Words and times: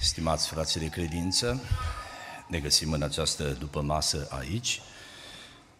Stimați 0.00 0.48
frații 0.48 0.80
de 0.80 0.88
credință, 0.88 1.60
ne 2.48 2.58
găsim 2.58 2.92
în 2.92 3.02
această 3.02 3.44
după 3.44 3.80
masă 3.80 4.26
aici 4.30 4.80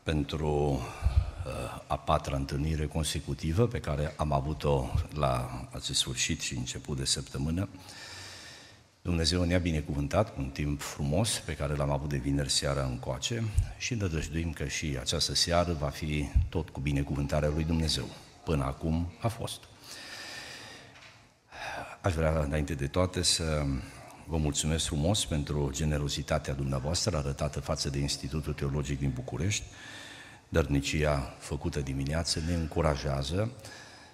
pentru 0.02 0.48
uh, 0.50 1.82
a 1.86 1.96
patra 1.96 2.36
întâlnire 2.36 2.86
consecutivă 2.86 3.66
pe 3.66 3.80
care 3.80 4.14
am 4.16 4.32
avut-o 4.32 4.90
la 5.14 5.66
acest 5.72 5.98
sfârșit 5.98 6.40
și 6.40 6.54
început 6.54 6.96
de 6.96 7.04
săptămână. 7.04 7.68
Dumnezeu 9.02 9.42
ne-a 9.42 9.58
binecuvântat 9.58 10.34
cu 10.34 10.40
un 10.40 10.50
timp 10.50 10.80
frumos 10.80 11.38
pe 11.44 11.56
care 11.56 11.74
l-am 11.74 11.90
avut 11.90 12.08
de 12.08 12.16
vineri 12.16 12.50
seara 12.50 12.84
încoace 12.84 13.44
și 13.78 13.94
nădăjduim 13.94 14.52
că 14.52 14.66
și 14.66 14.96
această 15.00 15.34
seară 15.34 15.72
va 15.72 15.88
fi 15.88 16.28
tot 16.48 16.68
cu 16.68 16.80
binecuvântarea 16.80 17.48
lui 17.48 17.64
Dumnezeu. 17.64 18.08
Până 18.44 18.64
acum 18.64 19.12
a 19.20 19.28
fost. 19.28 19.60
Aș 22.00 22.14
vrea, 22.14 22.40
înainte 22.40 22.74
de 22.74 22.86
toate, 22.86 23.22
să 23.22 23.66
vă 24.28 24.36
mulțumesc 24.36 24.84
frumos 24.84 25.24
pentru 25.24 25.70
generozitatea 25.72 26.54
dumneavoastră 26.54 27.16
arătată 27.16 27.60
față 27.60 27.90
de 27.90 27.98
Institutul 27.98 28.52
Teologic 28.52 28.98
din 28.98 29.10
București. 29.14 29.64
Dărnicia 30.48 31.18
făcută 31.38 31.80
dimineață 31.80 32.40
ne 32.46 32.54
încurajează 32.54 33.50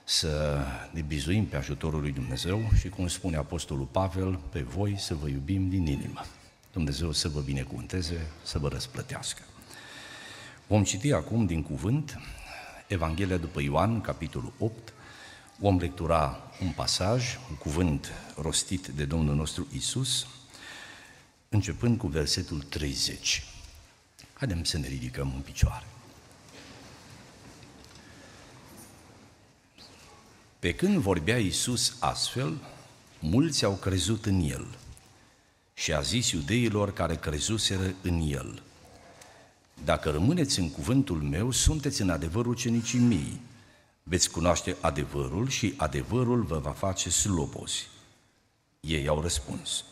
să 0.04 0.58
ne 0.90 1.00
bizuim 1.00 1.46
pe 1.46 1.56
ajutorul 1.56 2.00
lui 2.00 2.12
Dumnezeu 2.12 2.70
și, 2.78 2.88
cum 2.88 3.08
spune 3.08 3.36
Apostolul 3.36 3.84
Pavel, 3.84 4.38
pe 4.50 4.60
voi 4.60 4.94
să 4.98 5.14
vă 5.14 5.28
iubim 5.28 5.68
din 5.68 5.86
inimă. 5.86 6.24
Dumnezeu 6.72 7.12
să 7.12 7.28
vă 7.28 7.40
binecuvânteze, 7.40 8.26
să 8.42 8.58
vă 8.58 8.68
răsplătească. 8.68 9.42
Vom 10.66 10.82
citi 10.82 11.12
acum 11.12 11.46
din 11.46 11.62
cuvânt 11.62 12.20
Evanghelia 12.86 13.36
după 13.36 13.62
Ioan, 13.62 14.00
capitolul 14.00 14.52
8, 14.58 14.92
Vom 15.58 15.78
lectura 15.78 16.52
un 16.62 16.70
pasaj, 16.70 17.38
un 17.50 17.56
cuvânt 17.56 18.12
rostit 18.36 18.86
de 18.86 19.04
Domnul 19.04 19.34
nostru 19.34 19.66
Isus, 19.72 20.26
începând 21.48 21.98
cu 21.98 22.06
versetul 22.06 22.62
30. 22.62 23.44
Haidem 24.32 24.64
să 24.64 24.78
ne 24.78 24.86
ridicăm 24.86 25.32
în 25.34 25.40
picioare. 25.40 25.86
Pe 30.58 30.74
când 30.74 30.96
vorbea 30.96 31.38
Isus 31.38 31.96
astfel, 32.00 32.60
mulți 33.18 33.64
au 33.64 33.72
crezut 33.72 34.26
în 34.26 34.40
El 34.40 34.66
și 35.74 35.92
a 35.92 36.00
zis 36.00 36.30
iudeilor 36.30 36.92
care 36.92 37.16
crezuseră 37.16 37.94
în 38.02 38.20
El, 38.30 38.62
Dacă 39.84 40.10
rămâneți 40.10 40.58
în 40.58 40.70
cuvântul 40.70 41.22
meu, 41.22 41.50
sunteți 41.50 42.00
în 42.00 42.10
adevăr 42.10 42.46
ucenicii 42.46 42.98
mei, 42.98 43.40
veți 44.06 44.30
cunoaște 44.30 44.76
adevărul 44.80 45.48
și 45.48 45.74
adevărul 45.76 46.42
vă 46.42 46.58
va 46.58 46.70
face 46.70 47.10
slobozi. 47.10 47.88
Ei 48.80 49.08
au 49.08 49.20
răspuns, 49.20 49.84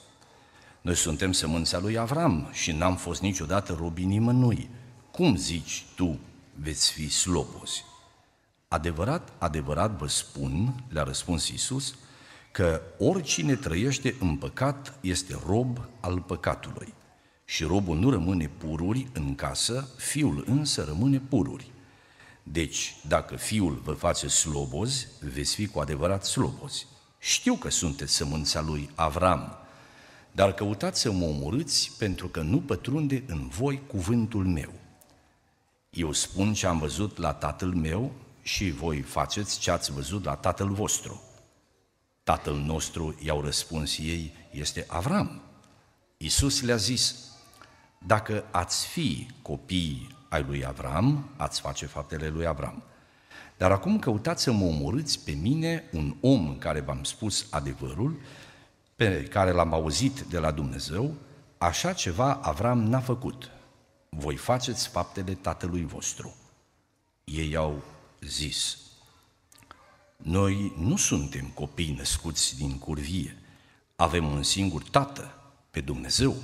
noi 0.81 0.95
suntem 0.95 1.33
sămânța 1.33 1.79
lui 1.79 1.99
Avram 1.99 2.49
și 2.53 2.73
n-am 2.73 2.97
fost 2.97 3.21
niciodată 3.21 3.73
robii 3.73 4.05
nimănui. 4.05 4.71
Cum 5.11 5.37
zici 5.37 5.85
tu 5.97 6.19
veți 6.55 6.93
fi 6.93 7.11
slobozi? 7.11 7.85
Adevărat, 8.69 9.33
adevărat 9.39 9.91
vă 9.99 10.09
spun, 10.09 10.85
le-a 10.89 11.03
răspuns 11.03 11.49
Iisus, 11.49 11.95
că 12.53 12.81
oricine 12.99 13.55
trăiește 13.55 14.17
în 14.21 14.37
păcat 14.37 14.99
este 15.01 15.41
rob 15.47 15.79
al 16.01 16.21
păcatului. 16.21 16.95
Și 17.45 17.65
robul 17.65 17.99
nu 17.99 18.11
rămâne 18.11 18.51
pururi 18.59 19.07
în 19.13 19.35
casă, 19.35 19.89
fiul 19.97 20.45
însă 20.47 20.85
rămâne 20.85 21.19
pururi. 21.19 21.72
Deci, 22.43 22.97
dacă 23.09 23.37
Fiul 23.37 23.81
vă 23.85 23.93
face 23.93 24.29
slobozi, 24.29 25.07
veți 25.21 25.55
fi 25.55 25.67
cu 25.67 25.81
adevărat 25.81 26.25
slobozi. 26.25 26.87
Știu 27.19 27.55
că 27.55 27.71
sunteți 27.71 28.13
sămânța 28.13 28.61
lui 28.61 28.91
Avram, 28.95 29.57
dar 30.33 30.55
căutați 30.55 31.01
să 31.01 31.13
mă 31.13 31.25
omorâți 31.25 31.93
pentru 31.99 32.29
că 32.29 32.41
nu 32.41 32.61
pătrunde 32.61 33.25
în 33.27 33.49
voi 33.49 33.83
cuvântul 33.87 34.47
meu. 34.47 34.73
Eu 35.91 36.13
spun 36.13 36.55
ce 36.55 36.67
am 36.67 36.79
văzut 36.79 37.17
la 37.17 37.33
tatăl 37.33 37.69
meu 37.69 38.13
și 38.43 38.71
voi 38.71 39.01
faceți 39.01 39.59
ce 39.59 39.71
ați 39.71 39.93
văzut 39.93 40.25
la 40.25 40.35
tatăl 40.35 40.69
vostru. 40.69 41.23
Tatăl 42.23 42.55
nostru, 42.55 43.15
i-au 43.23 43.41
răspuns 43.41 43.99
ei, 43.99 44.33
este 44.51 44.85
Avram. 44.89 45.43
Iisus 46.17 46.63
le-a 46.63 46.77
zis, 46.77 47.17
dacă 48.07 48.45
ați 48.51 48.87
fi 48.87 49.27
copii 49.43 50.12
ai 50.33 50.43
lui 50.43 50.65
Avram, 50.67 51.29
ați 51.37 51.61
face 51.61 51.87
faptele 51.87 52.29
lui 52.29 52.47
Avram. 52.47 52.83
Dar 53.57 53.71
acum 53.71 53.99
căutați 53.99 54.43
să 54.43 54.53
mă 54.53 54.65
omorâți 54.65 55.25
pe 55.25 55.33
mine, 55.33 55.85
un 55.93 56.17
om 56.21 56.59
care 56.59 56.81
v-am 56.81 57.05
spus 57.05 57.47
adevărul, 57.51 58.21
pe 58.97 59.23
care 59.23 59.51
l-am 59.51 59.73
auzit 59.73 60.21
de 60.21 60.39
la 60.39 60.51
Dumnezeu, 60.51 61.15
așa 61.59 61.93
ceva 61.93 62.35
Avram 62.35 62.83
n-a 62.83 63.01
făcut. 63.01 63.51
Voi 64.09 64.37
faceți 64.37 64.89
faptele 64.89 65.35
tatălui 65.35 65.85
vostru. 65.85 66.35
Ei 67.25 67.57
au 67.57 67.83
zis, 68.21 68.79
noi 70.17 70.73
nu 70.79 70.97
suntem 70.97 71.47
copii 71.55 71.95
născuți 71.97 72.57
din 72.57 72.79
curvie, 72.79 73.37
avem 73.97 74.33
un 74.33 74.43
singur 74.43 74.83
tată, 74.83 75.35
pe 75.71 75.81
Dumnezeu. 75.81 76.37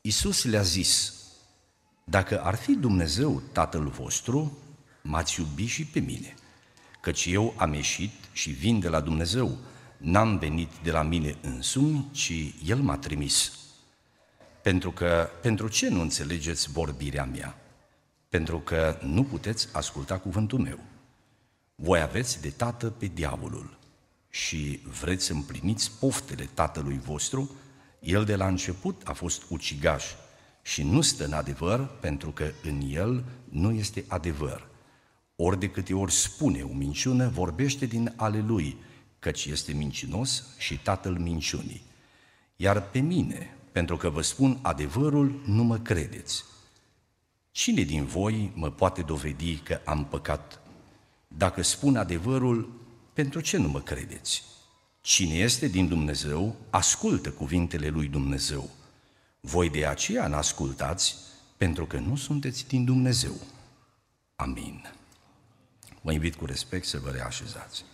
Iisus 0.00 0.44
le-a 0.44 0.62
zis, 0.62 1.15
dacă 2.10 2.42
ar 2.42 2.54
fi 2.54 2.74
Dumnezeu 2.74 3.42
Tatăl 3.52 3.88
vostru, 3.88 4.58
m-ați 5.02 5.40
iubi 5.40 5.66
și 5.66 5.84
pe 5.84 6.00
mine, 6.00 6.34
căci 7.00 7.26
eu 7.26 7.54
am 7.56 7.72
ieșit 7.72 8.10
și 8.32 8.50
vin 8.50 8.80
de 8.80 8.88
la 8.88 9.00
Dumnezeu, 9.00 9.58
n-am 9.96 10.38
venit 10.38 10.70
de 10.82 10.90
la 10.90 11.02
mine 11.02 11.36
însumi, 11.40 12.08
ci 12.12 12.32
El 12.64 12.78
m-a 12.78 12.96
trimis. 12.96 13.52
Pentru 14.62 14.90
că, 14.90 15.28
pentru 15.42 15.68
ce 15.68 15.88
nu 15.88 16.00
înțelegeți 16.00 16.70
vorbirea 16.70 17.24
mea? 17.24 17.58
Pentru 18.28 18.58
că 18.58 18.98
nu 19.02 19.24
puteți 19.24 19.68
asculta 19.72 20.18
cuvântul 20.18 20.58
meu. 20.58 20.78
Voi 21.74 22.00
aveți 22.00 22.40
de 22.40 22.50
tată 22.50 22.90
pe 22.90 23.06
diavolul 23.06 23.78
și 24.30 24.80
vreți 25.00 25.24
să 25.24 25.32
împliniți 25.32 25.90
poftele 26.00 26.48
tatălui 26.54 26.98
vostru, 26.98 27.50
el 28.00 28.24
de 28.24 28.36
la 28.36 28.46
început 28.46 29.02
a 29.04 29.12
fost 29.12 29.42
ucigaș 29.48 30.04
și 30.66 30.82
nu 30.82 31.00
stă 31.00 31.24
în 31.24 31.32
adevăr 31.32 31.86
pentru 32.00 32.30
că 32.30 32.50
în 32.62 32.82
el 32.90 33.24
nu 33.48 33.72
este 33.72 34.04
adevăr. 34.08 34.68
Ori 35.36 35.58
de 35.58 35.70
câte 35.70 35.94
ori 35.94 36.12
spune 36.12 36.62
o 36.62 36.72
minciună, 36.72 37.28
vorbește 37.28 37.86
din 37.86 38.12
ale 38.16 38.44
lui, 38.46 38.76
căci 39.18 39.44
este 39.44 39.72
mincinos 39.72 40.44
și 40.58 40.78
tatăl 40.78 41.18
minciunii. 41.18 41.82
Iar 42.56 42.82
pe 42.82 42.98
mine, 42.98 43.56
pentru 43.72 43.96
că 43.96 44.10
vă 44.10 44.20
spun 44.20 44.58
adevărul, 44.62 45.42
nu 45.44 45.62
mă 45.62 45.78
credeți. 45.78 46.44
Cine 47.50 47.82
din 47.82 48.04
voi 48.04 48.52
mă 48.54 48.70
poate 48.70 49.02
dovedi 49.02 49.56
că 49.56 49.80
am 49.84 50.04
păcat? 50.04 50.60
Dacă 51.28 51.62
spun 51.62 51.96
adevărul, 51.96 52.80
pentru 53.12 53.40
ce 53.40 53.56
nu 53.56 53.68
mă 53.68 53.80
credeți? 53.80 54.42
Cine 55.00 55.34
este 55.34 55.68
din 55.68 55.88
Dumnezeu, 55.88 56.56
ascultă 56.70 57.30
cuvintele 57.30 57.88
lui 57.88 58.08
Dumnezeu. 58.08 58.70
Voi 59.46 59.70
de 59.70 59.86
aceea 59.86 60.26
n-ascultați, 60.26 61.16
pentru 61.56 61.86
că 61.86 61.98
nu 61.98 62.16
sunteți 62.16 62.66
din 62.66 62.84
Dumnezeu. 62.84 63.34
Amin. 64.36 64.92
Vă 66.00 66.12
invit 66.12 66.34
cu 66.34 66.46
respect 66.46 66.86
să 66.86 66.98
vă 66.98 67.10
reașezați. 67.10 67.84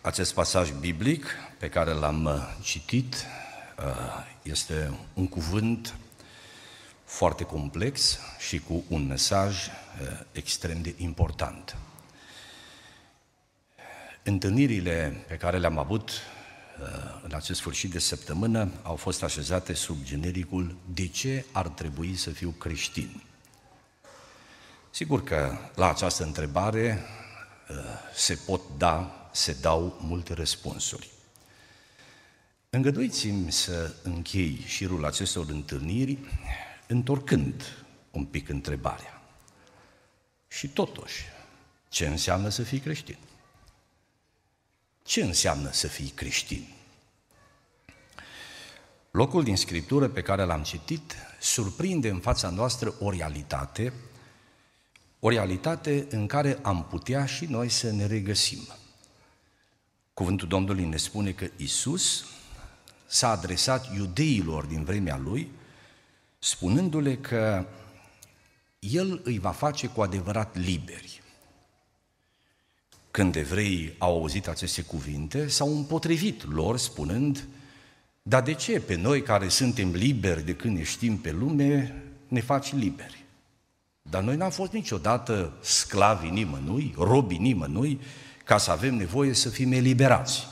Acest 0.00 0.34
pasaj 0.34 0.72
biblic 0.72 1.26
pe 1.58 1.68
care 1.68 1.92
l-am 1.92 2.24
uh, 2.24 2.56
citit 2.62 3.14
uh, 3.14 4.26
este 4.42 4.98
un 5.14 5.28
cuvânt 5.28 5.94
foarte 7.04 7.44
complex 7.44 8.18
și 8.38 8.58
cu 8.58 8.84
un 8.88 9.06
mesaj 9.06 9.66
uh, 9.66 10.20
extrem 10.32 10.82
de 10.82 10.94
important. 10.96 11.76
Întâlnirile 14.22 15.24
pe 15.28 15.36
care 15.36 15.58
le-am 15.58 15.78
avut 15.78 16.10
uh, 16.10 17.20
în 17.22 17.34
acest 17.34 17.58
sfârșit 17.58 17.90
de 17.90 17.98
săptămână 17.98 18.70
au 18.82 18.96
fost 18.96 19.22
așezate 19.22 19.72
sub 19.72 19.96
genericul 20.02 20.76
De 20.94 21.06
ce 21.06 21.44
ar 21.52 21.68
trebui 21.68 22.16
să 22.16 22.30
fiu 22.30 22.50
creștin? 22.50 23.22
Sigur 24.90 25.24
că 25.24 25.56
la 25.74 25.88
această 25.88 26.24
întrebare 26.24 27.04
uh, 27.68 27.76
se 28.14 28.34
pot 28.46 28.60
da, 28.78 29.28
se 29.32 29.56
dau 29.60 29.98
multe 30.00 30.34
răspunsuri. 30.34 31.10
Îngăduiți-mi 32.70 33.52
să 33.52 33.94
închei 34.02 34.64
șirul 34.66 35.04
acestor 35.04 35.48
întâlniri 35.48 36.18
întorcând 36.86 37.84
un 38.10 38.24
pic 38.24 38.48
întrebarea. 38.48 39.22
Și 40.48 40.68
totuși, 40.68 41.24
ce 41.88 42.06
înseamnă 42.06 42.48
să 42.48 42.62
fii 42.62 42.78
creștin? 42.78 43.18
Ce 45.10 45.22
înseamnă 45.22 45.72
să 45.72 45.86
fii 45.86 46.08
creștin? 46.08 46.66
Locul 49.10 49.42
din 49.44 49.56
Scriptură 49.56 50.08
pe 50.08 50.22
care 50.22 50.44
l-am 50.44 50.62
citit 50.62 51.14
surprinde 51.40 52.08
în 52.08 52.18
fața 52.18 52.48
noastră 52.50 52.94
o 53.00 53.10
realitate 53.10 53.92
o 55.20 55.28
realitate 55.28 56.06
în 56.10 56.26
care 56.26 56.58
am 56.62 56.84
putea 56.84 57.26
și 57.26 57.44
noi 57.44 57.68
să 57.68 57.90
ne 57.90 58.06
regăsim. 58.06 58.68
Cuvântul 60.14 60.48
Domnului 60.48 60.84
ne 60.84 60.96
spune 60.96 61.32
că 61.32 61.46
Isus 61.56 62.24
s-a 63.06 63.30
adresat 63.30 63.94
iudeilor 63.94 64.64
din 64.64 64.84
vremea 64.84 65.16
lui, 65.16 65.50
spunându-le 66.38 67.16
că 67.16 67.66
El 68.78 69.20
îi 69.24 69.38
va 69.38 69.50
face 69.50 69.86
cu 69.86 70.02
adevărat 70.02 70.56
liberi. 70.56 71.19
Când 73.10 73.36
evreii 73.36 73.94
au 73.98 74.18
auzit 74.18 74.48
aceste 74.48 74.82
cuvinte, 74.82 75.48
s-au 75.48 75.76
împotrivit 75.76 76.52
lor 76.52 76.78
spunând, 76.78 77.48
dar 78.22 78.42
de 78.42 78.54
ce 78.54 78.80
pe 78.80 78.94
noi 78.94 79.22
care 79.22 79.48
suntem 79.48 79.90
liberi 79.90 80.44
de 80.44 80.54
când 80.54 80.76
ne 80.76 80.82
știm 80.82 81.18
pe 81.18 81.30
lume, 81.30 82.02
ne 82.28 82.40
faci 82.40 82.72
liberi? 82.72 83.24
Dar 84.02 84.22
noi 84.22 84.36
n-am 84.36 84.50
fost 84.50 84.72
niciodată 84.72 85.52
sclavi 85.60 86.28
nimănui, 86.28 86.94
robii 86.98 87.38
nimănui, 87.38 88.00
ca 88.44 88.58
să 88.58 88.70
avem 88.70 88.94
nevoie 88.94 89.32
să 89.32 89.48
fim 89.48 89.72
eliberați. 89.72 90.46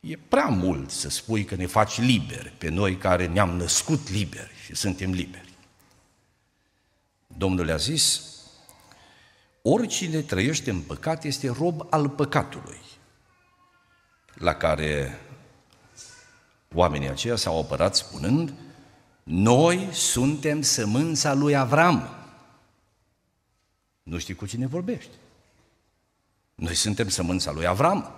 E 0.00 0.16
prea 0.28 0.46
mult 0.46 0.90
să 0.90 1.08
spui 1.08 1.44
că 1.44 1.54
ne 1.54 1.66
faci 1.66 1.98
liberi 1.98 2.52
pe 2.58 2.68
noi 2.68 2.96
care 2.96 3.26
ne-am 3.26 3.50
născut 3.50 4.10
liberi 4.10 4.52
și 4.64 4.74
suntem 4.74 5.10
liberi. 5.10 5.52
Domnul 7.26 7.70
a 7.70 7.76
zis, 7.76 8.35
oricine 9.68 10.20
trăiește 10.20 10.70
în 10.70 10.80
păcat 10.80 11.24
este 11.24 11.48
rob 11.48 11.86
al 11.90 12.08
păcatului, 12.08 12.80
la 14.34 14.54
care 14.54 15.20
oamenii 16.74 17.08
aceia 17.08 17.36
s-au 17.36 17.60
apărat 17.60 17.96
spunând, 17.96 18.54
noi 19.22 19.88
suntem 19.92 20.62
sămânța 20.62 21.34
lui 21.34 21.56
Avram. 21.56 22.08
Nu 24.02 24.18
știi 24.18 24.34
cu 24.34 24.46
cine 24.46 24.66
vorbești. 24.66 25.10
Noi 26.54 26.74
suntem 26.74 27.08
sămânța 27.08 27.52
lui 27.52 27.66
Avram. 27.66 28.10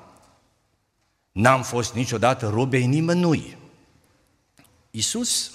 N-am 1.33 1.63
fost 1.63 1.95
niciodată 1.95 2.49
robei 2.49 2.87
nimănui. 2.87 3.57
Iisus 4.91 5.53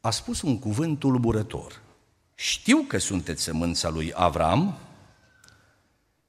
a 0.00 0.10
spus 0.10 0.42
un 0.42 0.58
cuvânt 0.58 0.98
tulburător. 0.98 1.86
Știu 2.40 2.78
că 2.78 2.98
sunteți 2.98 3.42
sămânța 3.42 3.88
lui 3.88 4.12
Avram, 4.14 4.78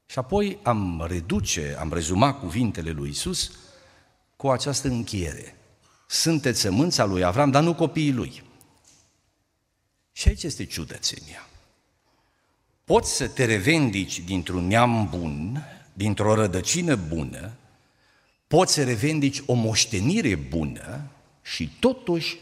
și 0.06 0.18
apoi 0.18 0.58
am 0.62 1.04
reduce, 1.08 1.76
am 1.78 1.92
rezumat 1.92 2.38
cuvintele 2.38 2.90
lui 2.90 3.08
Isus 3.08 3.52
cu 4.36 4.50
această 4.50 4.88
încheiere. 4.88 5.56
Sunteți 6.06 6.60
sămânța 6.60 7.04
lui 7.04 7.24
Avram, 7.24 7.50
dar 7.50 7.62
nu 7.62 7.74
copiii 7.74 8.12
lui. 8.12 8.42
Și 10.12 10.28
aici 10.28 10.42
este 10.42 10.64
ciudățenia. 10.64 11.48
Poți 12.84 13.16
să 13.16 13.28
te 13.28 13.44
revendici 13.44 14.20
dintr-un 14.20 14.66
neam 14.66 15.08
bun, 15.10 15.64
dintr-o 15.92 16.34
rădăcină 16.34 16.96
bună, 16.96 17.52
poți 18.46 18.72
să 18.72 18.84
revendici 18.84 19.42
o 19.46 19.52
moștenire 19.52 20.34
bună 20.34 21.10
și 21.42 21.70
totuși 21.80 22.36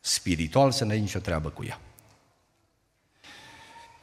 spiritual 0.00 0.72
să 0.72 0.84
n-ai 0.84 1.00
nicio 1.00 1.18
treabă 1.18 1.48
cu 1.48 1.64
ea. 1.64 1.80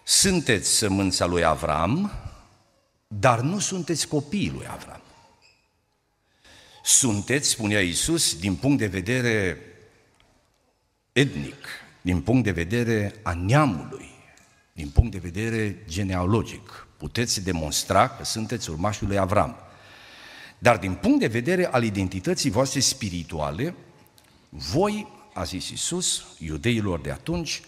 Sunteți 0.04 0.70
sămânța 0.70 1.26
lui 1.26 1.44
Avram, 1.44 2.12
dar 3.08 3.40
nu 3.40 3.60
sunteți 3.60 4.08
copiii 4.08 4.52
lui 4.56 4.68
Avram. 4.70 5.02
Sunteți, 6.84 7.50
spunea 7.50 7.82
Iisus, 7.82 8.40
din 8.40 8.56
punct 8.56 8.78
de 8.78 8.88
vedere 8.88 9.58
etnic, 11.12 11.68
din 12.02 12.22
punct 12.22 12.44
de 12.44 12.52
vedere 12.52 13.16
a 13.24 13.34
neamului, 13.34 14.10
din 14.74 14.90
punct 14.90 15.12
de 15.12 15.18
vedere 15.18 15.84
genealogic. 15.88 16.88
Puteți 16.98 17.44
demonstra 17.44 18.10
că 18.10 18.24
sunteți 18.24 18.70
urmașul 18.70 19.08
lui 19.08 19.18
Avram. 19.18 19.56
Dar 20.58 20.78
din 20.78 20.94
punct 20.94 21.20
de 21.20 21.28
vedere 21.28 21.66
al 21.66 21.84
identității 21.84 22.50
voastre 22.50 22.80
spirituale, 22.80 23.76
voi, 24.50 25.08
a 25.34 25.44
zis 25.44 25.70
Iisus, 25.70 26.24
iudeilor 26.38 27.00
de 27.02 27.12
atunci, 27.12 27.62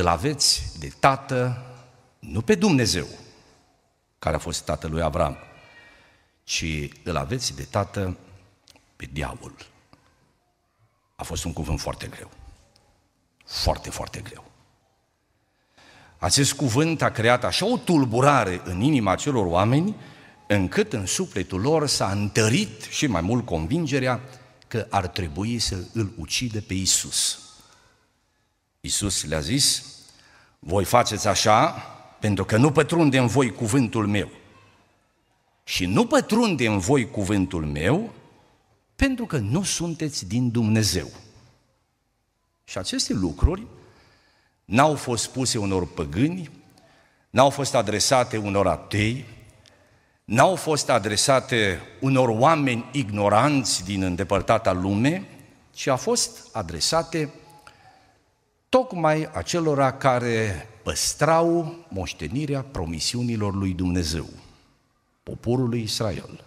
îl 0.00 0.06
aveți 0.06 0.78
de 0.78 0.92
tată, 1.00 1.62
nu 2.18 2.42
pe 2.42 2.54
Dumnezeu, 2.54 3.06
care 4.18 4.36
a 4.36 4.38
fost 4.38 4.64
tatăl 4.64 4.90
lui 4.90 5.02
Avram, 5.02 5.36
ci 6.44 6.64
îl 7.04 7.16
aveți 7.16 7.56
de 7.56 7.62
tată 7.62 8.16
pe 8.96 9.08
diavol. 9.12 9.52
A 11.16 11.22
fost 11.22 11.44
un 11.44 11.52
cuvânt 11.52 11.80
foarte 11.80 12.06
greu. 12.06 12.30
Foarte, 13.44 13.90
foarte 13.90 14.20
greu. 14.20 14.44
Acest 16.18 16.52
cuvânt 16.52 17.02
a 17.02 17.10
creat 17.10 17.44
așa 17.44 17.72
o 17.72 17.76
tulburare 17.76 18.60
în 18.64 18.80
inima 18.80 19.14
celor 19.14 19.46
oameni, 19.46 19.96
încât 20.46 20.92
în 20.92 21.06
sufletul 21.06 21.60
lor 21.60 21.86
s-a 21.86 22.10
întărit 22.10 22.82
și 22.82 23.06
mai 23.06 23.20
mult 23.20 23.46
convingerea 23.46 24.20
că 24.68 24.86
ar 24.90 25.06
trebui 25.06 25.58
să 25.58 25.76
îl 25.92 26.12
ucide 26.16 26.60
pe 26.60 26.74
Isus. 26.74 27.45
Isus 28.86 29.24
le-a 29.24 29.40
zis, 29.40 29.84
voi 30.58 30.84
faceți 30.84 31.28
așa 31.28 31.66
pentru 32.20 32.44
că 32.44 32.56
nu 32.56 32.72
pătrunde 32.72 33.18
în 33.18 33.26
voi 33.26 33.52
cuvântul 33.52 34.06
meu. 34.06 34.28
Și 35.64 35.86
nu 35.86 36.06
pătrunde 36.06 36.66
în 36.66 36.78
voi 36.78 37.10
cuvântul 37.10 37.64
meu 37.66 38.12
pentru 38.96 39.26
că 39.26 39.38
nu 39.38 39.62
sunteți 39.62 40.26
din 40.26 40.50
Dumnezeu. 40.50 41.08
Și 42.64 42.78
aceste 42.78 43.12
lucruri 43.12 43.66
n-au 44.64 44.94
fost 44.94 45.22
spuse 45.22 45.58
unor 45.58 45.86
păgâni, 45.86 46.50
n-au 47.30 47.50
fost 47.50 47.74
adresate 47.74 48.36
unor 48.36 48.66
atei, 48.66 49.24
n-au 50.24 50.54
fost 50.54 50.88
adresate 50.88 51.80
unor 52.00 52.28
oameni 52.28 52.88
ignoranți 52.92 53.84
din 53.84 54.02
îndepărtata 54.02 54.72
lume, 54.72 55.28
ci 55.70 55.86
a 55.86 55.96
fost 55.96 56.48
adresate 56.52 57.30
tocmai 58.68 59.28
acelora 59.32 59.92
care 59.92 60.68
păstrau 60.82 61.84
moștenirea 61.88 62.62
promisiunilor 62.62 63.54
lui 63.54 63.72
Dumnezeu, 63.72 64.28
poporului 65.22 65.82
Israel 65.82 66.44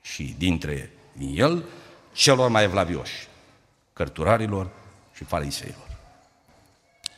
și 0.00 0.34
dintre 0.38 0.92
el 1.34 1.64
celor 2.12 2.50
mai 2.50 2.62
evlavioși, 2.62 3.28
cărturarilor 3.92 4.70
și 5.14 5.24
fariseilor. 5.24 5.98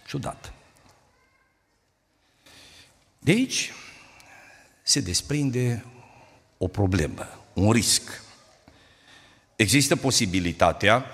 Ciudat. 0.07 0.53
De 3.19 3.31
aici 3.31 3.73
se 4.83 5.01
desprinde 5.01 5.85
o 6.59 6.69
problemă, 6.69 7.29
un 7.53 7.73
risc. 7.73 8.23
Există 9.57 9.97
posibilitatea 9.97 11.05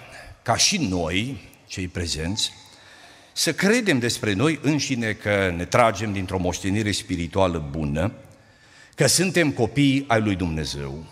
ca 0.43 0.57
și 0.57 0.79
noi, 0.79 1.49
cei 1.67 1.89
prezenți, 1.89 2.53
să 3.39 3.53
credem 3.53 3.99
despre 3.99 4.33
noi 4.33 4.59
înșine 4.63 5.13
că 5.13 5.53
ne 5.57 5.65
tragem 5.65 6.13
dintr-o 6.13 6.39
moștenire 6.39 6.91
spirituală 6.91 7.69
bună, 7.71 8.13
că 8.95 9.07
suntem 9.07 9.51
copii 9.51 10.05
ai 10.07 10.21
lui 10.21 10.35
Dumnezeu, 10.35 11.05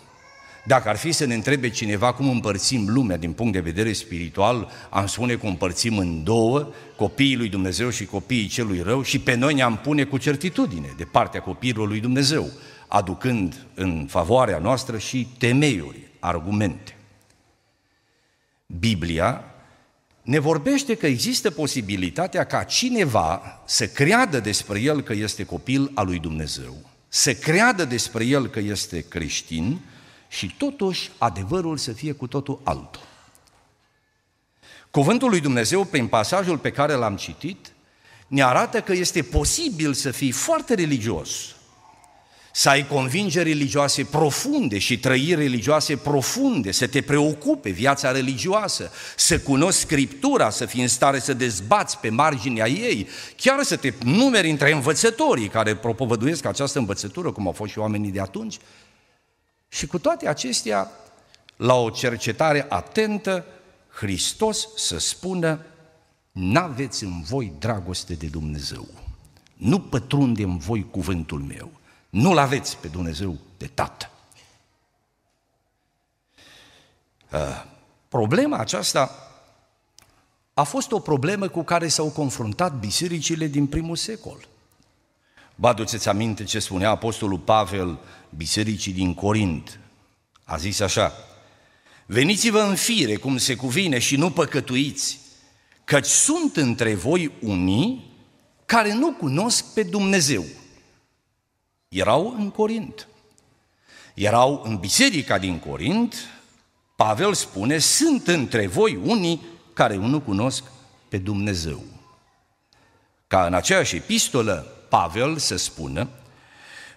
dacă 0.65 0.89
ar 0.89 0.95
fi 0.95 1.11
să 1.11 1.25
ne 1.25 1.33
întrebe 1.33 1.69
cineva 1.69 2.13
cum 2.13 2.29
împărțim 2.29 2.85
lumea 2.87 3.17
din 3.17 3.31
punct 3.31 3.53
de 3.53 3.59
vedere 3.59 3.93
spiritual, 3.93 4.71
am 4.89 5.05
spune 5.05 5.35
că 5.35 5.45
împărțim 5.45 5.97
în 5.97 6.23
două, 6.23 6.73
copiii 6.95 7.37
lui 7.37 7.49
Dumnezeu 7.49 7.89
și 7.89 8.05
copiii 8.05 8.47
celui 8.47 8.81
rău 8.81 9.01
și 9.01 9.19
pe 9.19 9.35
noi 9.35 9.53
ne-am 9.53 9.77
pune 9.77 10.03
cu 10.03 10.17
certitudine 10.17 10.93
de 10.97 11.03
partea 11.03 11.41
copiilor 11.41 11.87
lui 11.87 11.99
Dumnezeu, 11.99 12.49
aducând 12.87 13.65
în 13.73 14.05
favoarea 14.09 14.57
noastră 14.57 14.97
și 14.97 15.27
temeiuri, 15.37 15.99
argumente. 16.19 16.95
Biblia 18.65 19.43
ne 20.27 20.39
vorbește 20.39 20.95
că 20.95 21.05
există 21.05 21.51
posibilitatea 21.51 22.43
ca 22.43 22.63
cineva 22.63 23.61
să 23.65 23.87
creadă 23.87 24.39
despre 24.39 24.79
el 24.79 25.01
că 25.01 25.13
este 25.13 25.43
copil 25.43 25.91
al 25.93 26.05
lui 26.05 26.19
Dumnezeu, 26.19 26.75
să 27.07 27.33
creadă 27.33 27.85
despre 27.85 28.25
el 28.25 28.47
că 28.47 28.59
este 28.59 29.05
creștin, 29.07 29.79
și 30.27 30.55
totuși 30.57 31.11
adevărul 31.17 31.77
să 31.77 31.91
fie 31.91 32.11
cu 32.11 32.27
totul 32.27 32.59
altul. 32.63 33.01
Cuvântul 34.91 35.29
lui 35.29 35.39
Dumnezeu, 35.39 35.83
prin 35.83 36.07
pasajul 36.07 36.57
pe 36.57 36.71
care 36.71 36.93
l-am 36.93 37.15
citit, 37.15 37.71
ne 38.27 38.43
arată 38.43 38.81
că 38.81 38.93
este 38.93 39.21
posibil 39.21 39.93
să 39.93 40.11
fii 40.11 40.31
foarte 40.31 40.73
religios, 40.73 41.55
să 42.57 42.69
ai 42.69 42.87
convingeri 42.87 43.49
religioase 43.49 44.03
profunde 44.03 44.77
și 44.77 44.99
trăiri 44.99 45.35
religioase 45.35 45.95
profunde, 45.95 46.71
să 46.71 46.87
te 46.87 47.01
preocupe 47.01 47.69
viața 47.69 48.11
religioasă, 48.11 48.91
să 49.15 49.39
cunoști 49.39 49.79
Scriptura, 49.79 50.49
să 50.49 50.65
fii 50.65 50.81
în 50.81 50.87
stare 50.87 51.19
să 51.19 51.33
dezbați 51.33 51.99
pe 51.99 52.09
marginea 52.09 52.67
ei, 52.67 53.07
chiar 53.35 53.63
să 53.63 53.75
te 53.75 53.93
numeri 54.03 54.49
între 54.49 54.71
învățătorii 54.71 55.47
care 55.47 55.75
propovăduiesc 55.75 56.45
această 56.45 56.79
învățătură, 56.79 57.31
cum 57.31 57.45
au 57.45 57.51
fost 57.51 57.71
și 57.71 57.79
oamenii 57.79 58.11
de 58.11 58.19
atunci, 58.19 58.57
și 59.67 59.87
cu 59.87 59.99
toate 59.99 60.27
acestea, 60.27 60.91
la 61.55 61.73
o 61.73 61.89
cercetare 61.89 62.65
atentă, 62.69 63.45
Hristos 63.89 64.67
să 64.75 64.99
spună, 64.99 65.65
n-aveți 66.31 67.03
în 67.03 67.21
voi 67.21 67.53
dragoste 67.59 68.13
de 68.13 68.27
Dumnezeu. 68.27 68.87
nu 69.57 69.79
pătrunde 69.79 70.43
în 70.43 70.57
voi 70.57 70.87
cuvântul 70.91 71.39
meu. 71.39 71.76
Nu-L 72.09 72.37
aveți 72.37 72.77
pe 72.77 72.87
Dumnezeu 72.87 73.37
de 73.57 73.67
tată. 73.67 74.11
Uh, 77.31 77.63
problema 78.07 78.57
aceasta 78.57 79.31
a 80.53 80.63
fost 80.63 80.91
o 80.91 80.99
problemă 80.99 81.47
cu 81.47 81.63
care 81.63 81.87
s-au 81.87 82.09
confruntat 82.09 82.79
bisericile 82.79 83.47
din 83.47 83.67
primul 83.67 83.95
secol. 83.95 84.47
Vă 85.55 85.67
aduceți 85.67 86.09
aminte 86.09 86.43
ce 86.43 86.59
spunea 86.59 86.89
Apostolul 86.89 87.39
Pavel 87.39 87.99
bisericii 88.29 88.93
din 88.93 89.13
Corint. 89.13 89.79
A 90.43 90.57
zis 90.57 90.79
așa, 90.79 91.11
Veniți-vă 92.05 92.59
în 92.59 92.75
fire, 92.75 93.15
cum 93.15 93.37
se 93.37 93.55
cuvine, 93.55 93.99
și 93.99 94.15
nu 94.15 94.31
păcătuiți, 94.31 95.19
căci 95.83 96.05
sunt 96.05 96.57
între 96.57 96.95
voi 96.95 97.31
unii 97.41 98.05
care 98.65 98.93
nu 98.93 99.11
cunosc 99.11 99.73
pe 99.73 99.83
Dumnezeu. 99.83 100.43
Erau 101.87 102.35
în 102.37 102.49
Corint. 102.49 103.07
Erau 104.13 104.61
în 104.65 104.77
biserica 104.77 105.37
din 105.37 105.59
Corint, 105.59 106.15
Pavel 106.95 107.33
spune, 107.33 107.77
sunt 107.77 108.27
între 108.27 108.67
voi 108.67 108.99
unii 109.03 109.41
care 109.73 109.95
nu 109.95 110.19
cunosc 110.19 110.63
pe 111.09 111.17
Dumnezeu. 111.17 111.83
Ca 113.27 113.45
în 113.45 113.53
aceeași 113.53 113.95
epistolă, 113.95 114.67
Pavel 114.89 115.37
să 115.37 115.55
spună, 115.55 116.09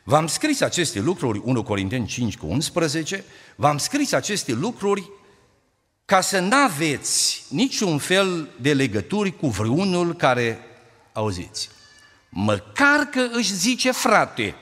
v-am 0.05 0.27
scris 0.27 0.61
aceste 0.61 1.01
lucruri, 1.01 1.41
1 1.45 1.63
Corinteni 1.63 2.07
5 2.07 2.37
cu 2.37 2.47
11, 2.47 3.25
v-am 3.57 3.79
scris 3.79 4.13
aceste 4.13 4.53
lucruri 4.53 5.11
ca 6.05 6.21
să 6.21 6.39
n-aveți 6.39 7.45
niciun 7.49 7.99
fel 7.99 8.49
de 8.61 8.73
legături 8.73 9.37
cu 9.37 9.47
vreunul 9.49 10.15
care, 10.15 10.59
auziți, 11.13 11.69
măcar 12.29 12.99
că 12.99 13.29
își 13.33 13.55
zice 13.55 13.91
frate. 13.91 14.55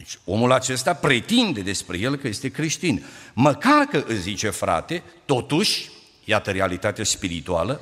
Deci 0.00 0.18
omul 0.24 0.52
acesta 0.52 0.94
pretinde 0.94 1.60
despre 1.60 1.98
el 1.98 2.16
că 2.16 2.28
este 2.28 2.48
creștin. 2.48 3.04
Măcar 3.32 3.84
că 3.84 4.04
își 4.06 4.20
zice 4.20 4.50
frate, 4.50 5.02
totuși, 5.24 5.90
iată 6.24 6.50
realitatea 6.50 7.04
spirituală, 7.04 7.80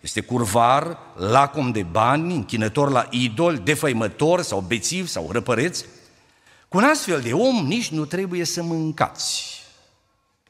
este 0.00 0.20
curvar, 0.20 0.98
lacom 1.16 1.70
de 1.70 1.82
bani, 1.82 2.34
închinător 2.34 2.90
la 2.90 3.06
idol, 3.10 3.56
defăimător 3.56 4.42
sau 4.42 4.60
bețiv 4.60 5.08
sau 5.08 5.32
răpăreț. 5.32 5.84
Cu 6.68 6.76
un 6.76 6.84
astfel 6.84 7.20
de 7.20 7.32
om 7.32 7.66
nici 7.66 7.88
nu 7.88 8.04
trebuie 8.04 8.44
să 8.44 8.62
mâncați. 8.62 9.62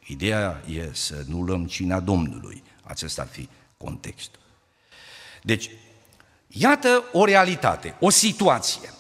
Ideea 0.07 0.63
e 0.69 0.89
să 0.93 1.25
nu 1.29 1.41
luăm 1.41 1.67
cina 1.67 2.01
Domnului. 2.01 2.63
Acesta 2.83 3.23
ar 3.23 3.29
fi 3.29 3.49
contextul. 3.77 4.41
Deci, 5.43 5.71
iată 6.47 7.05
o 7.13 7.25
realitate, 7.25 7.97
o 8.01 8.11
situație. 8.11 8.93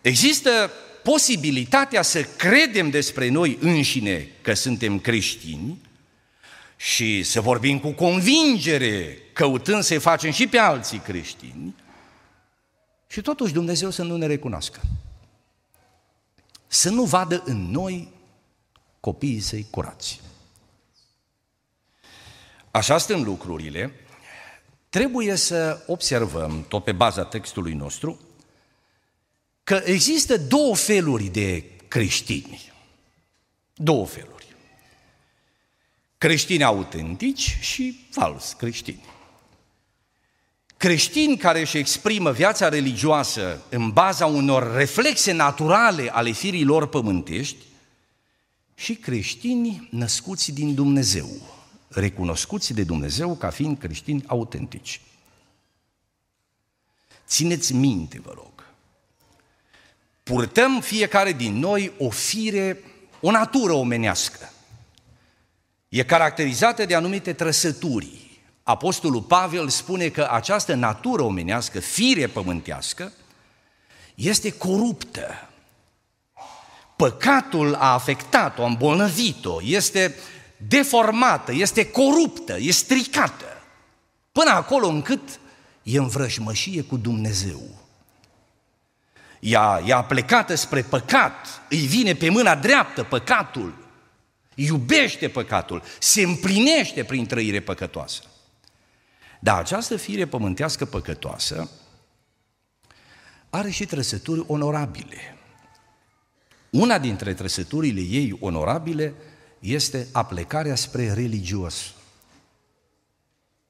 Există 0.00 0.70
posibilitatea 1.02 2.02
să 2.02 2.22
credem 2.22 2.90
despre 2.90 3.28
noi 3.28 3.58
înșine 3.60 4.28
că 4.42 4.54
suntem 4.54 4.98
creștini, 4.98 5.78
și 6.82 7.22
să 7.22 7.40
vorbim 7.40 7.78
cu 7.78 7.90
convingere, 7.90 9.18
căutând 9.32 9.82
să-i 9.82 9.98
facem 9.98 10.30
și 10.30 10.46
pe 10.46 10.58
alții 10.58 10.98
creștini, 10.98 11.74
și 13.06 13.20
totuși 13.20 13.52
Dumnezeu 13.52 13.90
să 13.90 14.02
nu 14.02 14.16
ne 14.16 14.26
recunoască. 14.26 14.80
Să 16.66 16.90
nu 16.90 17.04
vadă 17.04 17.42
în 17.44 17.70
noi 17.70 18.12
copiii 19.00 19.40
săi 19.40 19.66
curați. 19.70 20.20
Așa 22.70 22.98
stând 22.98 23.24
lucrurile, 23.24 23.92
trebuie 24.88 25.36
să 25.36 25.84
observăm, 25.86 26.64
tot 26.68 26.84
pe 26.84 26.92
baza 26.92 27.24
textului 27.24 27.72
nostru, 27.72 28.20
că 29.64 29.82
există 29.84 30.36
două 30.36 30.76
feluri 30.76 31.24
de 31.24 31.64
creștini. 31.88 32.72
Două 33.74 34.06
feluri 34.06 34.42
creștini 36.22 36.64
autentici 36.64 37.58
și 37.60 38.06
fals 38.10 38.52
creștini. 38.52 39.04
Creștini 40.76 41.36
care 41.36 41.60
își 41.60 41.78
exprimă 41.78 42.32
viața 42.32 42.68
religioasă 42.68 43.62
în 43.68 43.90
baza 43.90 44.26
unor 44.26 44.74
reflexe 44.74 45.32
naturale 45.32 46.12
ale 46.12 46.30
firii 46.30 46.64
lor 46.64 46.88
pământești 46.88 47.56
și 48.74 48.94
creștini 48.94 49.88
născuți 49.90 50.52
din 50.52 50.74
Dumnezeu, 50.74 51.28
recunoscuți 51.88 52.72
de 52.72 52.84
Dumnezeu 52.84 53.36
ca 53.36 53.50
fiind 53.50 53.78
creștini 53.78 54.24
autentici. 54.26 55.00
Țineți 57.26 57.74
minte, 57.74 58.20
vă 58.20 58.32
rog, 58.34 58.61
purtăm 60.22 60.80
fiecare 60.80 61.32
din 61.32 61.58
noi 61.58 61.92
o 61.98 62.10
fire, 62.10 62.78
o 63.20 63.30
natură 63.30 63.72
omenească 63.72 64.52
e 65.92 66.02
caracterizată 66.02 66.84
de 66.84 66.94
anumite 66.94 67.32
trăsături. 67.32 68.40
Apostolul 68.62 69.22
Pavel 69.22 69.68
spune 69.68 70.08
că 70.08 70.28
această 70.30 70.74
natură 70.74 71.22
omenească, 71.22 71.80
fire 71.80 72.26
pământească, 72.26 73.12
este 74.14 74.52
coruptă. 74.52 75.48
Păcatul 76.96 77.74
a 77.74 77.92
afectat-o, 77.92 78.62
a 78.62 78.66
îmbolnăvit-o, 78.66 79.58
este 79.62 80.14
deformată, 80.56 81.52
este 81.52 81.90
coruptă, 81.90 82.56
este 82.58 82.84
stricată. 82.84 83.62
Până 84.32 84.50
acolo 84.50 84.86
încât 84.86 85.40
e 85.82 85.98
în 85.98 86.08
vrăjmășie 86.08 86.82
cu 86.82 86.96
Dumnezeu. 86.96 87.81
Ea, 89.42 89.82
ea 89.86 90.02
plecată 90.02 90.54
spre 90.54 90.82
păcat, 90.82 91.62
îi 91.68 91.86
vine 91.86 92.14
pe 92.14 92.28
mâna 92.28 92.54
dreaptă 92.54 93.02
păcatul, 93.02 93.74
iubește 94.54 95.28
păcatul, 95.28 95.82
se 95.98 96.22
împlinește 96.22 97.04
prin 97.04 97.26
trăire 97.26 97.60
păcătoasă. 97.60 98.22
Dar 99.40 99.58
această 99.58 99.96
fire 99.96 100.26
pământească 100.26 100.84
păcătoasă 100.84 101.70
are 103.50 103.70
și 103.70 103.86
trăsături 103.86 104.44
onorabile. 104.46 105.36
Una 106.70 106.98
dintre 106.98 107.34
trăsăturile 107.34 108.00
ei 108.00 108.36
onorabile 108.40 109.14
este 109.58 110.08
aplecarea 110.12 110.74
spre 110.74 111.12
religios. 111.12 111.94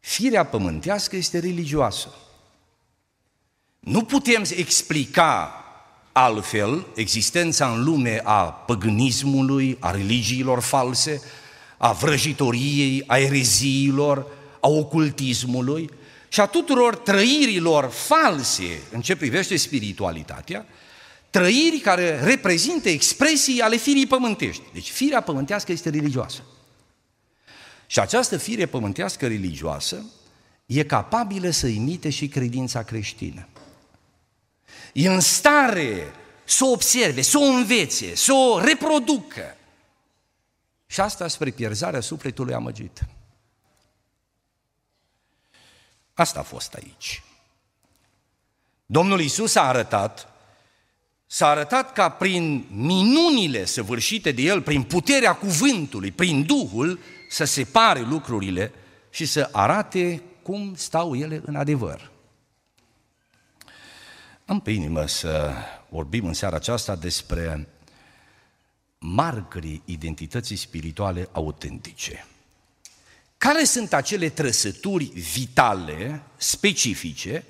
Firea 0.01 0.47
pământească 0.47 1.17
este 1.17 1.39
religioasă. 1.39 2.09
Nu 3.85 4.05
putem 4.05 4.45
explica 4.57 5.57
Altfel, 6.13 6.87
existența 6.95 7.73
în 7.73 7.85
lume 7.85 8.21
a 8.25 8.43
păgânismului, 8.43 9.77
a 9.81 9.91
religiilor 9.91 10.61
false, 10.61 11.23
a 11.77 11.93
vrăjitoriei, 11.93 13.05
a 13.07 13.19
ereziilor, 13.19 14.27
a 14.61 14.69
ocultismului 14.69 15.91
și 16.29 16.41
a 16.41 16.47
tuturor 16.47 16.97
trăirilor 16.97 17.91
false 17.91 18.83
în 18.91 19.01
ce 19.01 19.17
privește 19.17 19.57
spiritualitatea, 19.57 20.67
trăiri 21.31 21.79
care 21.79 22.21
reprezintă 22.25 22.89
expresii 22.89 23.61
ale 23.61 23.77
firii 23.77 24.07
pământești. 24.07 24.63
Deci 24.73 24.91
firea 24.91 25.21
pământească 25.21 25.73
este 25.73 25.91
religioasă. 25.91 26.43
Și 27.87 27.99
această 27.99 28.37
fire 28.37 28.67
pământească 28.67 29.27
religioasă 29.27 30.05
e 30.67 30.83
capabilă 30.83 31.51
să 31.51 31.67
imite 31.67 32.11
și 32.11 32.29
credința 32.29 32.83
creștină 32.83 33.47
e 34.93 35.09
în 35.09 35.21
stare 35.21 36.15
să 36.45 36.65
o 36.65 36.71
observe, 36.71 37.21
să 37.21 37.39
o 37.39 37.43
învețe, 37.43 38.15
să 38.15 38.33
o 38.33 38.61
reproducă. 38.61 39.57
Și 40.87 41.01
asta 41.01 41.29
spre 41.29 41.51
pierzarea 41.51 42.01
sufletului 42.01 42.55
amăgit. 42.55 43.01
Asta 46.15 46.39
a 46.39 46.43
fost 46.43 46.75
aici. 46.75 47.23
Domnul 48.87 49.21
Isus 49.21 49.55
a 49.55 49.63
arătat, 49.63 50.29
s-a 51.27 51.49
arătat 51.49 51.93
ca 51.93 52.09
prin 52.09 52.67
minunile 52.71 53.65
săvârșite 53.65 54.33
de 54.33 54.43
El, 54.43 54.63
prin 54.63 54.83
puterea 54.83 55.35
cuvântului, 55.35 56.11
prin 56.11 56.45
Duhul, 56.45 56.99
să 57.31 57.45
separe 57.45 58.01
lucrurile 58.01 58.73
și 59.11 59.27
să 59.27 59.49
arate 59.53 60.23
cum 60.43 60.75
stau 60.77 61.15
ele 61.15 61.43
în 61.45 61.57
adevăr. 61.57 62.12
Am 64.45 64.61
pe 64.61 64.71
inimă 64.71 65.07
să 65.07 65.53
vorbim 65.89 66.27
în 66.27 66.33
seara 66.33 66.57
aceasta 66.57 66.97
despre 66.97 67.69
marcării 68.99 69.83
identității 69.85 70.57
spirituale 70.57 71.29
autentice. 71.33 72.27
Care 73.39 73.65
sunt 73.65 73.93
acele 73.93 74.29
trăsături 74.29 75.05
vitale, 75.05 76.23
specifice, 76.37 77.45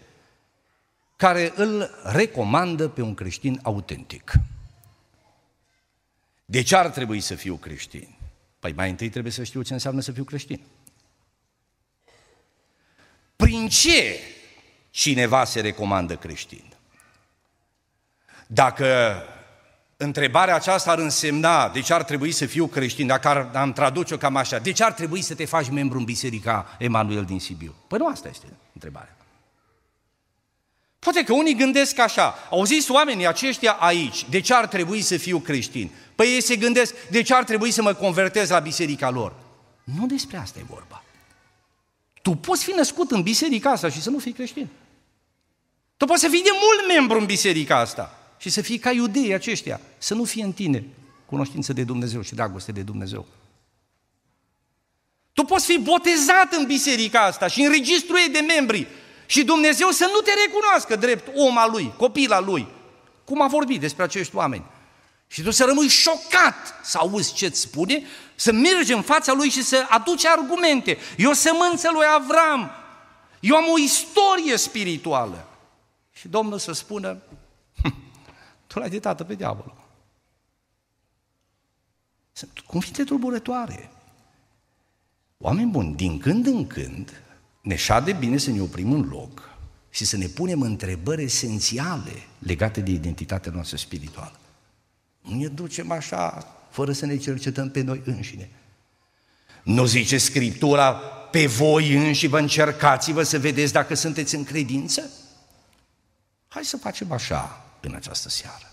care 1.17 1.53
îl 1.57 1.91
recomandă 2.05 2.89
pe 2.89 3.03
un 3.03 3.15
creștin 3.15 3.61
autentic? 3.63 4.33
De 6.45 6.63
ce 6.63 6.77
ar 6.77 6.89
trebui 6.89 7.21
să 7.21 7.35
fiu 7.35 7.57
creștin? 7.57 8.17
Păi 8.59 8.73
mai 8.73 8.91
întâi 8.91 9.09
trebuie 9.09 9.33
să 9.33 9.45
știu 9.45 9.63
ce 9.63 9.73
înseamnă 9.73 10.01
să 10.01 10.13
fiu 10.13 10.25
creștin. 10.25 10.61
Prin 13.37 13.69
ce 13.69 14.19
cineva 14.91 15.45
se 15.45 15.61
recomandă 15.61 16.17
creștin. 16.17 16.72
Dacă 18.55 19.17
întrebarea 19.97 20.55
aceasta 20.55 20.91
ar 20.91 20.99
însemna 20.99 21.69
de 21.69 21.81
ce 21.81 21.93
ar 21.93 22.03
trebui 22.03 22.33
să 22.33 22.47
fiu 22.47 22.67
creștin, 22.67 23.07
dacă 23.07 23.29
ar, 23.29 23.51
am 23.55 23.73
traduce-o 23.73 24.17
cam 24.17 24.37
așa, 24.37 24.59
de 24.59 24.73
ce 24.73 24.85
ar 24.85 24.93
trebui 24.93 25.23
să 25.23 25.35
te 25.35 25.45
faci 25.45 25.71
membru 25.71 25.99
în 25.99 26.05
Biserica 26.05 26.77
Emanuel 26.79 27.25
din 27.25 27.41
Sibiu? 27.41 27.75
Păi 27.89 27.99
nu 27.99 28.07
asta 28.07 28.29
este 28.29 28.47
întrebarea. 28.73 29.17
Poate 30.99 31.25
că 31.25 31.33
unii 31.33 31.55
gândesc 31.55 31.99
așa, 31.99 32.35
au 32.51 32.65
zis 32.65 32.89
oamenii 32.89 33.27
aceștia 33.27 33.73
aici, 33.73 34.29
de 34.29 34.41
ce 34.41 34.55
ar 34.55 34.67
trebui 34.67 35.01
să 35.01 35.17
fiu 35.17 35.39
creștin? 35.39 35.91
Păi 36.15 36.27
ei 36.27 36.43
se 36.43 36.57
gândesc, 36.57 36.95
de 37.11 37.23
ce 37.23 37.35
ar 37.35 37.45
trebui 37.45 37.71
să 37.71 37.83
mă 37.83 37.93
convertez 37.93 38.51
la 38.51 38.59
biserica 38.59 39.11
lor? 39.11 39.33
Nu 39.85 40.07
despre 40.07 40.37
asta 40.37 40.59
e 40.59 40.65
vorba. 40.69 41.05
Tu 42.23 42.31
poți 42.31 42.65
fi 42.65 42.71
născut 42.71 43.11
în 43.11 43.23
biserica 43.23 43.71
asta 43.71 43.89
și 43.89 44.03
să 44.03 44.11
nu 44.11 44.19
fii 44.19 44.33
creștin. 44.33 44.69
Tu 45.97 46.05
poți 46.05 46.21
să 46.21 46.29
fii 46.29 46.43
de 46.43 46.51
mult 46.53 46.95
membru 46.97 47.19
în 47.19 47.25
biserica 47.25 47.79
asta 47.79 48.17
și 48.43 48.51
să 48.51 48.61
fii 48.61 48.79
ca 48.79 48.91
iudeii 48.91 49.35
aceștia, 49.35 49.81
să 49.99 50.15
nu 50.15 50.25
fie 50.25 50.45
în 50.45 50.53
tine 50.53 50.85
cunoștință 51.27 51.73
de 51.73 51.85
Dumnezeu 51.85 52.23
și 52.23 52.35
dragoste 52.35 52.73
de 52.73 52.83
Dumnezeu. 52.83 53.27
Tu 55.33 55.45
poți 55.45 55.67
fi 55.67 55.79
botezat 55.79 56.53
în 56.53 56.67
biserica 56.67 57.21
asta 57.21 57.47
și 57.47 57.63
în 57.63 57.71
registrul 57.71 58.19
ei 58.19 58.29
de 58.29 58.39
membri 58.39 58.87
și 59.27 59.45
Dumnezeu 59.45 59.91
să 59.91 60.11
nu 60.13 60.21
te 60.21 60.31
recunoască 60.47 60.97
drept 60.97 61.37
om 61.37 61.59
al 61.59 61.71
lui, 61.71 61.93
copil 61.97 62.33
al 62.33 62.45
lui. 62.45 62.67
Cum 63.25 63.43
a 63.43 63.47
vorbit 63.47 63.81
despre 63.81 64.03
acești 64.03 64.37
oameni. 64.37 64.65
Și 65.27 65.43
tu 65.43 65.51
să 65.51 65.65
rămâi 65.65 65.89
șocat 65.89 66.81
să 66.83 66.99
auzi 66.99 67.35
ce-ți 67.35 67.61
spune, 67.61 68.03
să 68.35 68.53
mergi 68.53 68.93
în 68.93 69.03
fața 69.03 69.33
lui 69.33 69.49
și 69.49 69.63
să 69.63 69.87
aduci 69.89 70.27
argumente. 70.27 70.99
Eu 71.17 71.33
sămânță 71.33 71.91
lui 71.93 72.05
Avram, 72.15 72.71
eu 73.41 73.57
am 73.57 73.69
o 73.69 73.79
istorie 73.79 74.57
spirituală. 74.57 75.49
Și 76.13 76.29
Domnul 76.29 76.59
să 76.59 76.73
spună, 76.73 77.09
hm, 77.29 77.42
tu 78.73 78.79
l-ai 78.79 78.91
de 78.91 78.99
tată 78.99 79.25
pe 79.25 79.35
diavol. 79.35 79.75
Sunt 82.33 82.59
cuvinte 82.59 83.05
tulburătoare. 83.05 83.91
Oameni 85.39 85.71
buni, 85.71 85.95
din 85.97 86.19
când 86.19 86.47
în 86.47 86.67
când, 86.67 87.23
ne 87.61 87.77
șade 87.77 88.13
bine 88.13 88.37
să 88.37 88.51
ne 88.51 88.61
oprim 88.61 88.93
în 88.93 89.09
loc 89.09 89.51
și 89.91 90.05
să 90.05 90.17
ne 90.17 90.27
punem 90.27 90.61
întrebări 90.61 91.23
esențiale 91.23 92.27
legate 92.39 92.81
de 92.81 92.91
identitatea 92.91 93.53
noastră 93.53 93.77
spirituală. 93.77 94.39
Nu 95.21 95.37
ne 95.37 95.47
ducem 95.47 95.91
așa, 95.91 96.47
fără 96.71 96.93
să 96.93 97.07
ne 97.07 97.17
cercetăm 97.17 97.71
pe 97.71 97.83
noi 97.83 98.03
înșine. 98.05 98.51
Nu 99.63 99.85
zice 99.85 100.19
Scriptura, 100.19 100.93
pe 101.31 101.47
voi 101.47 101.95
înși 101.95 102.27
vă 102.27 102.39
încercați-vă 102.39 103.23
să 103.23 103.39
vedeți 103.39 103.73
dacă 103.73 103.95
sunteți 103.95 104.35
în 104.35 104.45
credință? 104.45 105.11
Hai 106.49 106.65
să 106.65 106.77
facem 106.77 107.13
așa 107.13 107.62
în 107.85 107.95
această 107.95 108.29
seară. 108.29 108.73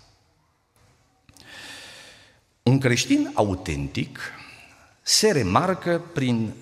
Un 2.63 2.79
creștin 2.79 3.31
autentic 3.33 4.19
se 5.01 5.31
remarcă 5.31 5.99
prin 6.13 6.53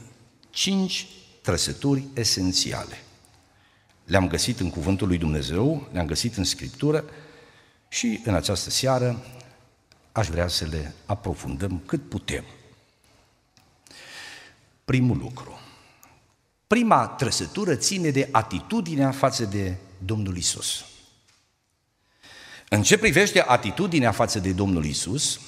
cinci 0.50 1.08
trăsături 1.42 2.04
esențiale. 2.14 3.02
Le-am 4.06 4.28
găsit 4.28 4.60
în 4.60 4.70
Cuvântul 4.70 5.08
lui 5.08 5.18
Dumnezeu, 5.18 5.88
le-am 5.92 6.06
găsit 6.06 6.36
în 6.38 6.44
Scriptură 6.44 7.04
și 7.88 8.22
în 8.24 8.34
această 8.34 8.70
seară 8.70 9.24
aș 10.12 10.28
vrea 10.28 10.48
să 10.48 10.66
le 10.66 10.94
aprofundăm 11.06 11.82
cât 11.86 12.10
putem. 12.10 12.44
Primul 14.86 15.18
lucru. 15.18 15.60
Prima 16.68 17.08
trăsătură 17.08 17.76
ține 17.76 18.10
de 18.10 18.30
atitudinea 18.32 19.12
față 19.12 19.46
de 19.46 19.76
Domnul 20.06 20.38
Isus. 20.38 20.86
În 22.70 22.82
ce 22.82 22.98
privește 22.98 23.44
atitudinea 23.48 24.12
față 24.12 24.40
de 24.40 24.52
Domnul 24.52 24.86
Isus, 24.86 25.40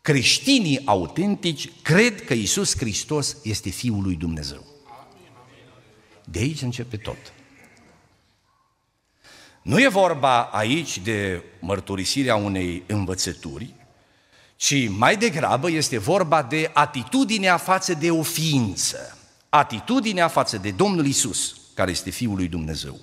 creștinii 0.00 0.82
autentici 0.84 1.70
cred 1.82 2.24
că 2.24 2.34
Isus 2.34 2.76
Hristos 2.76 3.36
este 3.42 3.70
Fiul 3.70 4.02
lui 4.02 4.14
Dumnezeu. 4.14 4.64
De 6.24 6.38
aici 6.38 6.62
începe 6.62 6.96
tot. 6.96 7.32
Nu 9.62 9.80
e 9.80 9.88
vorba 9.88 10.42
aici 10.42 10.98
de 10.98 11.42
mărturisirea 11.60 12.36
unei 12.36 12.82
învățături, 12.86 13.74
ci 14.56 14.88
mai 14.88 15.16
degrabă 15.16 15.70
este 15.70 15.98
vorba 15.98 16.42
de 16.42 16.70
atitudinea 16.74 17.56
față 17.56 17.94
de 17.94 18.10
o 18.10 18.22
ființă, 18.22 19.18
atitudinea 19.48 20.28
față 20.28 20.56
de 20.56 20.70
Domnul 20.70 21.06
Isus, 21.06 21.56
care 21.74 21.90
este 21.90 22.10
Fiul 22.10 22.36
lui 22.36 22.48
Dumnezeu. 22.48 23.00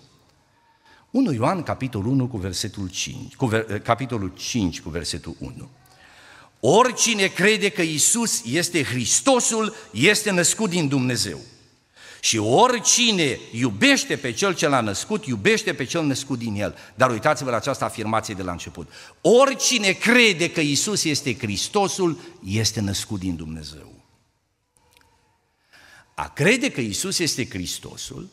1 1.11 1.33
Ioan, 1.33 1.63
capitolul 1.63 2.11
1, 2.11 2.27
cu 2.27 2.37
versetul 2.37 2.89
5, 2.89 3.35
cu 3.35 3.45
ver, 3.45 3.79
capitolul 3.79 4.33
5, 4.37 4.81
cu 4.81 4.89
versetul 4.89 5.35
1. 5.39 5.69
Oricine 6.59 7.25
crede 7.25 7.69
că 7.69 7.81
Isus 7.81 8.43
este 8.45 8.83
Hristosul, 8.83 9.73
este 9.91 10.31
născut 10.31 10.69
din 10.69 10.87
Dumnezeu. 10.87 11.39
Și 12.19 12.37
oricine 12.37 13.39
iubește 13.51 14.15
pe 14.15 14.31
cel 14.31 14.55
ce 14.55 14.67
l-a 14.67 14.81
născut, 14.81 15.25
iubește 15.25 15.73
pe 15.73 15.83
cel 15.83 16.03
născut 16.03 16.39
din 16.39 16.55
el. 16.55 16.75
Dar 16.95 17.11
uitați-vă 17.11 17.49
la 17.49 17.55
această 17.55 17.83
afirmație 17.83 18.33
de 18.33 18.43
la 18.43 18.51
început. 18.51 18.89
Oricine 19.21 19.91
crede 19.91 20.51
că 20.51 20.61
Isus 20.61 21.03
este 21.03 21.37
Hristosul, 21.37 22.19
este 22.45 22.79
născut 22.79 23.19
din 23.19 23.35
Dumnezeu. 23.35 23.93
A 26.13 26.29
crede 26.29 26.71
că 26.71 26.81
Isus 26.81 27.19
este 27.19 27.47
Hristosul 27.49 28.29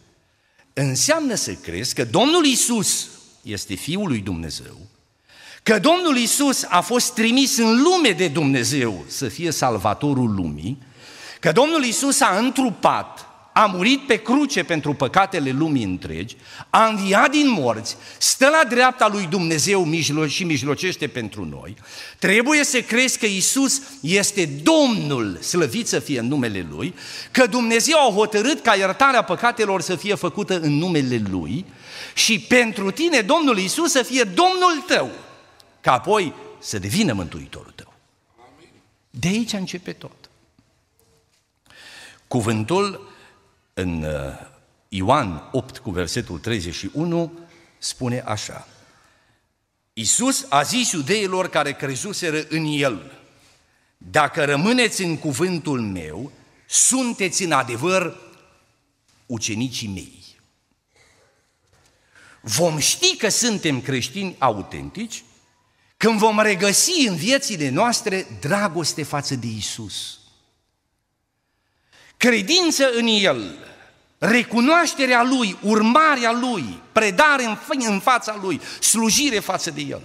înseamnă 0.81 1.35
să 1.35 1.53
crezi 1.53 1.95
că 1.95 2.05
Domnul 2.05 2.45
Isus 2.45 3.07
este 3.43 3.75
Fiul 3.75 4.09
lui 4.09 4.19
Dumnezeu, 4.19 4.77
că 5.63 5.79
Domnul 5.79 6.17
Isus 6.17 6.65
a 6.69 6.81
fost 6.81 7.15
trimis 7.15 7.57
în 7.57 7.83
lume 7.83 8.11
de 8.11 8.29
Dumnezeu 8.29 9.05
să 9.07 9.29
fie 9.29 9.51
salvatorul 9.51 10.35
lumii, 10.35 10.79
că 11.41 11.53
Domnul 11.53 11.85
Isus 11.85 12.21
a 12.21 12.39
întrupat 12.39 13.28
a 13.59 13.67
murit 13.67 14.07
pe 14.07 14.17
cruce 14.17 14.65
pentru 14.65 14.95
păcatele 14.95 15.51
lumii 15.51 15.85
întregi, 15.85 16.37
a 16.71 16.87
înviat 16.87 17.31
din 17.31 17.51
morți, 17.51 17.97
stă 18.19 18.49
la 18.49 18.69
dreapta 18.69 19.09
lui 19.09 19.27
Dumnezeu 19.27 19.93
și 20.27 20.45
mijlocește 20.45 21.09
pentru 21.09 21.45
noi, 21.45 21.77
trebuie 22.19 22.65
să 22.65 22.81
crezi 22.81 23.19
că 23.19 23.27
Isus 23.27 23.83
este 24.01 24.45
Domnul, 24.47 25.37
slăvit 25.37 25.87
să 25.89 25.99
fie 25.99 26.19
în 26.19 26.27
numele 26.27 26.67
Lui, 26.71 26.95
că 27.31 27.47
Dumnezeu 27.47 27.97
a 27.99 28.13
hotărât 28.13 28.63
ca 28.63 28.75
iertarea 28.75 29.23
păcatelor 29.23 29.81
să 29.81 29.97
fie 29.97 30.15
făcută 30.15 30.61
în 30.61 30.73
numele 30.73 31.23
Lui 31.31 31.65
și 32.15 32.41
pentru 32.41 32.91
tine 32.91 33.21
Domnul 33.21 33.59
Isus 33.59 33.91
să 33.91 34.03
fie 34.03 34.23
Domnul 34.23 34.85
tău, 34.87 35.11
ca 35.81 35.93
apoi 35.93 36.35
să 36.59 36.79
devină 36.79 37.13
Mântuitorul 37.13 37.73
tău. 37.75 37.93
De 39.11 39.29
aici 39.29 39.53
începe 39.53 39.93
tot. 39.93 40.31
Cuvântul 42.29 43.17
în 43.79 44.03
uh, 44.03 44.13
Ioan 44.89 45.49
8 45.53 45.79
cu 45.79 45.91
versetul 45.91 46.39
31 46.39 47.33
spune 47.79 48.21
așa. 48.21 48.69
Iisus 49.93 50.47
a 50.49 50.63
zis 50.63 50.93
iudeilor 50.93 51.49
care 51.49 51.73
crezuseră 51.73 52.47
în 52.49 52.65
El, 52.65 53.21
dacă 53.97 54.45
rămâneți 54.45 55.03
în 55.03 55.17
cuvântul 55.17 55.81
meu, 55.81 56.33
sunteți 56.67 57.43
în 57.43 57.53
adevăr 57.53 58.17
ucenicii 59.27 59.89
mei. 59.89 60.25
Vom 62.41 62.79
ști 62.79 63.17
că 63.17 63.29
suntem 63.29 63.81
creștini 63.81 64.37
autentici 64.39 65.25
când 65.97 66.19
vom 66.19 66.41
regăsi 66.41 67.07
în 67.09 67.17
viețile 67.17 67.69
noastre 67.69 68.27
dragoste 68.41 69.03
față 69.03 69.35
de 69.35 69.47
Isus. 69.47 70.19
Credință 72.19 72.91
în 72.95 73.07
El, 73.07 73.59
recunoașterea 74.19 75.23
Lui, 75.23 75.59
urmarea 75.63 76.33
Lui, 76.33 76.83
predare 76.93 77.45
în, 77.45 77.57
în 77.89 78.01
fața 78.01 78.39
Lui, 78.43 78.61
slujire 78.81 79.39
față 79.39 79.71
de 79.71 79.81
El. 79.81 80.03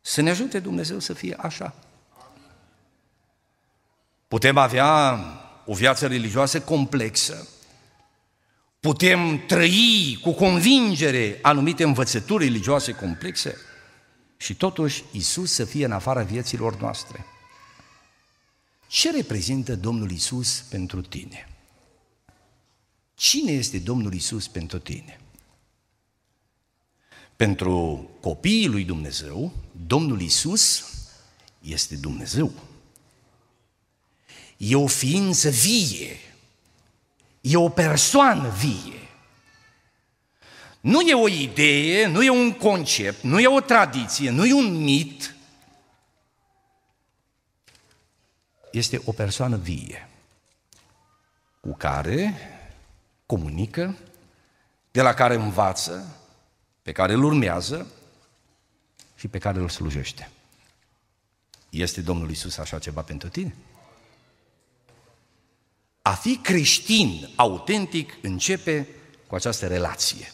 Să 0.00 0.20
ne 0.20 0.30
ajute 0.30 0.58
Dumnezeu 0.58 0.98
să 0.98 1.12
fie 1.12 1.36
așa. 1.38 1.74
Putem 4.28 4.56
avea 4.56 5.18
o 5.66 5.74
viață 5.74 6.06
religioasă 6.06 6.60
complexă, 6.60 7.48
putem 8.80 9.46
trăi 9.46 10.18
cu 10.22 10.32
convingere 10.32 11.38
anumite 11.42 11.82
învățături 11.82 12.44
religioase 12.44 12.92
complexe 12.92 13.56
și 14.36 14.54
totuși 14.54 15.04
Isus 15.10 15.52
să 15.52 15.64
fie 15.64 15.84
în 15.84 15.92
afara 15.92 16.22
vieților 16.22 16.80
noastre. 16.80 17.24
Ce 18.90 19.10
reprezintă 19.10 19.76
Domnul 19.76 20.10
Isus 20.10 20.64
pentru 20.68 21.00
tine? 21.00 21.48
Cine 23.14 23.52
este 23.52 23.78
Domnul 23.78 24.14
Isus 24.14 24.48
pentru 24.48 24.78
tine? 24.78 25.20
Pentru 27.36 28.08
copiii 28.20 28.66
lui 28.66 28.84
Dumnezeu, 28.84 29.52
Domnul 29.86 30.20
Isus 30.20 30.84
este 31.60 31.96
Dumnezeu. 31.96 32.52
E 34.56 34.74
o 34.74 34.86
ființă 34.86 35.48
vie, 35.48 36.16
e 37.40 37.56
o 37.56 37.68
persoană 37.68 38.48
vie. 38.48 39.08
Nu 40.80 41.00
e 41.00 41.14
o 41.14 41.28
idee, 41.28 42.06
nu 42.06 42.22
e 42.22 42.30
un 42.30 42.52
concept, 42.52 43.22
nu 43.22 43.40
e 43.40 43.46
o 43.46 43.60
tradiție, 43.60 44.30
nu 44.30 44.46
e 44.46 44.52
un 44.52 44.82
mit. 44.82 45.34
Este 48.70 49.00
o 49.04 49.12
persoană 49.12 49.56
vie 49.56 50.08
cu 51.60 51.74
care 51.74 52.34
comunică, 53.26 53.98
de 54.90 55.02
la 55.02 55.14
care 55.14 55.34
învață, 55.34 56.16
pe 56.82 56.92
care 56.92 57.12
îl 57.12 57.24
urmează 57.24 57.86
și 59.16 59.28
pe 59.28 59.38
care 59.38 59.58
îl 59.58 59.68
slujește. 59.68 60.30
Este 61.70 62.00
Domnul 62.00 62.30
Isus 62.30 62.58
așa 62.58 62.78
ceva 62.78 63.02
pentru 63.02 63.28
tine? 63.28 63.54
A 66.02 66.14
fi 66.14 66.36
creștin 66.36 67.28
autentic 67.36 68.18
începe 68.22 68.88
cu 69.26 69.34
această 69.34 69.66
relație. 69.66 70.32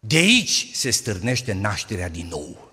De 0.00 0.16
aici 0.16 0.70
se 0.72 0.90
stârnește 0.90 1.52
nașterea 1.52 2.08
din 2.08 2.26
nou. 2.26 2.70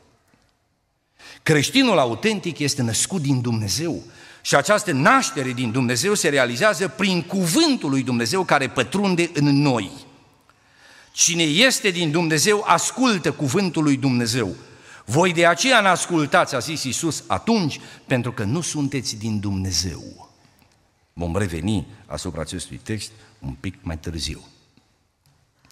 Creștinul 1.44 1.98
autentic 1.98 2.60
este 2.60 2.82
născut 2.82 3.22
din 3.22 3.42
Dumnezeu 3.42 4.04
și 4.46 4.56
această 4.56 4.92
naștere 4.92 5.52
din 5.52 5.72
Dumnezeu 5.72 6.14
se 6.14 6.30
realizează 6.30 6.88
prin 6.88 7.22
cuvântul 7.24 7.90
lui 7.90 8.04
Dumnezeu 8.04 8.44
care 8.44 8.70
pătrunde 8.70 9.30
în 9.34 9.62
noi. 9.62 9.92
Cine 11.12 11.44
este 11.44 11.90
din 11.90 12.12
Dumnezeu, 12.12 12.64
ascultă 12.68 13.32
cuvântul 13.32 13.84
lui 13.84 13.98
Dumnezeu. 13.98 14.56
Voi 15.06 15.34
de 15.34 15.46
aceea 15.46 15.82
n-ascultați, 15.82 16.56
a 16.56 16.60
zis 16.60 16.84
Iisus, 16.84 17.24
atunci, 17.28 17.80
pentru 18.06 18.32
că 18.32 18.44
nu 18.44 18.62
sunteți 18.62 19.16
din 19.16 19.40
Dumnezeu. 19.40 20.30
Vom 21.14 21.38
reveni 21.38 21.88
asupra 22.06 22.42
acestui 22.42 22.78
text 22.78 23.12
un 23.40 23.54
pic 23.54 23.76
mai 23.82 23.98
târziu. 23.98 24.48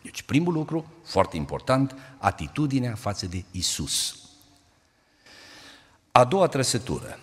Deci 0.04 0.22
primul 0.22 0.54
lucru, 0.54 0.86
foarte 1.06 1.38
important, 1.38 1.96
atitudinea 2.18 2.96
față 2.96 3.26
de 3.26 3.44
Isus. 3.52 4.16
A 6.12 6.24
doua 6.24 6.48
trăsătură, 6.48 7.20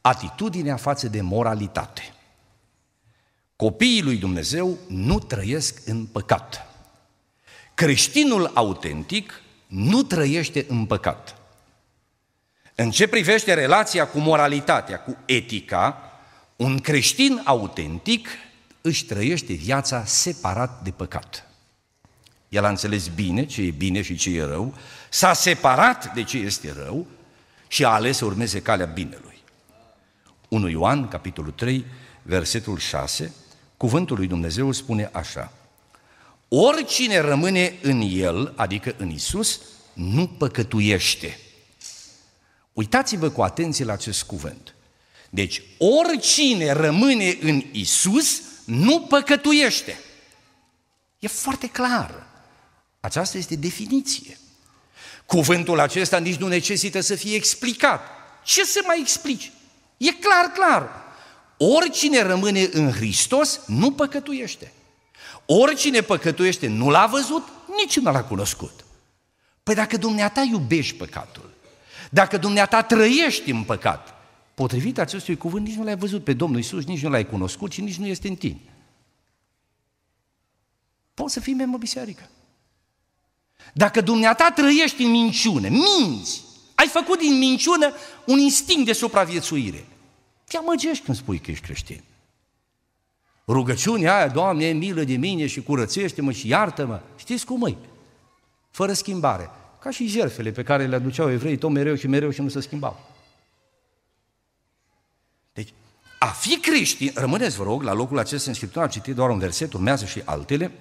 atitudinea 0.00 0.76
față 0.76 1.08
de 1.08 1.20
moralitate. 1.20 2.14
Copiii 3.56 4.02
lui 4.02 4.16
Dumnezeu 4.16 4.78
nu 4.88 5.18
trăiesc 5.18 5.80
în 5.84 6.06
păcat. 6.06 6.66
Creștinul 7.74 8.50
autentic 8.54 9.42
nu 9.66 10.02
trăiește 10.02 10.64
în 10.68 10.86
păcat. 10.86 11.34
În 12.74 12.90
ce 12.90 13.06
privește 13.06 13.54
relația 13.54 14.06
cu 14.06 14.18
moralitatea, 14.18 15.00
cu 15.00 15.16
etica, 15.26 16.12
un 16.56 16.78
creștin 16.78 17.40
autentic 17.44 18.28
își 18.80 19.04
trăiește 19.04 19.52
viața 19.52 20.04
separat 20.04 20.82
de 20.82 20.90
păcat. 20.90 21.48
El 22.48 22.64
a 22.64 22.68
înțeles 22.68 23.08
bine 23.08 23.46
ce 23.46 23.62
e 23.62 23.70
bine 23.70 24.02
și 24.02 24.16
ce 24.16 24.30
e 24.30 24.44
rău, 24.44 24.74
s-a 25.08 25.32
separat 25.32 26.14
de 26.14 26.22
ce 26.22 26.38
este 26.38 26.72
rău 26.84 27.06
și 27.68 27.84
a 27.84 27.88
ales 27.88 28.16
să 28.16 28.24
urmeze 28.24 28.62
calea 28.62 28.86
binelui. 28.86 29.29
1 30.50 30.68
Ioan, 30.68 31.08
capitolul 31.08 31.52
3, 31.52 31.84
versetul 32.22 32.78
6, 32.78 33.34
cuvântul 33.76 34.16
lui 34.16 34.26
Dumnezeu 34.26 34.72
spune 34.72 35.10
așa, 35.12 35.52
Oricine 36.48 37.18
rămâne 37.18 37.78
în 37.82 38.00
El, 38.00 38.52
adică 38.56 38.94
în 38.98 39.10
Isus, 39.10 39.60
nu 39.92 40.26
păcătuiește. 40.26 41.38
Uitați-vă 42.72 43.30
cu 43.30 43.42
atenție 43.42 43.84
la 43.84 43.92
acest 43.92 44.22
cuvânt. 44.22 44.74
Deci, 45.30 45.62
oricine 45.78 46.72
rămâne 46.72 47.38
în 47.40 47.64
Isus, 47.72 48.42
nu 48.64 49.00
păcătuiește. 49.00 50.00
E 51.18 51.26
foarte 51.26 51.68
clar. 51.68 52.26
Aceasta 53.00 53.38
este 53.38 53.56
definiție. 53.56 54.38
Cuvântul 55.26 55.80
acesta 55.80 56.18
nici 56.18 56.36
nu 56.36 56.48
necesită 56.48 57.00
să 57.00 57.14
fie 57.14 57.34
explicat. 57.34 58.00
Ce 58.44 58.64
să 58.64 58.80
mai 58.86 59.00
explici? 59.00 59.52
E 60.00 60.12
clar, 60.12 60.44
clar. 60.52 60.90
Oricine 61.56 62.22
rămâne 62.22 62.68
în 62.72 62.92
Hristos 62.92 63.60
nu 63.66 63.92
păcătuiește. 63.92 64.72
Oricine 65.46 66.00
păcătuiește 66.00 66.66
nu 66.66 66.90
l-a 66.90 67.06
văzut, 67.06 67.48
nici 67.76 67.98
nu 67.98 68.10
l-a 68.10 68.24
cunoscut. 68.24 68.84
Păi 69.62 69.74
dacă 69.74 69.96
dumneata 69.96 70.40
iubești 70.40 70.96
păcatul, 70.96 71.54
dacă 72.10 72.36
dumneata 72.36 72.82
trăiești 72.82 73.50
în 73.50 73.62
păcat, 73.62 74.14
potrivit 74.54 74.98
acestui 74.98 75.36
cuvânt, 75.36 75.66
nici 75.66 75.76
nu 75.76 75.84
l-ai 75.84 75.96
văzut 75.96 76.24
pe 76.24 76.32
Domnul 76.32 76.58
Isus, 76.58 76.84
nici 76.84 77.02
nu 77.02 77.10
l-ai 77.10 77.26
cunoscut 77.26 77.72
și 77.72 77.80
nici 77.80 77.96
nu 77.96 78.06
este 78.06 78.28
în 78.28 78.36
tine. 78.36 78.60
Poți 81.14 81.32
să 81.32 81.40
fii 81.40 81.54
membru 81.54 81.78
biserică. 81.78 82.30
Dacă 83.74 84.00
dumneata 84.00 84.52
trăiești 84.54 85.02
în 85.02 85.10
minciună, 85.10 85.68
minți, 85.68 86.42
ai 86.80 86.86
făcut 86.86 87.18
din 87.18 87.38
minciună 87.38 87.92
un 88.24 88.38
instinct 88.38 88.86
de 88.86 88.92
supraviețuire. 88.92 89.86
Te 90.44 90.56
amăgești 90.56 91.04
când 91.04 91.16
spui 91.16 91.38
că 91.38 91.50
ești 91.50 91.64
creștin. 91.64 92.04
Rugăciunea 93.46 94.16
aia, 94.16 94.28
Doamne, 94.28 94.64
e 94.64 94.72
milă 94.72 95.04
de 95.04 95.16
mine 95.16 95.46
și 95.46 95.62
curățește-mă 95.62 96.32
și 96.32 96.48
iartă-mă. 96.48 97.00
Știți 97.16 97.44
cum 97.44 97.66
e? 97.66 97.76
Fără 98.70 98.92
schimbare. 98.92 99.50
Ca 99.80 99.90
și 99.90 100.06
jertfele 100.06 100.50
pe 100.50 100.62
care 100.62 100.86
le 100.86 100.94
aduceau 100.94 101.30
evrei 101.30 101.56
tot 101.56 101.70
mereu 101.70 101.94
și 101.94 102.06
mereu 102.06 102.30
și 102.30 102.40
nu 102.40 102.48
se 102.48 102.60
schimbau. 102.60 103.08
Deci, 105.52 105.72
a 106.18 106.26
fi 106.26 106.58
creștin, 106.58 107.12
rămâneți, 107.14 107.56
vă 107.56 107.62
rog, 107.62 107.82
la 107.82 107.92
locul 107.92 108.18
acesta 108.18 108.50
în 108.50 108.56
Scriptură, 108.56 108.84
am 108.84 108.90
citit 108.90 109.14
doar 109.14 109.30
un 109.30 109.38
verset, 109.38 109.72
urmează 109.72 110.04
și 110.04 110.22
altele. 110.24 110.72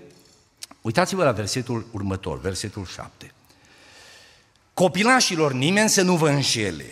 Uitați-vă 0.81 1.23
la 1.23 1.31
versetul 1.31 1.85
următor, 1.91 2.39
versetul 2.39 2.85
7. 2.85 3.33
Copilașilor, 4.79 5.53
nimeni 5.53 5.89
să 5.89 6.01
nu 6.01 6.15
vă 6.15 6.29
înșele. 6.29 6.85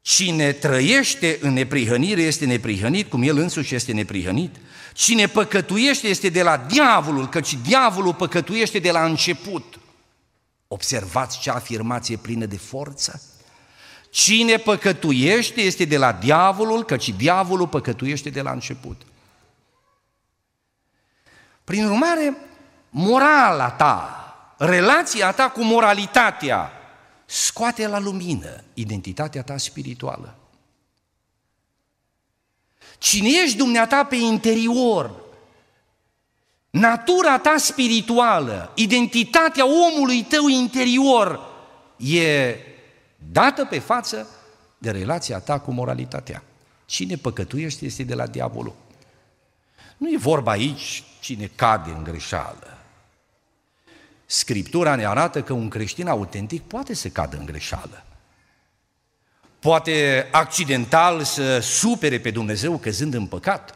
Cine 0.00 0.52
trăiește 0.52 1.38
în 1.40 1.52
neprihănire 1.52 2.22
este 2.22 2.46
neprihănit, 2.46 3.10
cum 3.10 3.22
el 3.22 3.36
însuși 3.36 3.74
este 3.74 3.92
neprihănit. 3.92 4.56
Cine 4.94 5.26
păcătuiește 5.26 6.08
este 6.08 6.28
de 6.28 6.42
la 6.42 6.56
diavolul, 6.56 7.28
căci 7.28 7.54
diavolul 7.54 8.14
păcătuiește 8.14 8.78
de 8.78 8.90
la 8.90 9.04
început. 9.04 9.78
Observați 10.68 11.38
ce 11.38 11.50
afirmație 11.50 12.16
plină 12.16 12.46
de 12.46 12.56
forță. 12.56 13.22
Cine 14.10 14.56
păcătuiește 14.56 15.60
este 15.60 15.84
de 15.84 15.96
la 15.96 16.12
diavolul, 16.12 16.84
căci 16.84 17.08
diavolul 17.08 17.68
păcătuiește 17.68 18.30
de 18.30 18.42
la 18.42 18.50
început. 18.50 19.02
Prin 21.64 21.84
urmare, 21.84 22.36
morala 22.90 23.70
ta, 23.70 24.21
relația 24.64 25.32
ta 25.32 25.50
cu 25.50 25.62
moralitatea, 25.62 26.72
scoate 27.24 27.86
la 27.86 27.98
lumină 27.98 28.64
identitatea 28.74 29.42
ta 29.42 29.56
spirituală. 29.56 30.36
Cine 32.98 33.28
ești 33.44 33.56
dumneata 33.56 34.04
pe 34.04 34.16
interior, 34.16 35.20
natura 36.70 37.38
ta 37.38 37.54
spirituală, 37.56 38.72
identitatea 38.74 39.64
omului 39.66 40.22
tău 40.22 40.48
interior 40.48 41.40
e 41.96 42.56
dată 43.16 43.64
pe 43.64 43.78
față 43.78 44.28
de 44.78 44.90
relația 44.90 45.38
ta 45.38 45.58
cu 45.58 45.72
moralitatea. 45.72 46.42
Cine 46.86 47.16
păcătuiește 47.16 47.84
este 47.84 48.02
de 48.02 48.14
la 48.14 48.26
diavolul. 48.26 48.74
Nu 49.96 50.12
e 50.12 50.16
vorba 50.16 50.50
aici 50.50 51.04
cine 51.20 51.50
cade 51.54 51.90
în 51.90 52.04
greșeală. 52.04 52.81
Scriptura 54.32 54.94
ne 54.94 55.06
arată 55.06 55.42
că 55.42 55.52
un 55.52 55.68
creștin 55.68 56.06
autentic 56.06 56.62
poate 56.62 56.94
să 56.94 57.08
cadă 57.08 57.36
în 57.36 57.44
greșeală. 57.44 58.04
Poate 59.58 60.28
accidental 60.30 61.22
să 61.22 61.58
supere 61.58 62.20
pe 62.20 62.30
Dumnezeu 62.30 62.78
căzând 62.78 63.14
în 63.14 63.26
păcat. 63.26 63.74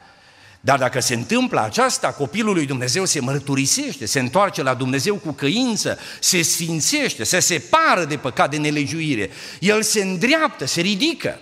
Dar 0.61 0.79
dacă 0.79 1.01
se 1.01 1.15
întâmplă 1.15 1.61
aceasta, 1.61 2.13
copilul 2.13 2.55
lui 2.55 2.67
Dumnezeu 2.67 3.05
se 3.05 3.21
mărturisește, 3.21 4.07
se 4.07 4.21
întoarce 4.21 4.63
la 4.63 4.75
Dumnezeu 4.75 5.15
cu 5.15 5.33
căință, 5.33 5.99
se 6.21 6.43
sfințește, 6.43 7.25
se 7.25 7.41
separă 7.41 8.05
de 8.05 8.17
păcat, 8.17 8.51
de 8.51 8.57
nelegiuire. 8.57 9.31
El 9.61 9.83
se 9.83 10.03
îndreaptă, 10.03 10.65
se 10.65 10.81
ridică. 10.81 11.39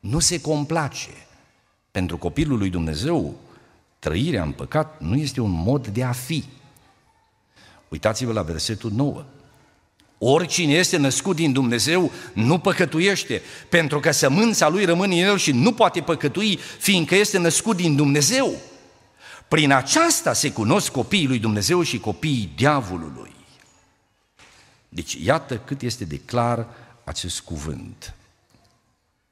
Nu 0.00 0.18
se 0.18 0.40
complace. 0.40 1.26
Pentru 1.90 2.18
copilul 2.18 2.58
lui 2.58 2.70
Dumnezeu, 2.70 3.34
trăirea 3.98 4.42
în 4.42 4.52
păcat 4.52 5.00
nu 5.00 5.16
este 5.16 5.40
un 5.40 5.50
mod 5.50 5.86
de 5.86 6.04
a 6.04 6.12
fi, 6.12 6.44
Uitați-vă 7.90 8.32
la 8.32 8.42
versetul 8.42 8.90
9. 8.90 9.24
Oricine 10.18 10.72
este 10.72 10.96
născut 10.96 11.36
din 11.36 11.52
Dumnezeu 11.52 12.12
nu 12.32 12.58
păcătuiește, 12.58 13.42
pentru 13.68 14.00
că 14.00 14.10
sămânța 14.10 14.68
lui 14.68 14.84
rămâne 14.84 15.22
în 15.22 15.28
el 15.28 15.38
și 15.38 15.52
nu 15.52 15.72
poate 15.72 16.00
păcătui, 16.00 16.58
fiindcă 16.78 17.14
este 17.14 17.38
născut 17.38 17.76
din 17.76 17.96
Dumnezeu. 17.96 18.54
Prin 19.48 19.72
aceasta 19.72 20.32
se 20.32 20.52
cunosc 20.52 20.90
copiii 20.90 21.26
lui 21.26 21.38
Dumnezeu 21.38 21.82
și 21.82 21.98
copiii 21.98 22.52
diavolului. 22.56 23.34
Deci 24.88 25.16
iată 25.22 25.58
cât 25.58 25.82
este 25.82 26.04
de 26.04 26.18
clar 26.18 26.66
acest 27.04 27.40
cuvânt. 27.40 28.14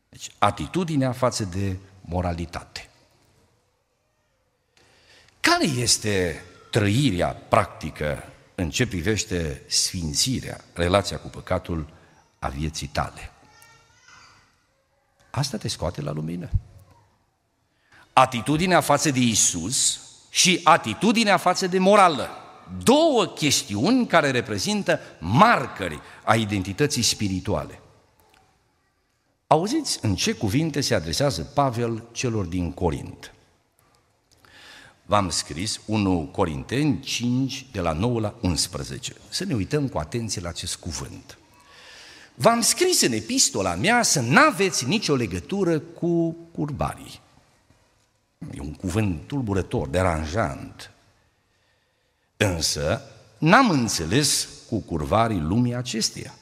Deci 0.08 0.30
atitudinea 0.38 1.12
față 1.12 1.44
de 1.44 1.76
moralitate. 2.00 2.88
Care 5.40 5.64
este 5.64 6.42
trăirea 6.70 7.28
practică 7.28 8.22
în 8.60 8.70
ce 8.70 8.86
privește 8.86 9.62
sfințirea, 9.66 10.64
relația 10.72 11.18
cu 11.18 11.28
păcatul 11.28 11.86
a 12.38 12.48
vieții 12.48 12.86
tale. 12.86 13.32
Asta 15.30 15.56
te 15.56 15.68
scoate 15.68 16.02
la 16.02 16.12
lumină. 16.12 16.48
Atitudinea 18.12 18.80
față 18.80 19.10
de 19.10 19.18
Isus 19.18 20.00
și 20.30 20.60
atitudinea 20.64 21.36
față 21.36 21.66
de 21.66 21.78
morală. 21.78 22.28
Două 22.82 23.26
chestiuni 23.26 24.06
care 24.06 24.30
reprezintă 24.30 25.00
marcări 25.18 26.00
a 26.24 26.34
identității 26.34 27.02
spirituale. 27.02 27.80
Auziți 29.46 29.98
în 30.02 30.14
ce 30.14 30.32
cuvinte 30.32 30.80
se 30.80 30.94
adresează 30.94 31.42
Pavel 31.42 32.08
celor 32.12 32.44
din 32.44 32.72
Corint. 32.72 33.32
V-am 35.10 35.30
scris 35.30 35.80
1 35.84 36.28
Corinteni 36.32 37.00
5, 37.00 37.66
de 37.72 37.80
la 37.80 37.92
9 37.92 38.20
la 38.20 38.34
11. 38.40 39.12
Să 39.28 39.44
ne 39.44 39.54
uităm 39.54 39.88
cu 39.88 39.98
atenție 39.98 40.40
la 40.40 40.48
acest 40.48 40.76
cuvânt. 40.76 41.38
V-am 42.34 42.60
scris 42.60 43.00
în 43.00 43.12
epistola 43.12 43.74
mea 43.74 44.02
să 44.02 44.20
n-aveți 44.20 44.86
nicio 44.86 45.14
legătură 45.14 45.78
cu 45.78 46.36
curbarii. 46.52 47.20
E 48.54 48.60
un 48.60 48.72
cuvânt 48.72 49.26
tulburător, 49.26 49.88
deranjant. 49.88 50.90
Însă, 52.36 53.02
n-am 53.38 53.70
înțeles 53.70 54.48
cu 54.68 54.78
curvarii 54.78 55.40
lumii 55.40 55.74
acesteia. 55.74 56.34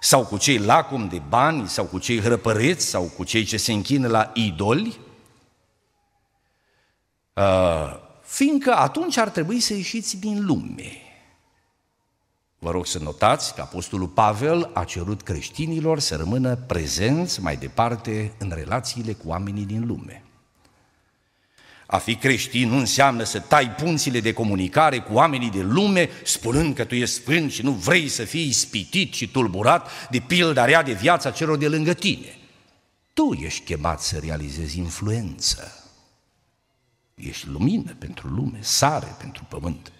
Sau 0.00 0.24
cu 0.24 0.36
cei 0.36 0.58
lacom 0.58 1.08
de 1.08 1.22
bani, 1.28 1.68
sau 1.68 1.84
cu 1.84 1.98
cei 1.98 2.20
hrăpăreți, 2.20 2.86
sau 2.86 3.02
cu 3.02 3.24
cei 3.24 3.44
ce 3.44 3.56
se 3.56 3.72
închină 3.72 4.08
la 4.08 4.30
idoli, 4.34 4.98
uh, 7.36 7.98
fiindcă 8.22 8.74
atunci 8.76 9.16
ar 9.16 9.28
trebui 9.28 9.60
să 9.60 9.74
ieșiți 9.74 10.16
din 10.16 10.44
lume. 10.44 11.00
Vă 12.58 12.70
rog 12.70 12.86
să 12.86 12.98
notați 12.98 13.54
că 13.54 13.60
Apostolul 13.60 14.08
Pavel 14.08 14.70
a 14.74 14.84
cerut 14.84 15.22
creștinilor 15.22 15.98
să 15.98 16.16
rămână 16.16 16.56
prezenți 16.56 17.40
mai 17.40 17.56
departe 17.56 18.32
în 18.38 18.52
relațiile 18.54 19.12
cu 19.12 19.28
oamenii 19.28 19.64
din 19.64 19.86
lume. 19.86 20.22
A 21.86 21.98
fi 21.98 22.14
creștin 22.14 22.68
nu 22.68 22.76
înseamnă 22.76 23.22
să 23.22 23.40
tai 23.40 23.70
punțile 23.70 24.20
de 24.20 24.32
comunicare 24.32 24.98
cu 24.98 25.12
oamenii 25.12 25.50
de 25.50 25.62
lume, 25.62 26.08
spunând 26.24 26.74
că 26.74 26.84
tu 26.84 26.94
ești 26.94 27.14
sfânt 27.14 27.52
și 27.52 27.62
nu 27.62 27.70
vrei 27.70 28.08
să 28.08 28.24
fii 28.24 28.48
ispitit 28.48 29.14
și 29.14 29.28
tulburat 29.28 30.08
de 30.10 30.18
pilda 30.18 30.64
rea 30.64 30.82
de 30.82 30.92
viața 30.92 31.30
celor 31.30 31.56
de 31.56 31.68
lângă 31.68 31.92
tine. 31.92 32.38
Tu 33.12 33.38
ești 33.42 33.64
chemat 33.64 34.00
să 34.00 34.16
realizezi 34.16 34.78
influență. 34.78 35.85
Ești 37.16 37.46
lumină 37.48 37.94
pentru 37.98 38.28
lume, 38.28 38.58
sare 38.60 39.14
pentru 39.18 39.44
pământ. 39.48 39.92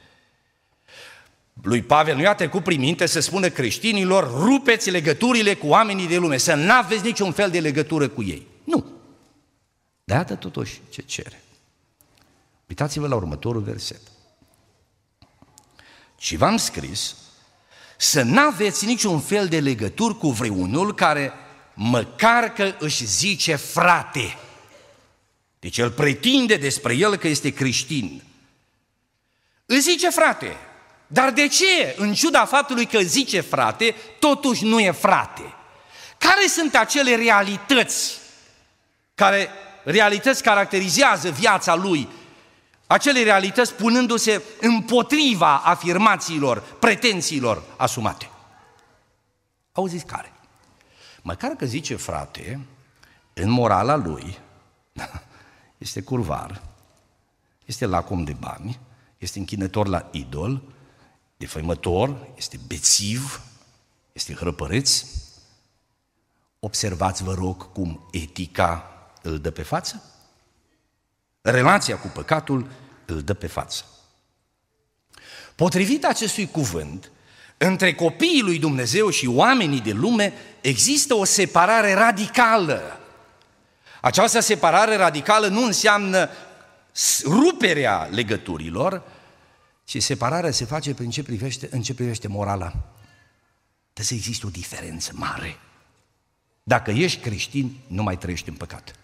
Lui 1.62 1.82
Pavel 1.82 2.16
nu 2.16 2.22
i-a 2.22 2.34
trecut 2.34 2.62
prin 2.62 2.80
minte 2.80 3.06
să 3.06 3.20
spună 3.20 3.48
creștinilor, 3.48 4.30
rupeți 4.42 4.90
legăturile 4.90 5.54
cu 5.54 5.66
oamenii 5.66 6.06
de 6.06 6.16
lume, 6.16 6.36
să 6.36 6.54
n-aveți 6.54 7.04
niciun 7.04 7.32
fel 7.32 7.50
de 7.50 7.60
legătură 7.60 8.08
cu 8.08 8.22
ei. 8.22 8.46
Nu. 8.64 8.84
De 10.04 10.14
atât 10.14 10.40
totuși 10.40 10.80
ce 10.88 11.02
cere. 11.02 11.42
Uitați-vă 12.68 13.06
la 13.06 13.14
următorul 13.14 13.62
verset. 13.62 14.00
Și 16.18 16.36
v-am 16.36 16.56
scris 16.56 17.16
să 17.96 18.22
n-aveți 18.22 18.86
niciun 18.86 19.20
fel 19.20 19.48
de 19.48 19.60
legături 19.60 20.18
cu 20.18 20.30
vreunul 20.30 20.94
care 20.94 21.32
măcar 21.74 22.52
că 22.52 22.74
își 22.78 23.04
zice 23.04 23.54
frate. 23.54 24.36
Deci 25.66 25.78
el 25.78 25.90
pretinde 25.90 26.56
despre 26.56 26.94
el 26.94 27.16
că 27.16 27.28
este 27.28 27.50
creștin. 27.50 28.22
Îi 29.66 29.80
zice 29.80 30.10
frate, 30.10 30.56
dar 31.06 31.30
de 31.30 31.48
ce, 31.48 31.94
în 31.96 32.14
ciuda 32.14 32.44
faptului 32.44 32.86
că 32.86 33.00
zice 33.00 33.40
frate, 33.40 33.94
totuși 34.18 34.64
nu 34.64 34.80
e 34.80 34.90
frate? 34.90 35.54
Care 36.18 36.46
sunt 36.46 36.74
acele 36.74 37.14
realități 37.14 38.18
care 39.14 39.48
realități 39.84 40.42
caracterizează 40.42 41.30
viața 41.30 41.74
lui 41.74 42.08
acele 42.86 43.22
realități 43.22 43.74
punându-se 43.74 44.42
împotriva 44.60 45.56
afirmațiilor, 45.56 46.60
pretențiilor 46.60 47.62
asumate. 47.76 48.30
Auziți 49.72 50.04
care? 50.04 50.32
Măcar 51.22 51.50
că 51.50 51.64
zice 51.64 51.96
frate, 51.96 52.60
în 53.34 53.50
morala 53.50 53.96
lui, 53.96 54.38
este 55.78 56.00
curvar, 56.00 56.62
este 57.64 57.86
lacom 57.86 58.24
de 58.24 58.32
bani, 58.32 58.78
este 59.18 59.38
închinător 59.38 59.86
la 59.86 60.08
idol, 60.12 60.62
defăimător, 61.36 62.26
este 62.36 62.60
bețiv, 62.66 63.40
este 64.12 64.34
hrăpăreț. 64.34 65.04
Observați, 66.60 67.22
vă 67.22 67.34
rog, 67.34 67.72
cum 67.72 68.08
etica 68.10 68.90
îl 69.22 69.38
dă 69.38 69.50
pe 69.50 69.62
față? 69.62 70.02
relația 71.50 71.98
cu 71.98 72.06
păcatul 72.06 72.70
îl 73.06 73.22
dă 73.22 73.34
pe 73.34 73.46
față. 73.46 73.84
Potrivit 75.54 76.04
acestui 76.04 76.46
cuvânt, 76.46 77.10
între 77.56 77.94
copiii 77.94 78.42
lui 78.42 78.58
Dumnezeu 78.58 79.10
și 79.10 79.26
oamenii 79.26 79.80
de 79.80 79.92
lume 79.92 80.32
există 80.60 81.14
o 81.14 81.24
separare 81.24 81.94
radicală. 81.94 83.00
Această 84.00 84.40
separare 84.40 84.96
radicală 84.96 85.46
nu 85.46 85.64
înseamnă 85.64 86.28
ruperea 87.24 88.08
legăturilor, 88.10 89.02
ci 89.84 90.02
separarea 90.02 90.50
se 90.50 90.64
face 90.64 90.94
prin 90.94 91.10
ce 91.10 91.22
privește, 91.22 91.68
în 91.70 91.82
ce 91.82 91.94
privește 91.94 92.28
morala. 92.28 92.72
Trebuie 93.92 94.06
să 94.06 94.14
existe 94.14 94.46
o 94.46 94.50
diferență 94.50 95.10
mare. 95.14 95.58
Dacă 96.62 96.90
ești 96.90 97.20
creștin, 97.20 97.76
nu 97.86 98.02
mai 98.02 98.18
trăiești 98.18 98.48
în 98.48 98.54
păcat. 98.54 98.94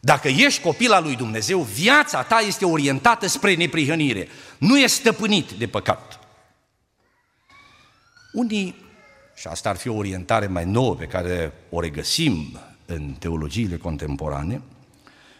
Dacă 0.00 0.28
ești 0.28 0.62
copil 0.62 0.92
al 0.92 1.02
lui 1.02 1.16
Dumnezeu, 1.16 1.60
viața 1.60 2.22
ta 2.22 2.38
este 2.38 2.64
orientată 2.64 3.26
spre 3.26 3.54
neprihănire. 3.54 4.28
Nu 4.58 4.78
e 4.78 4.86
stăpânit 4.86 5.50
de 5.50 5.68
păcat. 5.68 6.18
Unii, 8.32 8.74
și 9.34 9.46
asta 9.46 9.68
ar 9.68 9.76
fi 9.76 9.88
o 9.88 9.94
orientare 9.94 10.46
mai 10.46 10.64
nouă 10.64 10.94
pe 10.94 11.06
care 11.06 11.52
o 11.70 11.80
regăsim 11.80 12.60
în 12.86 13.14
teologiile 13.18 13.76
contemporane, 13.76 14.62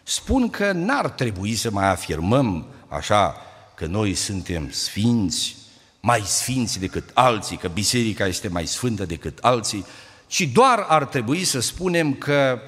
spun 0.02 0.50
că 0.50 0.72
n-ar 0.72 1.10
trebui 1.10 1.54
să 1.54 1.70
mai 1.70 1.88
afirmăm 1.88 2.66
așa 2.88 3.36
că 3.74 3.86
noi 3.86 4.14
suntem 4.14 4.70
sfinți, 4.70 5.56
mai 6.00 6.20
sfinți 6.20 6.78
decât 6.78 7.10
alții, 7.14 7.56
că 7.56 7.68
biserica 7.68 8.26
este 8.26 8.48
mai 8.48 8.66
sfântă 8.66 9.04
decât 9.04 9.38
alții, 9.38 9.84
ci 10.26 10.42
doar 10.52 10.78
ar 10.78 11.04
trebui 11.04 11.44
să 11.44 11.60
spunem 11.60 12.14
că 12.14 12.60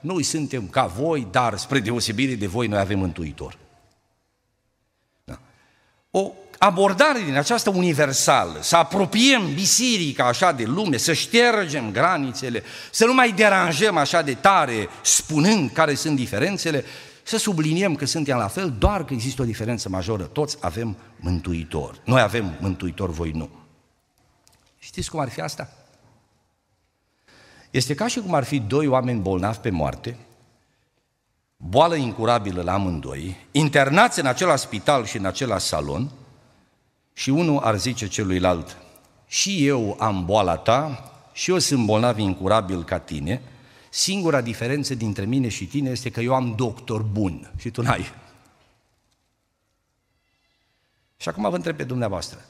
noi 0.00 0.22
suntem 0.22 0.68
ca 0.68 0.86
voi, 0.86 1.26
dar 1.30 1.58
spre 1.58 1.78
deosebire 1.80 2.34
de 2.34 2.46
voi 2.46 2.66
noi 2.66 2.78
avem 2.78 2.98
mântuitor. 2.98 3.58
Da. 5.24 5.38
O 6.10 6.32
abordare 6.64 7.22
din 7.24 7.36
aceasta 7.36 7.70
universală, 7.70 8.58
să 8.60 8.76
apropiem 8.76 9.54
biserica 9.54 10.26
așa 10.26 10.52
de 10.52 10.64
lume, 10.64 10.96
să 10.96 11.12
ștergem 11.12 11.90
granițele, 11.90 12.62
să 12.90 13.04
nu 13.04 13.14
mai 13.14 13.32
deranjăm 13.32 13.96
așa 13.96 14.22
de 14.22 14.34
tare 14.34 14.88
spunând 15.02 15.70
care 15.70 15.94
sunt 15.94 16.16
diferențele, 16.16 16.84
să 17.22 17.38
subliniem 17.38 17.94
că 17.94 18.06
suntem 18.06 18.36
la 18.36 18.48
fel, 18.48 18.74
doar 18.78 19.04
că 19.04 19.12
există 19.12 19.42
o 19.42 19.44
diferență 19.44 19.88
majoră. 19.88 20.22
Toți 20.22 20.56
avem 20.60 20.96
mântuitor. 21.16 22.00
Noi 22.04 22.20
avem 22.20 22.56
mântuitor, 22.60 23.10
voi 23.10 23.30
nu. 23.30 23.48
Știți 24.78 25.10
cum 25.10 25.20
ar 25.20 25.28
fi 25.28 25.40
asta? 25.40 25.68
Este 27.70 27.94
ca 27.94 28.06
și 28.06 28.20
cum 28.20 28.34
ar 28.34 28.44
fi 28.44 28.58
doi 28.58 28.86
oameni 28.86 29.20
bolnavi 29.20 29.58
pe 29.58 29.70
moarte, 29.70 30.16
boală 31.56 31.94
incurabilă 31.94 32.62
la 32.62 32.72
amândoi, 32.72 33.36
internați 33.50 34.20
în 34.20 34.26
același 34.26 34.62
spital 34.62 35.04
și 35.04 35.16
în 35.16 35.24
același 35.24 35.66
salon, 35.66 36.10
și 37.12 37.30
unul 37.30 37.58
ar 37.58 37.78
zice 37.78 38.08
celuilalt, 38.08 38.76
și 39.26 39.66
eu 39.66 39.96
am 40.00 40.24
boala 40.24 40.56
ta, 40.56 41.10
și 41.32 41.50
eu 41.50 41.58
sunt 41.58 41.86
bolnav 41.86 42.18
incurabil 42.18 42.84
ca 42.84 42.98
tine, 42.98 43.42
singura 43.90 44.40
diferență 44.40 44.94
dintre 44.94 45.24
mine 45.24 45.48
și 45.48 45.66
tine 45.66 45.90
este 45.90 46.10
că 46.10 46.20
eu 46.20 46.34
am 46.34 46.54
doctor 46.56 47.02
bun 47.02 47.50
și 47.58 47.70
tu 47.70 47.82
n-ai. 47.82 48.12
Și 51.16 51.28
acum 51.28 51.50
vă 51.50 51.56
întreb 51.56 51.76
pe 51.76 51.84
dumneavoastră, 51.84 52.44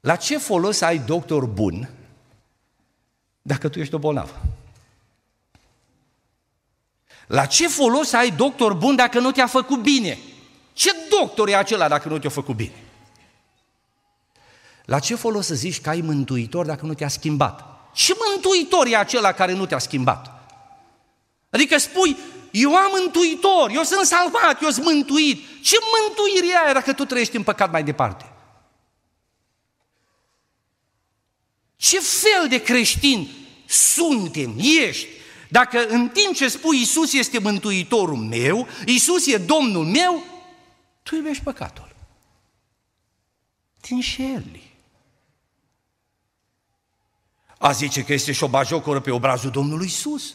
la 0.00 0.16
ce 0.16 0.38
folos 0.38 0.80
ai 0.80 0.98
doctor 0.98 1.46
bun 1.46 1.90
dacă 3.42 3.68
tu 3.68 3.78
ești 3.78 3.94
o 3.94 3.98
bolnavă? 3.98 4.42
La 7.26 7.46
ce 7.46 7.68
folos 7.68 8.12
ai 8.12 8.30
doctor 8.30 8.74
bun 8.74 8.96
dacă 8.96 9.20
nu 9.20 9.30
te-a 9.30 9.46
făcut 9.46 9.82
bine? 9.82 10.18
Ce 10.72 10.90
doctor 11.20 11.48
e 11.48 11.56
acela 11.56 11.88
dacă 11.88 12.08
nu 12.08 12.18
te-a 12.18 12.30
făcut 12.30 12.56
bine? 12.56 12.72
La 14.84 14.98
ce 14.98 15.14
folos 15.14 15.46
să 15.46 15.54
zici 15.54 15.80
că 15.80 15.88
ai 15.88 16.00
mântuitor 16.00 16.66
dacă 16.66 16.86
nu 16.86 16.94
te-a 16.94 17.08
schimbat? 17.08 17.64
Ce 17.94 18.14
mântuitor 18.28 18.86
e 18.86 18.96
acela 18.96 19.32
care 19.32 19.52
nu 19.52 19.66
te-a 19.66 19.78
schimbat? 19.78 20.30
Adică 21.50 21.78
spui, 21.78 22.16
eu 22.50 22.76
am 22.76 22.90
mântuitor, 23.00 23.70
eu 23.70 23.82
sunt 23.82 24.06
salvat, 24.06 24.62
eu 24.62 24.70
sunt 24.70 24.84
mântuit. 24.84 25.42
Ce 25.62 25.76
mântuire 25.98 26.46
e 26.52 26.58
aia 26.64 26.72
dacă 26.72 26.92
tu 26.92 27.04
trăiești 27.04 27.36
în 27.36 27.42
păcat 27.42 27.70
mai 27.70 27.84
departe? 27.84 28.32
Ce 31.76 32.00
fel 32.00 32.48
de 32.48 32.62
creștin 32.62 33.28
suntem, 33.66 34.54
ești, 34.58 35.06
dacă 35.48 35.86
în 35.86 36.08
timp 36.08 36.34
ce 36.34 36.48
spui 36.48 36.78
Iisus 36.78 37.12
este 37.12 37.38
mântuitorul 37.38 38.16
meu, 38.16 38.68
Iisus 38.86 39.26
e 39.26 39.36
Domnul 39.36 39.84
meu, 39.84 40.24
tu 41.02 41.14
iubești 41.14 41.42
păcatul. 41.42 41.94
Te 43.80 43.94
înșeli. 43.94 44.71
A 47.62 47.70
zice 47.70 48.02
că 48.02 48.12
este 48.12 48.32
și 48.32 48.44
o 48.44 48.48
bajocoră 48.48 49.00
pe 49.00 49.10
obrazul 49.10 49.50
Domnului 49.50 49.86
Isus. 49.86 50.34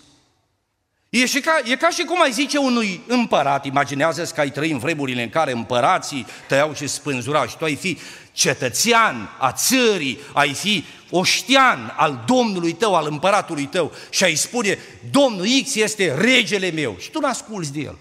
E, 1.09 1.25
și 1.25 1.39
ca, 1.39 1.59
e 1.63 1.75
ca 1.75 1.89
și 1.89 2.03
cum 2.03 2.21
ai 2.21 2.31
zice 2.31 2.57
unui 2.57 3.01
împărat, 3.07 3.65
imaginează 3.65 4.23
că 4.23 4.39
ai 4.39 4.51
trăi 4.51 4.71
în 4.71 4.77
vremurile 4.77 5.23
în 5.23 5.29
care 5.29 5.51
împărații 5.51 6.25
tăiau 6.47 6.73
și 6.73 6.87
spânzurau 6.87 7.47
și 7.47 7.57
tu 7.57 7.63
ai 7.63 7.75
fi 7.75 7.97
cetățean 8.31 9.29
a 9.39 9.51
țării, 9.51 10.19
ai 10.33 10.53
fi 10.53 10.85
oștean 11.09 11.93
al 11.97 12.23
Domnului 12.25 12.73
tău, 12.73 12.95
al 12.95 13.07
împăratului 13.09 13.65
tău 13.65 13.91
și 14.09 14.23
ai 14.23 14.35
spune, 14.35 14.79
Domnul 15.11 15.45
X 15.63 15.75
este 15.75 16.15
regele 16.15 16.71
meu 16.71 16.95
și 16.99 17.11
tu 17.11 17.19
n-asculți 17.19 17.73
de 17.73 17.79
el. 17.79 17.97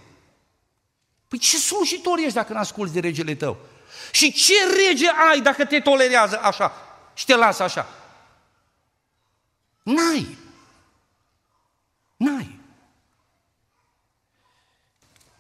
Păi 1.29 1.39
ce 1.39 1.57
slujitor 1.57 2.19
ești 2.19 2.35
dacă 2.35 2.53
n-asculți 2.53 2.93
de 2.93 3.01
regele 3.01 3.35
tău? 3.35 3.57
Și 4.11 4.33
ce 4.33 4.55
rege 4.87 5.07
ai 5.31 5.41
dacă 5.41 5.65
te 5.65 5.81
tolerează 5.81 6.41
așa 6.43 6.73
și 7.15 7.25
te 7.25 7.37
lasă 7.37 7.63
așa? 7.63 7.87
N-ai. 9.87 10.39
N-ai. 12.17 12.59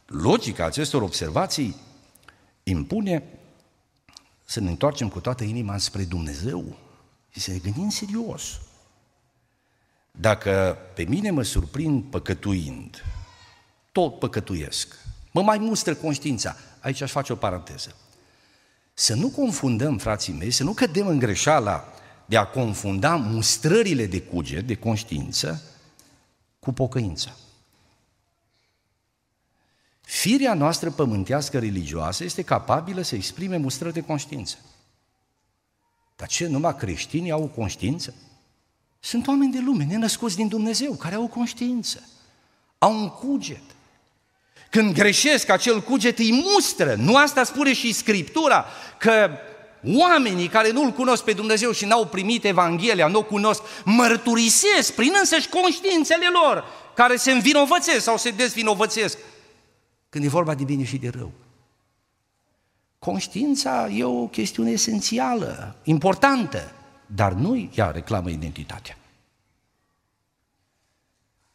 Logica 0.06 0.64
acestor 0.64 1.02
observații 1.02 1.76
impune 2.62 3.22
să 4.44 4.60
ne 4.60 4.70
întoarcem 4.70 5.08
cu 5.08 5.20
toată 5.20 5.44
inima 5.44 5.78
spre 5.78 6.04
Dumnezeu 6.04 6.76
și 7.30 7.40
să 7.40 7.50
ne 7.50 7.58
gândim 7.58 7.88
serios. 7.88 8.60
Dacă 10.10 10.78
pe 10.94 11.02
mine 11.02 11.30
mă 11.30 11.42
surprind 11.42 12.04
păcătuind, 12.04 13.04
tot 13.92 14.18
păcătuiesc, 14.18 14.94
mă 15.30 15.42
mai 15.42 15.58
mustră 15.58 15.94
conștiința, 15.94 16.56
aici 16.80 17.00
aș 17.00 17.10
face 17.10 17.32
o 17.32 17.36
paranteză. 17.36 17.96
Să 18.94 19.14
nu 19.14 19.28
confundăm, 19.28 19.98
frații 19.98 20.32
mei, 20.32 20.50
să 20.50 20.64
nu 20.64 20.72
cădem 20.72 21.06
în 21.06 21.18
greșeala 21.18 21.95
de 22.26 22.36
a 22.36 22.46
confunda 22.46 23.16
mustrările 23.16 24.06
de 24.06 24.22
cuget, 24.22 24.66
de 24.66 24.74
conștiință, 24.74 25.62
cu 26.58 26.72
pocăința. 26.72 27.36
Firea 30.00 30.54
noastră 30.54 30.90
pământească 30.90 31.58
religioasă 31.58 32.24
este 32.24 32.42
capabilă 32.42 33.02
să 33.02 33.14
exprime 33.14 33.56
mustrări 33.56 33.92
de 33.92 34.00
conștiință. 34.00 34.56
Dar 36.16 36.28
ce, 36.28 36.46
numai 36.46 36.76
creștinii 36.76 37.30
au 37.30 37.46
conștiință? 37.46 38.14
Sunt 39.00 39.26
oameni 39.26 39.52
de 39.52 39.60
lume, 39.64 39.84
nenăscuți 39.84 40.36
din 40.36 40.48
Dumnezeu, 40.48 40.92
care 40.92 41.14
au 41.14 41.26
conștiință. 41.26 42.08
Au 42.78 43.00
un 43.00 43.08
cuget. 43.08 43.62
Când 44.70 44.94
greșesc, 44.94 45.48
acel 45.48 45.82
cuget 45.82 46.18
îi 46.18 46.42
mustră. 46.54 46.94
Nu 46.94 47.16
asta 47.16 47.44
spune 47.44 47.72
și 47.72 47.92
Scriptura, 47.92 48.66
că 48.98 49.30
oamenii 49.94 50.48
care 50.48 50.70
nu-L 50.70 50.90
cunosc 50.90 51.24
pe 51.24 51.32
Dumnezeu 51.32 51.70
și 51.70 51.84
n-au 51.84 52.06
primit 52.06 52.44
Evanghelia, 52.44 53.06
nu 53.06 53.18
o 53.18 53.22
cunosc, 53.22 53.62
mărturisesc 53.84 54.92
prin 54.92 55.12
însăși 55.20 55.48
conștiințele 55.48 56.26
lor, 56.32 56.64
care 56.94 57.16
se 57.16 57.32
învinovățesc 57.32 58.04
sau 58.04 58.16
se 58.16 58.30
dezvinovățesc 58.30 59.18
când 60.08 60.24
e 60.24 60.28
vorba 60.28 60.54
de 60.54 60.64
bine 60.64 60.84
și 60.84 60.98
de 60.98 61.08
rău. 61.08 61.32
Conștiința 62.98 63.88
e 63.88 64.04
o 64.04 64.26
chestiune 64.26 64.70
esențială, 64.70 65.76
importantă, 65.84 66.72
dar 67.06 67.32
nu 67.32 67.70
ea 67.74 67.90
reclamă 67.90 68.30
identitatea. 68.30 68.98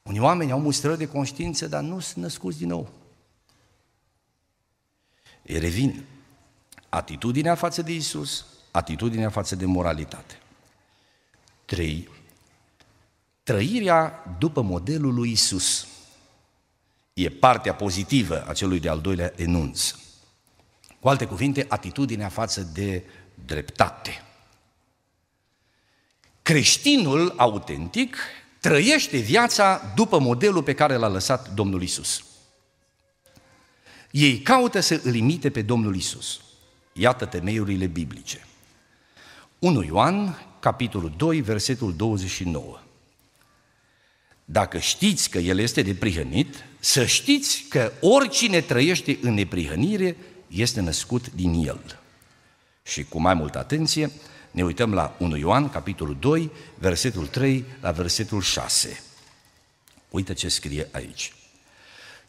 Unii 0.04 0.20
oameni 0.20 0.52
au 0.52 0.60
mustrări 0.60 0.98
de 0.98 1.08
conștiință, 1.08 1.67
dar 1.67 1.82
nu 1.82 2.00
sunt 2.00 2.24
născuți 2.24 2.58
din 2.58 2.67
nou. 2.67 2.89
Ei 5.44 5.60
revin 5.60 6.06
atitudinea 6.91 7.56
față 7.56 7.82
de 7.82 7.91
Isus, 7.91 8.45
atitudinea 8.71 9.30
față 9.30 9.56
de 9.56 9.65
moralitate. 9.65 10.39
Trei, 11.65 12.10
trăirea 13.43 14.36
după 14.39 14.62
modelul 14.62 15.13
lui 15.13 15.32
Isus. 15.32 15.88
E 17.13 17.30
partea 17.30 17.73
pozitivă 17.73 18.45
a 18.47 18.54
celui 18.54 18.80
de-al 18.80 19.01
doilea 19.01 19.34
enunț. 19.36 19.95
Cu 20.99 21.10
alte 21.10 21.25
cuvinte, 21.25 21.65
atitudinea 21.69 22.30
față 22.30 22.62
de 22.62 23.04
dreptate. 23.45 24.23
Creștinul 26.41 27.34
autentic 27.38 28.17
trăiește 28.60 29.17
viața 29.17 29.91
după 29.95 30.19
modelul 30.19 30.63
pe 30.63 30.73
care 30.73 30.95
l-a 30.95 31.08
lăsat 31.08 31.54
Domnul 31.54 31.82
Isus. 31.82 32.23
Ei 34.12 34.39
caută 34.39 34.80
să 34.80 35.01
îl 35.04 35.15
imite 35.15 35.49
pe 35.49 35.62
Domnul 35.62 35.95
Isus. 35.95 36.41
Iată 36.93 37.25
temeiurile 37.25 37.86
biblice. 37.86 38.45
1 39.60 39.84
Ioan, 39.84 40.45
capitolul 40.60 41.13
2, 41.17 41.41
versetul 41.41 41.95
29. 41.95 42.80
Dacă 44.45 44.77
știți 44.77 45.30
că 45.30 45.38
El 45.38 45.60
este 45.60 45.82
neprihănit, 45.82 46.65
să 46.80 47.06
știți 47.06 47.65
că 47.69 47.91
oricine 48.01 48.62
trăiește 48.62 49.17
în 49.21 49.34
neprihănire 49.34 50.17
este 50.47 50.82
născut 50.82 51.32
din 51.32 51.54
El. 51.65 51.99
Și 52.84 53.04
cu 53.04 53.19
mai 53.19 53.34
multă 53.34 53.58
atenție 53.58 54.12
ne 54.51 54.63
uităm 54.63 54.93
la 54.93 55.15
1 55.19 55.38
Ioan, 55.38 55.69
capitolul 55.69 56.17
2, 56.19 56.51
versetul 56.80 57.27
3 57.27 57.65
la 57.82 57.91
versetul 57.91 58.41
6. 58.41 59.04
Uite 60.10 60.34
ce 60.34 60.47
scrie 60.47 60.88
aici. 60.91 61.34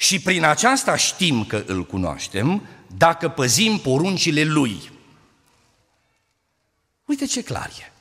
Și 0.03 0.21
prin 0.21 0.45
aceasta 0.45 0.97
știm 0.97 1.45
că 1.45 1.65
îl 1.67 1.87
cunoaștem 1.87 2.67
dacă 2.97 3.29
păzim 3.29 3.79
poruncile 3.79 4.43
lui. 4.43 4.91
Uite 7.05 7.25
ce 7.25 7.43
clar 7.43 7.71
e. 7.81 7.93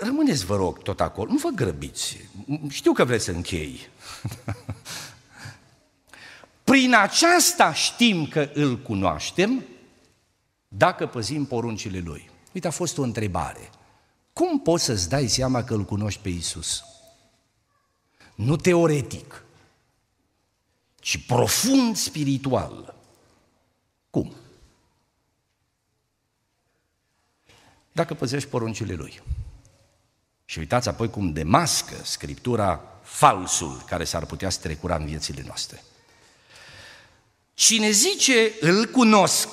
Rămâneți, 0.00 0.44
vă 0.44 0.56
rog, 0.56 0.82
tot 0.82 1.00
acolo, 1.00 1.30
nu 1.32 1.38
vă 1.38 1.48
grăbiți. 1.48 2.16
Știu 2.68 2.92
că 2.92 3.04
vreți 3.04 3.24
să 3.24 3.30
închei. 3.30 3.88
Prin 6.64 6.94
aceasta 6.94 7.72
știm 7.72 8.26
că 8.26 8.50
îl 8.54 8.78
cunoaștem 8.78 9.64
dacă 10.68 11.06
păzim 11.06 11.44
poruncile 11.44 11.98
lui. 11.98 12.30
Uite, 12.52 12.66
a 12.66 12.70
fost 12.70 12.98
o 12.98 13.02
întrebare. 13.02 13.70
Cum 14.32 14.60
poți 14.60 14.84
să-ți 14.84 15.08
dai 15.08 15.28
seama 15.28 15.64
că 15.64 15.74
îl 15.74 15.84
cunoști 15.84 16.20
pe 16.20 16.28
Isus? 16.28 16.84
Nu 18.34 18.56
teoretic, 18.56 19.44
ci 21.06 21.18
profund 21.26 21.96
spiritual. 21.96 22.94
Cum? 24.10 24.34
Dacă 27.92 28.14
păzești 28.14 28.48
poruncile 28.48 28.94
lui. 28.94 29.22
Și 30.44 30.58
uitați 30.58 30.88
apoi 30.88 31.10
cum 31.10 31.32
demască 31.32 31.94
Scriptura 32.04 33.00
falsul 33.02 33.82
care 33.86 34.04
s-ar 34.04 34.26
putea 34.26 34.50
strecura 34.50 34.96
în 34.96 35.06
viețile 35.06 35.42
noastre. 35.46 35.82
Cine 37.54 37.90
zice 37.90 38.52
îl 38.60 38.86
cunosc 38.86 39.48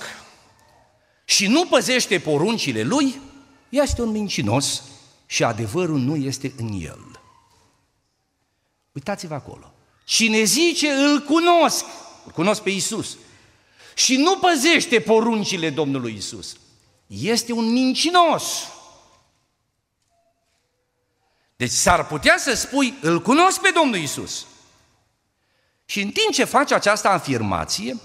și 1.25 1.47
nu 1.47 1.65
păzește 1.65 2.19
poruncile 2.19 2.83
lui, 2.83 3.21
este 3.69 4.01
un 4.01 4.09
mincinos 4.09 4.83
și 5.25 5.43
adevărul 5.43 5.99
nu 5.99 6.15
este 6.15 6.53
în 6.57 6.81
el. 6.81 7.21
Uitați-vă 8.91 9.33
acolo. 9.33 9.72
Cine 10.03 10.43
zice 10.43 10.91
îl 10.91 11.19
cunosc, 11.19 11.85
îl 12.25 12.31
cunosc 12.31 12.61
pe 12.61 12.69
Isus, 12.69 13.17
și 13.95 14.15
nu 14.15 14.37
păzește 14.37 14.99
poruncile 14.99 15.69
Domnului 15.69 16.15
Isus, 16.15 16.57
este 17.07 17.51
un 17.51 17.71
mincinos. 17.71 18.67
Deci 21.55 21.71
s-ar 21.71 22.07
putea 22.07 22.37
să 22.37 22.53
spui, 22.53 22.93
îl 23.01 23.21
cunosc 23.21 23.61
pe 23.61 23.71
Domnul 23.75 23.97
Isus. 23.97 24.45
Și 25.85 26.01
în 26.01 26.11
timp 26.11 26.33
ce 26.33 26.43
faci 26.43 26.71
această 26.71 27.07
afirmație, 27.07 27.99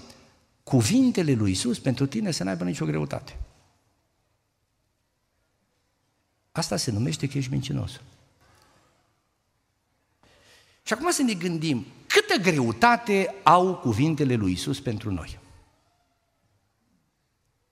cuvintele 0.63 1.33
lui 1.33 1.51
Isus 1.51 1.79
pentru 1.79 2.05
tine 2.05 2.31
să 2.31 2.43
n-aibă 2.43 2.63
nicio 2.63 2.85
greutate. 2.85 3.37
Asta 6.51 6.77
se 6.77 6.91
numește 6.91 7.27
că 7.27 7.37
ești 7.37 7.51
mincinos. 7.51 8.01
Și 10.89 10.95
acum 10.95 11.11
să 11.11 11.21
ne 11.21 11.33
gândim, 11.33 11.85
câtă 12.07 12.35
greutate 12.41 13.35
au 13.43 13.77
cuvintele 13.77 14.35
lui 14.35 14.51
Isus 14.51 14.79
pentru 14.79 15.11
noi? 15.11 15.39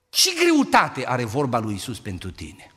Ce 0.10 0.30
greutate 0.34 1.08
are 1.08 1.24
vorba 1.24 1.60
lui 1.60 1.74
Isus 1.74 2.00
pentru 2.00 2.32
tine? 2.32 2.72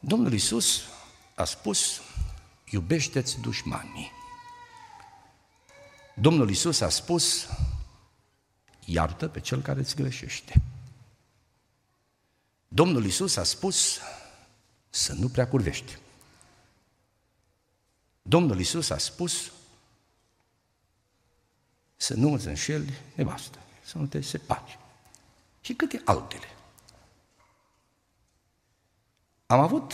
Domnul 0.00 0.32
Isus 0.32 0.82
a 1.34 1.44
spus, 1.44 2.00
iubește-ți 2.70 3.40
dușmanii. 3.40 4.12
Domnul 6.14 6.50
Isus 6.50 6.80
a 6.80 6.88
spus, 6.88 7.48
iartă 8.84 9.28
pe 9.28 9.40
cel 9.40 9.62
care 9.62 9.78
îți 9.78 9.96
greșește. 9.96 10.62
Domnul 12.68 13.04
Isus 13.04 13.36
a 13.36 13.44
spus 13.44 13.98
să 14.88 15.12
nu 15.12 15.28
prea 15.28 15.48
curvești. 15.48 16.04
Domnul 18.28 18.60
Isus 18.60 18.90
a 18.90 18.98
spus 18.98 19.52
să 21.96 22.14
nu 22.14 22.32
îți 22.32 22.46
înșeli 22.46 22.92
nevastă, 23.14 23.58
să 23.84 23.98
nu 23.98 24.06
te 24.06 24.20
separi. 24.20 24.78
Și 25.60 25.74
câte 25.74 26.02
altele. 26.04 26.46
Am 29.46 29.60
avut 29.60 29.92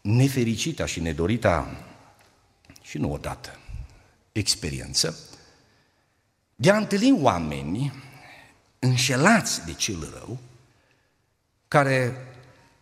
nefericita 0.00 0.86
și 0.86 1.00
nedorita 1.00 1.84
și 2.82 2.98
nu 2.98 3.12
odată 3.12 3.58
experiență 4.32 5.18
de 6.54 6.70
a 6.70 6.76
întâlni 6.76 7.22
oameni 7.22 7.92
înșelați 8.78 9.64
de 9.64 9.72
cel 9.72 10.10
rău, 10.12 10.38
care 11.68 12.26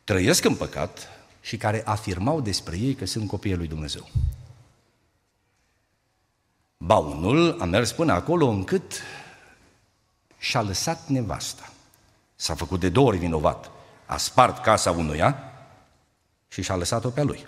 trăiesc 0.05 0.45
în 0.45 0.57
păcat 0.57 1.09
și 1.41 1.57
care 1.57 1.83
afirmau 1.85 2.41
despre 2.41 2.79
ei 2.79 2.95
că 2.95 3.05
sunt 3.05 3.29
copiii 3.29 3.55
lui 3.55 3.67
Dumnezeu. 3.67 4.11
Ba 6.85 6.97
unul 6.97 7.57
a 7.61 7.65
mers 7.65 7.93
până 7.93 8.13
acolo 8.13 8.47
încât 8.47 9.03
și-a 10.39 10.63
lăsat 10.63 11.07
nevasta. 11.07 11.73
S-a 12.37 12.55
făcut 12.55 12.81
de 12.81 12.89
două 12.89 13.07
ori 13.07 13.19
vinovat. 13.19 13.71
A 14.07 14.17
spart 14.17 14.63
casa 14.63 14.91
unuia 14.91 15.53
și 16.49 16.63
și-a 16.63 16.77
lăsat-o 16.77 17.09
pe 17.09 17.23
lui. 17.23 17.47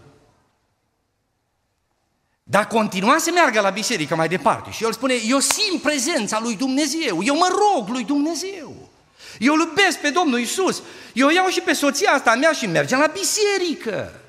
Dar 2.42 2.66
continua 2.66 3.18
să 3.18 3.30
meargă 3.34 3.60
la 3.60 3.70
biserică 3.70 4.16
mai 4.16 4.28
departe 4.28 4.70
și 4.70 4.84
el 4.84 4.92
spune, 4.92 5.14
eu 5.26 5.38
simt 5.38 5.82
prezența 5.82 6.40
lui 6.40 6.56
Dumnezeu, 6.56 7.22
eu 7.22 7.36
mă 7.36 7.48
rog 7.50 7.88
lui 7.88 8.04
Dumnezeu. 8.04 8.90
Eu 9.38 9.54
iubesc 9.54 9.98
pe 9.98 10.10
Domnul 10.10 10.38
Isus. 10.38 10.82
Eu 11.12 11.28
iau 11.30 11.46
și 11.46 11.60
pe 11.60 11.72
soția 11.72 12.12
asta 12.12 12.34
mea 12.34 12.52
și 12.52 12.66
mergem 12.66 12.98
la 12.98 13.06
biserică. 13.06 14.20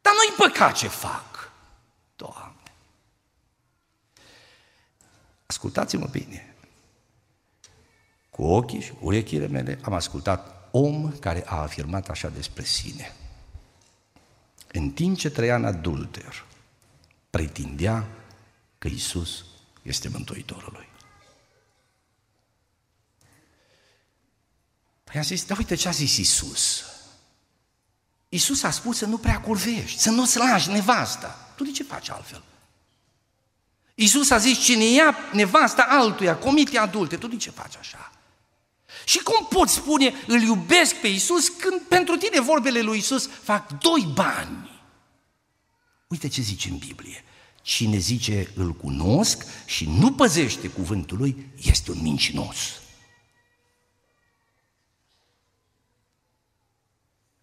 Dar 0.00 0.12
nu-i 0.12 0.48
păcat 0.48 0.74
ce 0.74 0.88
fac. 0.88 1.52
Doamne. 2.16 2.47
Ascultați-mă 5.50 6.06
bine. 6.06 6.54
Cu 8.30 8.42
ochii 8.42 8.80
și 8.80 8.92
urechile 9.00 9.46
mele 9.46 9.78
am 9.82 9.92
ascultat 9.92 10.68
om 10.70 11.12
care 11.12 11.42
a 11.46 11.60
afirmat 11.60 12.08
așa 12.08 12.28
despre 12.28 12.64
sine. 12.64 13.16
În 14.72 14.90
timp 14.90 15.18
ce 15.18 15.30
trăia 15.30 15.54
în 15.54 15.64
adulter, 15.64 16.44
pretindea 17.30 18.08
că 18.78 18.88
Isus 18.88 19.44
este 19.82 20.08
Mântuitorul 20.08 20.72
lui. 20.72 20.88
Păi 25.04 25.16
am 25.16 25.22
zis, 25.22 25.44
da 25.44 25.54
uite 25.58 25.74
ce 25.74 25.88
a 25.88 25.90
zis 25.90 26.16
Isus. 26.16 26.84
Isus 28.28 28.62
a 28.62 28.70
spus 28.70 28.96
să 28.96 29.06
nu 29.06 29.18
prea 29.18 29.40
curvești, 29.40 30.00
să 30.00 30.10
nu-ți 30.10 30.38
lași 30.38 30.70
nevasta. 30.70 31.52
Tu 31.56 31.64
de 31.64 31.70
ce 31.70 31.82
faci 31.82 32.10
altfel? 32.10 32.42
Isus 34.00 34.30
a 34.30 34.38
zis, 34.38 34.58
cine 34.58 34.84
ia 34.84 35.16
nevasta 35.32 35.82
altuia, 35.82 36.36
comite 36.36 36.78
adulte, 36.78 37.16
tu 37.16 37.26
de 37.26 37.36
ce 37.36 37.50
faci 37.50 37.76
așa? 37.76 38.12
Și 39.04 39.18
cum 39.18 39.46
poți 39.50 39.74
spune, 39.74 40.14
îl 40.26 40.42
iubesc 40.42 40.94
pe 40.94 41.06
Isus, 41.06 41.48
când 41.48 41.80
pentru 41.80 42.16
tine 42.16 42.40
vorbele 42.40 42.80
lui 42.80 42.98
Isus 42.98 43.28
fac 43.42 43.78
doi 43.78 44.08
bani? 44.14 44.82
Uite 46.06 46.28
ce 46.28 46.42
zice 46.42 46.68
în 46.68 46.76
Biblie. 46.76 47.24
Cine 47.62 47.98
zice 47.98 48.50
îl 48.54 48.72
cunosc 48.72 49.46
și 49.66 49.88
nu 49.88 50.12
păzește 50.12 50.68
cuvântul 50.68 51.18
lui, 51.18 51.46
este 51.62 51.90
un 51.90 52.02
mincinos. 52.02 52.56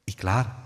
E 0.04 0.12
clar? 0.12 0.65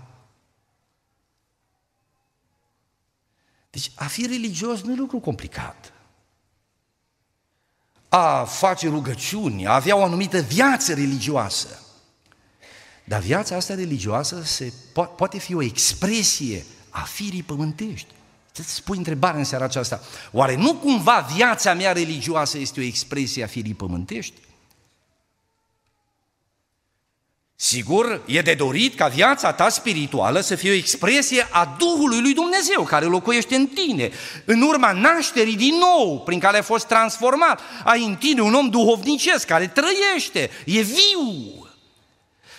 Deci 3.80 3.92
a 3.94 4.04
fi 4.04 4.26
religios 4.26 4.80
nu 4.80 4.92
e 4.92 4.96
lucru 4.96 5.18
complicat. 5.18 5.92
A 8.08 8.44
face 8.44 8.88
rugăciuni, 8.88 9.66
a 9.66 9.74
avea 9.74 9.96
o 9.96 10.04
anumită 10.04 10.40
viață 10.40 10.94
religioasă. 10.94 11.82
Dar 13.04 13.20
viața 13.20 13.56
asta 13.56 13.74
religioasă 13.74 14.42
se, 14.42 14.72
po- 14.72 15.14
poate 15.16 15.38
fi 15.38 15.54
o 15.54 15.62
expresie 15.62 16.64
a 16.90 17.00
firii 17.00 17.42
pământești. 17.42 18.08
Să-ți 18.52 18.74
spui 18.74 18.96
întrebarea 18.96 19.38
în 19.38 19.44
seara 19.44 19.64
aceasta. 19.64 20.00
Oare 20.32 20.56
nu 20.56 20.74
cumva 20.74 21.26
viața 21.34 21.74
mea 21.74 21.92
religioasă 21.92 22.58
este 22.58 22.80
o 22.80 22.82
expresie 22.82 23.44
a 23.44 23.46
firii 23.46 23.74
pământești? 23.74 24.40
Sigur, 27.62 28.22
e 28.26 28.40
de 28.40 28.54
dorit 28.54 28.94
ca 28.94 29.08
viața 29.08 29.52
ta 29.52 29.68
spirituală 29.68 30.40
să 30.40 30.54
fie 30.54 30.70
o 30.70 30.74
expresie 30.74 31.48
a 31.50 31.76
Duhului 31.78 32.20
lui 32.20 32.34
Dumnezeu 32.34 32.82
care 32.82 33.04
locuiește 33.04 33.54
în 33.54 33.66
tine, 33.66 34.10
în 34.44 34.62
urma 34.62 34.92
nașterii 34.92 35.56
din 35.56 35.74
nou, 35.74 36.22
prin 36.22 36.38
care 36.38 36.56
ai 36.56 36.62
fost 36.62 36.86
transformat. 36.86 37.60
Ai 37.84 38.04
în 38.04 38.16
tine 38.16 38.40
un 38.40 38.54
om 38.54 38.68
duhovnicesc 38.68 39.46
care 39.46 39.68
trăiește, 39.68 40.50
e 40.64 40.80
viu. 40.80 41.68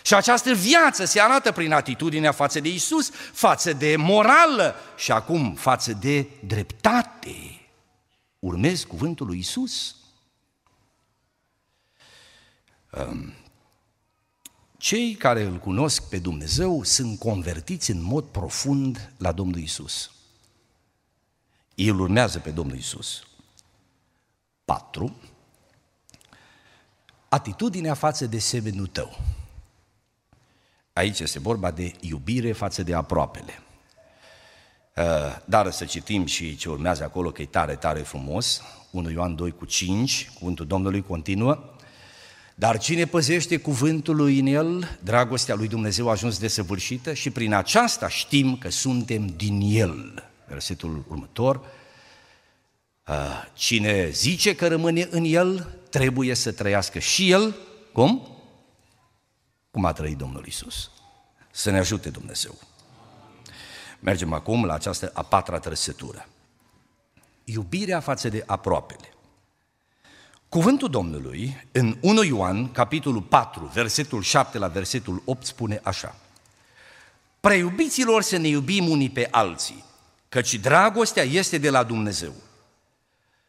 Și 0.01 0.13
această 0.13 0.53
viață 0.53 1.05
se 1.05 1.21
arată 1.21 1.51
prin 1.51 1.71
atitudinea 1.71 2.31
față 2.31 2.59
de 2.59 2.69
Isus, 2.69 3.09
față 3.33 3.73
de 3.73 3.95
morală 3.95 4.75
și 4.97 5.11
acum 5.11 5.53
față 5.53 5.97
de 6.01 6.27
dreptate. 6.47 7.69
Urmezi 8.39 8.87
cuvântul 8.87 9.25
lui 9.25 9.37
Isus. 9.37 9.95
Um, 12.91 13.33
cei 14.81 15.13
care 15.13 15.41
îl 15.41 15.57
cunosc 15.57 16.09
pe 16.09 16.19
Dumnezeu 16.19 16.83
sunt 16.83 17.19
convertiți 17.19 17.91
în 17.91 18.01
mod 18.01 18.23
profund 18.23 19.13
la 19.17 19.31
Domnul 19.31 19.59
Isus. 19.59 20.11
Ei 21.75 21.87
îl 21.87 21.99
urmează 21.99 22.39
pe 22.39 22.49
Domnul 22.49 22.77
Isus. 22.77 23.23
4. 24.65 25.15
Atitudinea 27.29 27.93
față 27.93 28.25
de 28.25 28.39
semenul 28.39 28.87
tău. 28.87 29.19
Aici 30.93 31.19
este 31.19 31.39
vorba 31.39 31.71
de 31.71 31.93
iubire 31.99 32.51
față 32.51 32.83
de 32.83 32.93
aproapele. 32.93 33.59
Uh, 34.95 35.03
dar 35.45 35.71
să 35.71 35.85
citim 35.85 36.25
și 36.25 36.55
ce 36.55 36.69
urmează 36.69 37.03
acolo, 37.03 37.31
că 37.31 37.41
e 37.41 37.45
tare, 37.45 37.75
tare 37.75 37.99
frumos. 37.99 38.61
1 38.91 39.09
Ioan 39.09 39.35
2 39.35 39.51
cu 39.51 39.65
5, 39.65 40.31
cuvântul 40.33 40.67
Domnului 40.67 41.01
continuă. 41.01 41.75
Dar 42.61 42.77
cine 42.77 43.05
păzește 43.05 43.57
cuvântul 43.57 44.15
lui 44.15 44.39
în 44.39 44.45
el, 44.45 44.97
dragostea 45.03 45.55
lui 45.55 45.67
Dumnezeu 45.67 46.07
a 46.07 46.11
ajuns 46.11 46.39
desăvârșită 46.39 47.13
și 47.13 47.29
prin 47.29 47.53
aceasta 47.53 48.09
știm 48.09 48.57
că 48.57 48.69
suntem 48.69 49.27
din 49.27 49.59
el. 49.63 50.29
Versetul 50.47 51.05
următor. 51.07 51.55
Uh, 53.07 53.15
cine 53.53 54.09
zice 54.09 54.55
că 54.55 54.67
rămâne 54.67 55.07
în 55.11 55.23
el, 55.23 55.77
trebuie 55.89 56.33
să 56.33 56.51
trăiască 56.51 56.99
și 56.99 57.31
el, 57.31 57.55
cum? 57.93 58.37
Cum 59.71 59.85
a 59.85 59.93
trăit 59.93 60.17
Domnul 60.17 60.45
Isus. 60.45 60.91
Să 61.51 61.71
ne 61.71 61.77
ajute 61.77 62.09
Dumnezeu. 62.09 62.57
Mergem 63.99 64.33
acum 64.33 64.65
la 64.65 64.73
această 64.73 65.11
a 65.13 65.21
patra 65.21 65.59
trăsătură. 65.59 66.27
Iubirea 67.43 67.99
față 67.99 68.29
de 68.29 68.43
aproapele. 68.45 69.13
Cuvântul 70.51 70.89
Domnului 70.89 71.65
în 71.71 71.97
1 72.01 72.23
Ioan, 72.23 72.71
capitolul 72.71 73.21
4, 73.21 73.71
versetul 73.73 74.21
7 74.21 74.57
la 74.57 74.67
versetul 74.67 75.21
8 75.25 75.45
spune 75.45 75.79
așa. 75.83 76.15
Preiubiților 77.39 78.21
să 78.21 78.37
ne 78.37 78.47
iubim 78.47 78.89
unii 78.89 79.09
pe 79.09 79.27
alții, 79.31 79.83
căci 80.29 80.55
dragostea 80.55 81.23
este 81.23 81.57
de 81.57 81.69
la 81.69 81.83
Dumnezeu. 81.83 82.33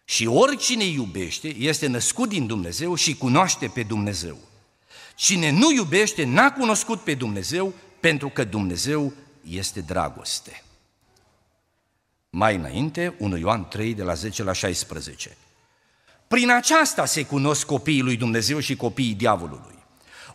Și 0.04 0.26
oricine 0.26 0.84
iubește 0.84 1.48
este 1.48 1.86
născut 1.86 2.28
din 2.28 2.46
Dumnezeu 2.46 2.94
și 2.94 3.16
cunoaște 3.16 3.66
pe 3.66 3.82
Dumnezeu. 3.82 4.38
Cine 5.14 5.50
nu 5.50 5.72
iubește 5.72 6.24
n-a 6.24 6.52
cunoscut 6.52 7.00
pe 7.00 7.14
Dumnezeu, 7.14 7.74
pentru 8.00 8.28
că 8.28 8.44
Dumnezeu 8.44 9.12
este 9.48 9.80
dragoste. 9.80 10.64
Mai 12.30 12.56
înainte, 12.56 13.14
1 13.18 13.36
Ioan 13.36 13.68
3, 13.68 13.94
de 13.94 14.02
la 14.02 14.14
10 14.14 14.42
la 14.42 14.52
16. 14.52 15.36
Prin 16.32 16.50
aceasta 16.50 17.04
se 17.04 17.24
cunosc 17.24 17.66
copiii 17.66 18.00
lui 18.00 18.16
Dumnezeu 18.16 18.58
și 18.58 18.76
copiii 18.76 19.14
diavolului. 19.14 19.78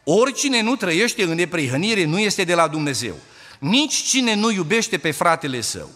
Oricine 0.03 0.61
nu 0.61 0.75
trăiește 0.75 1.23
în 1.23 1.33
neprihănire 1.33 2.03
nu 2.03 2.19
este 2.19 2.43
de 2.43 2.53
la 2.53 2.67
Dumnezeu, 2.67 3.15
nici 3.59 3.95
cine 3.95 4.33
nu 4.33 4.51
iubește 4.51 4.97
pe 4.97 5.11
fratele 5.11 5.61
său. 5.61 5.89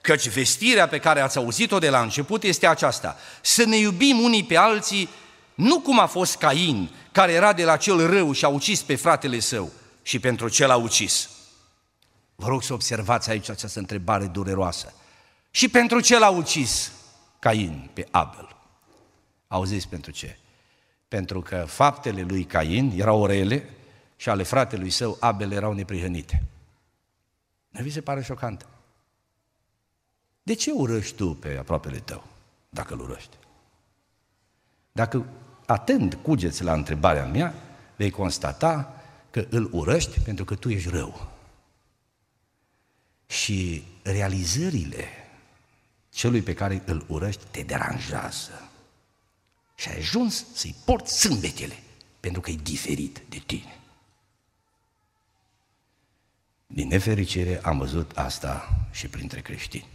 Căci 0.00 0.28
vestirea 0.28 0.88
pe 0.88 0.98
care 0.98 1.20
ați 1.20 1.36
auzit-o 1.36 1.78
de 1.78 1.88
la 1.88 2.00
început 2.00 2.42
este 2.42 2.66
aceasta, 2.66 3.16
să 3.40 3.64
ne 3.64 3.76
iubim 3.76 4.20
unii 4.20 4.44
pe 4.44 4.56
alții, 4.56 5.08
nu 5.54 5.80
cum 5.80 6.00
a 6.00 6.06
fost 6.06 6.36
Cain, 6.36 6.90
care 7.12 7.32
era 7.32 7.52
de 7.52 7.64
la 7.64 7.76
cel 7.76 8.06
rău 8.06 8.32
și 8.32 8.44
a 8.44 8.48
ucis 8.48 8.82
pe 8.82 8.96
fratele 8.96 9.38
său 9.38 9.72
și 10.02 10.18
pentru 10.18 10.48
ce 10.48 10.66
l-a 10.66 10.76
ucis. 10.76 11.28
Vă 12.34 12.46
rog 12.46 12.62
să 12.62 12.72
observați 12.72 13.30
aici 13.30 13.50
această 13.50 13.78
întrebare 13.78 14.24
dureroasă. 14.24 14.94
Și 15.50 15.68
pentru 15.68 16.00
ce 16.00 16.18
l-a 16.18 16.28
ucis 16.28 16.92
Cain 17.38 17.90
pe 17.92 18.06
Abel? 18.10 18.47
Auziți 19.48 19.88
pentru 19.88 20.10
ce? 20.10 20.38
Pentru 21.08 21.40
că 21.40 21.64
faptele 21.68 22.22
lui 22.22 22.44
Cain 22.44 22.92
erau 22.96 23.26
rele 23.26 23.68
și 24.16 24.28
ale 24.28 24.42
fratelui 24.42 24.90
său, 24.90 25.16
Abel, 25.20 25.52
erau 25.52 25.72
neprihănite. 25.72 26.42
Nu 27.68 27.82
vi 27.82 27.90
se 27.90 28.00
pare 28.00 28.22
șocant? 28.22 28.66
De 30.42 30.54
ce 30.54 30.70
urăști 30.70 31.16
tu 31.16 31.34
pe 31.34 31.56
aproapele 31.56 31.98
tău, 31.98 32.24
dacă 32.68 32.94
îl 32.94 33.00
urăști? 33.00 33.36
Dacă 34.92 35.26
atent 35.66 36.14
cugeți 36.14 36.62
la 36.62 36.72
întrebarea 36.72 37.26
mea, 37.26 37.54
vei 37.96 38.10
constata 38.10 39.02
că 39.30 39.46
îl 39.50 39.68
urăști 39.72 40.20
pentru 40.20 40.44
că 40.44 40.54
tu 40.54 40.70
ești 40.70 40.88
rău. 40.88 41.30
Și 43.26 43.84
realizările 44.02 45.04
celui 46.10 46.42
pe 46.42 46.54
care 46.54 46.82
îl 46.86 47.04
urăști 47.08 47.44
te 47.50 47.62
deranjează. 47.62 48.70
Și 49.78 49.88
ai 49.88 49.96
ajuns 49.96 50.44
să-i 50.52 50.74
porți 50.84 51.20
sâmbetele, 51.20 51.82
pentru 52.20 52.40
că 52.40 52.50
e 52.50 52.56
diferit 52.62 53.22
de 53.28 53.42
tine. 53.46 53.78
Din 56.66 56.88
nefericire 56.88 57.60
am 57.62 57.78
văzut 57.78 58.10
asta 58.14 58.78
și 58.90 59.08
printre 59.08 59.40
creștini. 59.40 59.88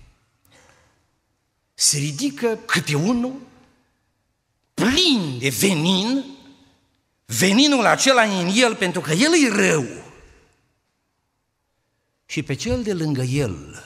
Se 1.74 1.98
ridică 1.98 2.60
câte 2.66 2.96
unul 2.96 3.34
plin 4.74 5.38
de 5.40 5.50
venin, 5.50 6.26
veninul 7.26 7.86
acela 7.86 8.22
în 8.22 8.52
el 8.56 8.76
pentru 8.76 9.02
că 9.02 9.12
el 9.12 9.32
e 9.46 9.70
rău. 9.70 9.86
Și 12.26 12.44
pe 12.44 12.54
cel 12.54 12.84
de 12.84 12.94
lângă 12.94 13.22
el, 13.22 13.84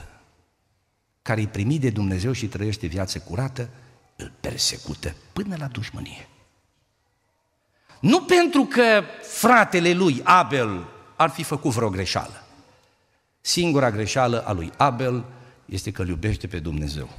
care 1.22 1.39
îi 1.39 1.48
primit 1.48 1.82
de 1.82 1.89
Dumnezeu 1.89 2.32
și 2.32 2.48
trăiește 2.48 2.88
viață 2.88 3.20
curată, 3.20 3.70
îl 4.18 4.32
persecută 4.39 5.15
până 5.34 5.55
la 5.59 5.68
dușmănie. 5.68 6.28
Nu 7.99 8.22
pentru 8.22 8.63
că 8.63 9.03
fratele 9.22 9.93
lui, 9.93 10.22
Abel, 10.24 10.88
ar 11.15 11.30
fi 11.30 11.43
făcut 11.43 11.72
vreo 11.72 11.89
greșeală. 11.89 12.43
Singura 13.41 13.91
greșeală 13.91 14.45
a 14.45 14.51
lui 14.51 14.72
Abel 14.78 15.26
este 15.65 15.91
că 15.91 16.01
îl 16.01 16.07
iubește 16.07 16.47
pe 16.47 16.59
Dumnezeu. 16.59 17.09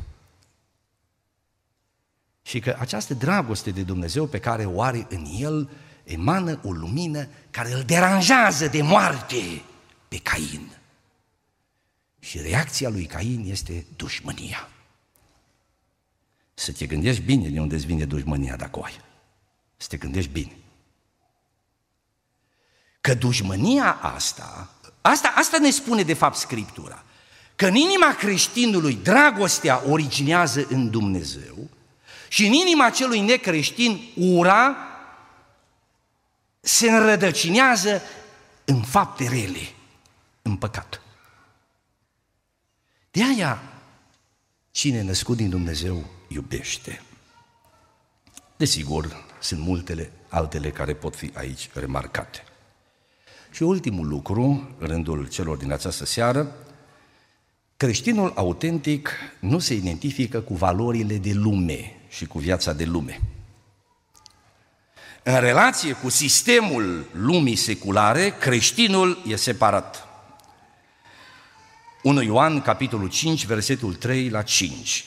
Și 2.43 2.61
că 2.61 2.77
această 2.79 3.15
dragoste 3.15 3.71
de 3.71 3.83
Dumnezeu 3.83 4.27
pe 4.27 4.39
care 4.39 4.65
o 4.65 4.83
are 4.83 5.07
în 5.11 5.25
el 5.39 5.71
emană 6.05 6.61
o 6.65 6.71
lumină 6.71 7.29
care 7.51 7.73
îl 7.73 7.83
deranjează 7.83 8.67
de 8.67 8.83
moarte 8.83 9.63
pe 10.09 10.19
Cain. 10.19 10.77
Și 12.19 12.39
reacția 12.39 12.89
lui 12.89 13.05
Cain 13.05 13.45
este 13.51 13.87
dușmânia. 13.97 14.69
Să 16.59 16.73
te 16.73 16.87
gândești 16.87 17.23
bine 17.23 17.49
de 17.49 17.61
unde 17.61 17.75
îți 17.75 17.87
vine 17.87 18.05
dușmânia 18.05 18.57
dacă 18.57 18.79
o 18.79 18.85
ai. 18.85 19.01
Să 19.77 19.87
te 19.89 19.97
gândești 19.97 20.31
bine. 20.31 20.57
Că 23.01 23.15
dușmânia 23.15 23.93
asta, 23.93 24.71
asta, 25.01 25.33
asta 25.37 25.59
ne 25.59 25.71
spune 25.71 26.03
de 26.03 26.15
fapt 26.15 26.37
Scriptura, 26.37 27.05
că 27.57 27.67
în 27.67 27.75
inima 27.75 28.15
creștinului 28.15 28.95
dragostea 28.95 29.83
originează 29.89 30.67
în 30.69 30.91
Dumnezeu 30.91 31.71
și 32.29 32.47
în 32.47 32.53
inima 32.53 32.91
celui 32.91 33.21
necreștin 33.21 34.01
ura 34.17 34.77
se 36.61 36.91
înrădăcinează 36.91 38.03
în 38.65 38.83
fapte 38.83 39.29
rele, 39.29 39.73
în 40.43 40.57
păcat. 40.57 41.03
De 43.11 43.25
aia, 43.25 43.63
cine 44.71 45.03
născut 45.03 45.37
din 45.37 45.51
Dumnezeu 45.51 46.17
iubește. 46.29 47.03
Desigur, 48.57 49.25
sunt 49.41 49.61
multele 49.61 50.13
altele 50.29 50.71
care 50.71 50.95
pot 50.95 51.17
fi 51.17 51.31
aici 51.35 51.71
remarcate. 51.73 52.45
Și 53.51 53.63
ultimul 53.63 54.09
lucru, 54.09 54.71
rândul 54.79 55.29
celor 55.29 55.57
din 55.57 55.73
această 55.73 56.05
seară, 56.05 56.55
creștinul 57.77 58.33
autentic 58.35 59.11
nu 59.41 59.59
se 59.59 59.75
identifică 59.75 60.41
cu 60.41 60.55
valorile 60.55 61.17
de 61.17 61.33
lume 61.33 62.01
și 62.09 62.27
cu 62.27 62.39
viața 62.39 62.73
de 62.73 62.85
lume. 62.85 63.21
În 65.23 65.41
relație 65.41 65.93
cu 65.93 66.09
sistemul 66.09 67.07
lumii 67.13 67.57
seculare, 67.57 68.31
creștinul 68.31 69.23
e 69.27 69.37
separat. 69.37 70.07
1 72.03 72.23
Ioan, 72.23 72.61
capitolul 72.61 73.09
5, 73.09 73.47
versetul 73.47 73.95
3 73.95 74.29
la 74.29 74.43
5. 74.43 75.07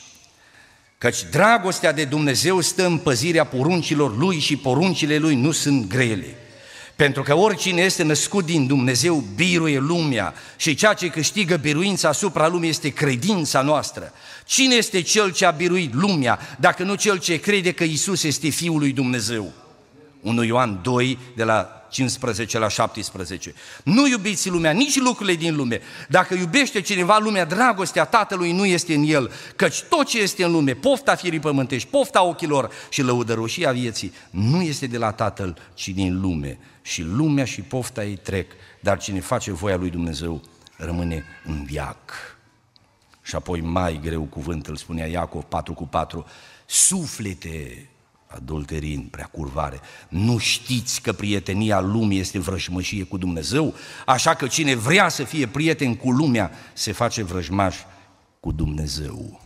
Căci 1.02 1.24
dragostea 1.30 1.92
de 1.92 2.04
Dumnezeu 2.04 2.60
stă 2.60 2.86
în 2.86 2.98
păzirea 2.98 3.44
poruncilor 3.44 4.16
Lui 4.16 4.38
și 4.38 4.56
poruncile 4.56 5.18
Lui 5.18 5.34
nu 5.34 5.50
sunt 5.50 5.88
grele. 5.88 6.36
Pentru 6.96 7.22
că 7.22 7.34
oricine 7.34 7.80
este 7.80 8.02
născut 8.02 8.44
din 8.44 8.66
Dumnezeu 8.66 9.24
biruie 9.34 9.78
lumea 9.78 10.34
și 10.56 10.74
ceea 10.74 10.92
ce 10.92 11.08
câștigă 11.08 11.56
biruința 11.56 12.08
asupra 12.08 12.48
lumii 12.48 12.68
este 12.68 12.88
credința 12.88 13.62
noastră. 13.62 14.12
Cine 14.44 14.74
este 14.74 15.00
cel 15.00 15.32
ce 15.32 15.46
a 15.46 15.50
biruit 15.50 15.94
lumea 15.94 16.38
dacă 16.58 16.82
nu 16.82 16.94
cel 16.94 17.18
ce 17.18 17.40
crede 17.40 17.72
că 17.72 17.84
Isus 17.84 18.22
este 18.22 18.48
Fiul 18.48 18.78
lui 18.78 18.92
Dumnezeu? 18.92 19.52
1 20.20 20.42
Ioan 20.42 20.80
2 20.82 21.18
de 21.36 21.44
la 21.44 21.81
15 21.92 22.58
la 22.58 22.68
17. 22.68 23.54
Nu 23.84 24.08
iubiți 24.08 24.48
lumea, 24.48 24.70
nici 24.70 24.96
lucrurile 24.96 25.36
din 25.36 25.56
lume. 25.56 25.80
Dacă 26.08 26.34
iubește 26.34 26.80
cineva 26.80 27.18
lumea, 27.18 27.44
dragostea 27.44 28.04
Tatălui 28.04 28.52
nu 28.52 28.66
este 28.66 28.94
în 28.94 29.04
el, 29.04 29.30
căci 29.56 29.82
tot 29.82 30.06
ce 30.06 30.20
este 30.20 30.44
în 30.44 30.52
lume, 30.52 30.74
pofta 30.74 31.14
firii 31.14 31.40
pământești, 31.40 31.88
pofta 31.88 32.22
ochilor 32.22 32.70
și 32.88 33.02
lăudăroșia 33.02 33.72
vieții, 33.72 34.12
nu 34.30 34.62
este 34.62 34.86
de 34.86 34.98
la 34.98 35.12
Tatăl, 35.12 35.58
ci 35.74 35.88
din 35.88 36.20
lume. 36.20 36.58
Și 36.82 37.02
lumea 37.02 37.44
și 37.44 37.60
pofta 37.60 38.04
ei 38.04 38.16
trec, 38.16 38.52
dar 38.80 38.98
cine 38.98 39.20
face 39.20 39.52
voia 39.52 39.76
lui 39.76 39.90
Dumnezeu 39.90 40.42
rămâne 40.76 41.24
în 41.44 41.64
viac. 41.64 42.12
Și 43.22 43.34
apoi 43.34 43.60
mai 43.60 44.00
greu 44.02 44.22
cuvântul 44.22 44.76
spunea 44.76 45.06
Iacov 45.06 45.42
4 45.42 45.72
cu 45.74 45.86
4, 45.86 46.26
suflete 46.66 47.88
adulterin, 48.34 49.08
prea 49.10 49.24
curvare. 49.24 49.80
Nu 50.08 50.38
știți 50.38 51.00
că 51.00 51.12
prietenia 51.12 51.80
lumii 51.80 52.18
este 52.18 52.38
vrăjmășie 52.38 53.04
cu 53.04 53.16
Dumnezeu? 53.16 53.74
Așa 54.06 54.34
că 54.34 54.46
cine 54.46 54.74
vrea 54.74 55.08
să 55.08 55.24
fie 55.24 55.46
prieten 55.46 55.96
cu 55.96 56.10
lumea, 56.10 56.50
se 56.72 56.92
face 56.92 57.22
vrăjmaș 57.22 57.76
cu 58.40 58.52
Dumnezeu. 58.52 59.40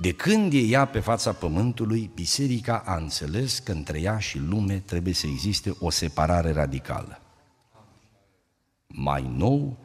De 0.00 0.12
când 0.12 0.52
e 0.52 0.58
ea 0.58 0.84
pe 0.84 1.00
fața 1.00 1.32
pământului, 1.32 2.10
biserica 2.14 2.82
a 2.86 2.96
înțeles 2.96 3.58
că 3.58 3.72
între 3.72 4.00
ea 4.00 4.18
și 4.18 4.38
lume 4.38 4.82
trebuie 4.86 5.14
să 5.14 5.26
existe 5.26 5.74
o 5.80 5.90
separare 5.90 6.52
radicală. 6.52 7.20
Mai 8.86 9.30
nou, 9.36 9.76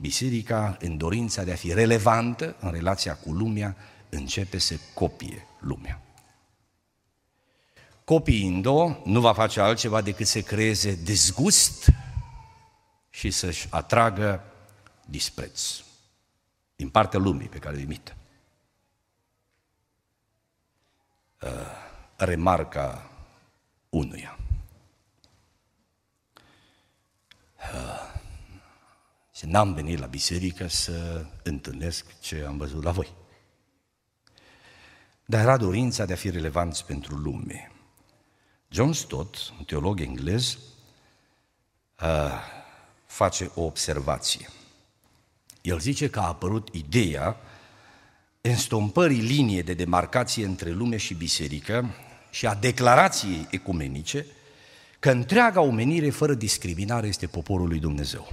biserica, 0.00 0.76
în 0.80 0.96
dorința 0.96 1.44
de 1.44 1.52
a 1.52 1.56
fi 1.56 1.72
relevantă 1.72 2.56
în 2.60 2.70
relația 2.70 3.14
cu 3.14 3.32
lumea, 3.32 3.76
începe 4.14 4.58
să 4.58 4.78
copie 4.94 5.46
lumea. 5.60 6.02
Copiind-o, 8.04 8.96
nu 9.04 9.20
va 9.20 9.32
face 9.32 9.60
altceva 9.60 10.00
decât 10.00 10.26
să 10.26 10.40
creeze 10.40 10.94
dezgust 10.94 11.90
și 13.10 13.30
să-și 13.30 13.66
atragă 13.70 14.44
dispreț 15.04 15.82
din 16.76 16.90
partea 16.90 17.18
lumii 17.18 17.48
pe 17.48 17.58
care 17.58 17.76
o 17.76 17.78
imită. 17.78 18.16
Uh, 21.40 21.50
remarca 22.16 23.10
unuia. 23.88 24.38
Uh, 27.56 28.14
și 29.34 29.46
n-am 29.46 29.74
venit 29.74 29.98
la 29.98 30.06
biserică 30.06 30.66
să 30.66 31.26
întâlnesc 31.42 32.20
ce 32.20 32.44
am 32.46 32.56
văzut 32.56 32.82
la 32.82 32.90
voi 32.90 33.22
dar 35.24 35.40
era 35.40 35.56
dorința 35.56 36.04
de 36.04 36.12
a 36.12 36.16
fi 36.16 36.30
relevanți 36.30 36.84
pentru 36.84 37.14
lume. 37.16 37.72
John 38.68 38.92
Stott, 38.92 39.52
un 39.58 39.64
teolog 39.64 40.00
englez, 40.00 40.58
face 43.06 43.50
o 43.54 43.62
observație. 43.62 44.48
El 45.60 45.78
zice 45.78 46.10
că 46.10 46.20
a 46.20 46.26
apărut 46.26 46.68
ideea 46.72 47.36
înstompării 48.40 49.20
linie 49.20 49.62
de 49.62 49.74
demarcație 49.74 50.44
între 50.44 50.70
lume 50.70 50.96
și 50.96 51.14
biserică 51.14 51.94
și 52.30 52.46
a 52.46 52.54
declarației 52.54 53.46
ecumenice 53.50 54.26
că 54.98 55.10
întreaga 55.10 55.60
omenire 55.60 56.10
fără 56.10 56.34
discriminare 56.34 57.06
este 57.06 57.26
poporul 57.26 57.68
lui 57.68 57.78
Dumnezeu. 57.78 58.32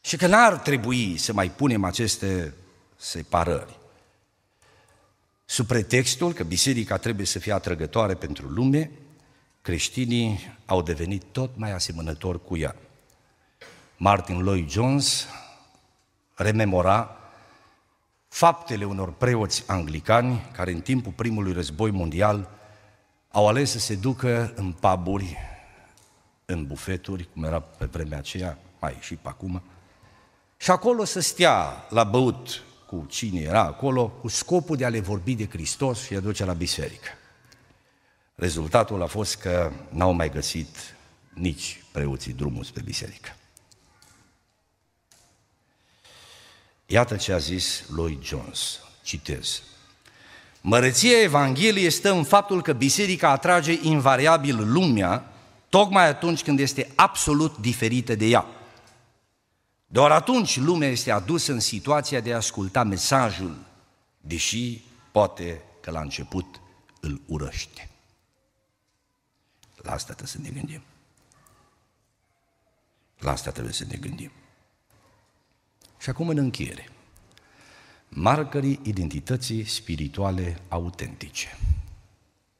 Și 0.00 0.16
că 0.16 0.26
n-ar 0.26 0.58
trebui 0.58 1.16
să 1.16 1.32
mai 1.32 1.50
punem 1.50 1.84
aceste 1.84 2.54
separări 2.96 3.78
sub 5.50 5.66
pretextul 5.66 6.32
că 6.32 6.44
biserica 6.44 6.96
trebuie 6.96 7.26
să 7.26 7.38
fie 7.38 7.52
atrăgătoare 7.52 8.14
pentru 8.14 8.46
lume, 8.46 8.90
creștinii 9.62 10.58
au 10.66 10.82
devenit 10.82 11.22
tot 11.32 11.50
mai 11.56 11.72
asemănători 11.72 12.44
cu 12.44 12.56
ea. 12.56 12.76
Martin 13.96 14.42
Lloyd 14.42 14.70
Jones 14.70 15.26
rememora 16.34 17.16
faptele 18.28 18.84
unor 18.84 19.12
preoți 19.12 19.64
anglicani 19.66 20.50
care 20.52 20.72
în 20.72 20.80
timpul 20.80 21.12
primului 21.12 21.52
război 21.52 21.90
mondial 21.90 22.50
au 23.30 23.48
ales 23.48 23.70
să 23.70 23.78
se 23.78 23.94
ducă 23.94 24.52
în 24.56 24.72
paburi 24.72 25.36
în 26.44 26.66
bufeturi, 26.66 27.28
cum 27.32 27.44
era 27.44 27.60
pe 27.60 27.84
vremea 27.84 28.18
aceea, 28.18 28.58
mai 28.80 28.96
și 29.00 29.14
pe 29.14 29.28
acum, 29.28 29.62
și 30.56 30.70
acolo 30.70 31.04
să 31.04 31.20
stea 31.20 31.86
la 31.88 32.04
băut 32.04 32.62
cu 32.90 33.06
cine 33.08 33.40
era 33.40 33.60
acolo, 33.60 34.08
cu 34.08 34.28
scopul 34.28 34.76
de 34.76 34.84
a 34.84 34.88
le 34.88 35.00
vorbi 35.00 35.34
de 35.34 35.46
Hristos 35.46 36.02
și 36.04 36.14
a 36.14 36.20
duce 36.20 36.44
la 36.44 36.52
biserică. 36.52 37.08
Rezultatul 38.34 39.02
a 39.02 39.06
fost 39.06 39.36
că 39.36 39.72
n-au 39.88 40.12
mai 40.12 40.30
găsit 40.30 40.76
nici 41.34 41.84
preoții 41.92 42.32
drumul 42.32 42.64
spre 42.64 42.82
biserică. 42.82 43.36
Iată 46.86 47.16
ce 47.16 47.32
a 47.32 47.38
zis 47.38 47.84
Lloyd 47.94 48.22
Jones, 48.22 48.78
citez. 49.02 49.62
Măreția 50.60 51.22
Evangheliei 51.22 51.90
stă 51.90 52.12
în 52.12 52.24
faptul 52.24 52.62
că 52.62 52.72
biserica 52.72 53.30
atrage 53.30 53.78
invariabil 53.82 54.72
lumea 54.72 55.32
tocmai 55.68 56.08
atunci 56.08 56.42
când 56.42 56.60
este 56.60 56.90
absolut 56.94 57.58
diferită 57.58 58.14
de 58.14 58.26
ea. 58.26 58.46
Doar 59.92 60.10
atunci 60.10 60.56
lumea 60.56 60.88
este 60.88 61.10
adusă 61.10 61.52
în 61.52 61.60
situația 61.60 62.20
de 62.20 62.32
a 62.32 62.36
asculta 62.36 62.82
mesajul, 62.82 63.56
deși 64.20 64.82
poate 65.12 65.62
că 65.80 65.90
la 65.90 66.00
început 66.00 66.60
îl 67.00 67.20
urăște. 67.26 67.88
La 69.76 69.92
asta 69.92 70.12
trebuie 70.14 70.28
să 70.28 70.38
ne 70.38 70.50
gândim. 70.50 70.82
La 73.18 73.30
asta 73.30 73.50
trebuie 73.50 73.72
să 73.72 73.84
ne 73.84 73.96
gândim. 73.96 74.30
Și 75.98 76.10
acum 76.10 76.28
în 76.28 76.38
încheiere. 76.38 76.88
Marcării 78.08 78.80
identității 78.82 79.64
spirituale 79.64 80.60
autentice. 80.68 81.58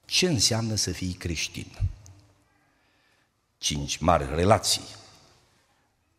Ce 0.04 0.28
înseamnă 0.28 0.74
să 0.74 0.92
fii 0.92 1.12
creștin? 1.12 1.66
Cinci 3.58 3.98
mari 3.98 4.34
relații. 4.34 4.98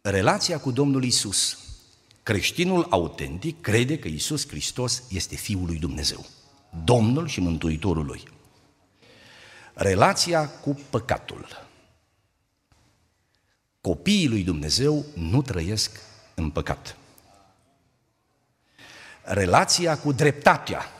Relația 0.02 0.60
cu 0.60 0.72
Domnul 0.72 1.04
Isus. 1.04 1.58
Creștinul 2.24 2.88
autentic 2.90 3.62
crede 3.62 4.00
că 4.00 4.08
Isus 4.08 4.48
Hristos 4.48 5.04
este 5.10 5.36
Fiul 5.36 5.66
lui 5.66 5.78
Dumnezeu, 5.78 6.26
Domnul 6.84 7.28
și 7.28 7.40
Mântuitorul 7.40 8.06
lui. 8.06 8.24
Relația 9.74 10.50
cu 10.50 10.80
păcatul. 10.90 11.68
Copiii 13.82 14.28
lui 14.28 14.44
Dumnezeu 14.44 15.06
nu 15.16 15.42
trăiesc 15.42 16.00
în 16.36 16.50
păcat 16.50 16.96
relația 19.24 19.98
cu 19.98 20.12
dreptatea. 20.12 20.92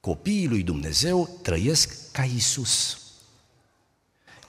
Copiii 0.00 0.48
lui 0.48 0.62
Dumnezeu 0.62 1.38
trăiesc 1.42 2.12
ca 2.12 2.22
Isus. 2.22 2.98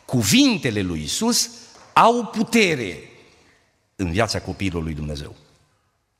Cuvintele 0.06 0.82
lui 0.82 1.04
Isus 1.04 1.50
au 1.94 2.26
putere 2.26 3.10
în 3.96 4.12
viața 4.12 4.42
copiilor 4.42 4.84
lui 4.84 4.94
Dumnezeu. 4.94 5.36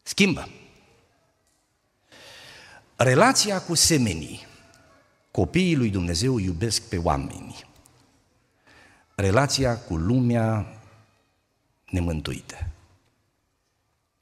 Schimbă. 0.04 0.50
Relația 2.96 3.62
cu 3.62 3.74
semenii. 3.74 4.46
Copiii 5.32 5.76
lui 5.76 5.90
Dumnezeu 5.90 6.38
iubesc 6.38 6.82
pe 6.82 6.98
oameni. 6.98 7.66
Relația 9.16 9.78
cu 9.78 9.96
lumea 9.96 10.80
nemântuită 11.86 12.76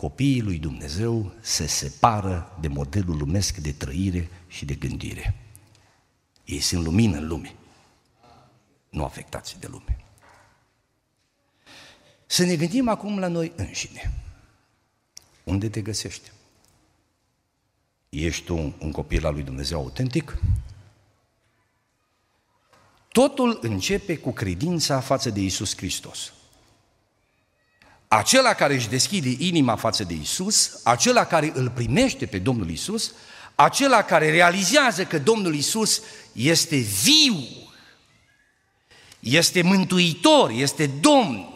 copiii 0.04 0.42
lui 0.42 0.60
Dumnezeu 0.60 1.32
se 1.42 1.68
separă 1.68 2.58
de 2.60 2.68
modelul 2.68 3.18
lumesc 3.18 3.58
de 3.58 3.72
trăire 3.72 4.30
și 4.48 4.66
de 4.66 4.74
gândire. 4.74 5.36
Ei 6.46 6.60
sunt 6.60 6.84
lumină 6.84 7.18
în 7.18 7.28
lume, 7.28 7.56
nu 8.90 9.04
afectați 9.04 9.60
de 9.60 9.68
lume. 9.68 10.03
Să 12.34 12.44
ne 12.44 12.56
gândim 12.56 12.88
acum 12.88 13.20
la 13.20 13.28
noi 13.28 13.52
înșine. 13.56 14.14
Unde 15.44 15.70
te 15.70 15.82
găsești? 15.82 16.32
Ești 18.10 18.44
tu 18.44 18.76
un 18.80 18.92
copil 18.92 19.26
al 19.26 19.34
lui 19.34 19.44
Dumnezeu 19.44 19.80
autentic? 19.80 20.38
Totul 23.12 23.60
începe 23.62 24.18
cu 24.18 24.32
credința 24.32 25.00
față 25.00 25.30
de 25.30 25.40
Isus 25.40 25.78
Hristos 25.78 26.34
acela 28.08 28.54
care 28.54 28.74
își 28.74 28.90
deschide 28.90 29.36
inima 29.38 29.76
față 29.76 30.04
de 30.04 30.14
Isus, 30.14 30.80
acela 30.84 31.26
care 31.26 31.52
îl 31.56 31.70
primește 31.70 32.26
pe 32.26 32.40
Domnul 32.40 32.70
Isus, 32.70 33.12
acela 33.56 34.04
care 34.04 34.32
realizează 34.32 35.06
că 35.06 35.20
Domnul 35.20 35.56
Isus 35.56 36.02
este 36.32 36.76
viu, 36.78 37.46
este 39.20 39.62
mântuitor, 39.62 40.50
este 40.50 40.88
Domn 40.88 41.53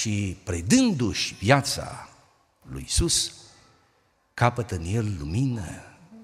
și 0.00 0.36
predându-și 0.44 1.34
viața 1.34 2.08
lui 2.62 2.82
Isus, 2.86 3.32
capătă 4.34 4.74
în 4.74 4.84
el 4.84 5.16
lumină, 5.18 5.64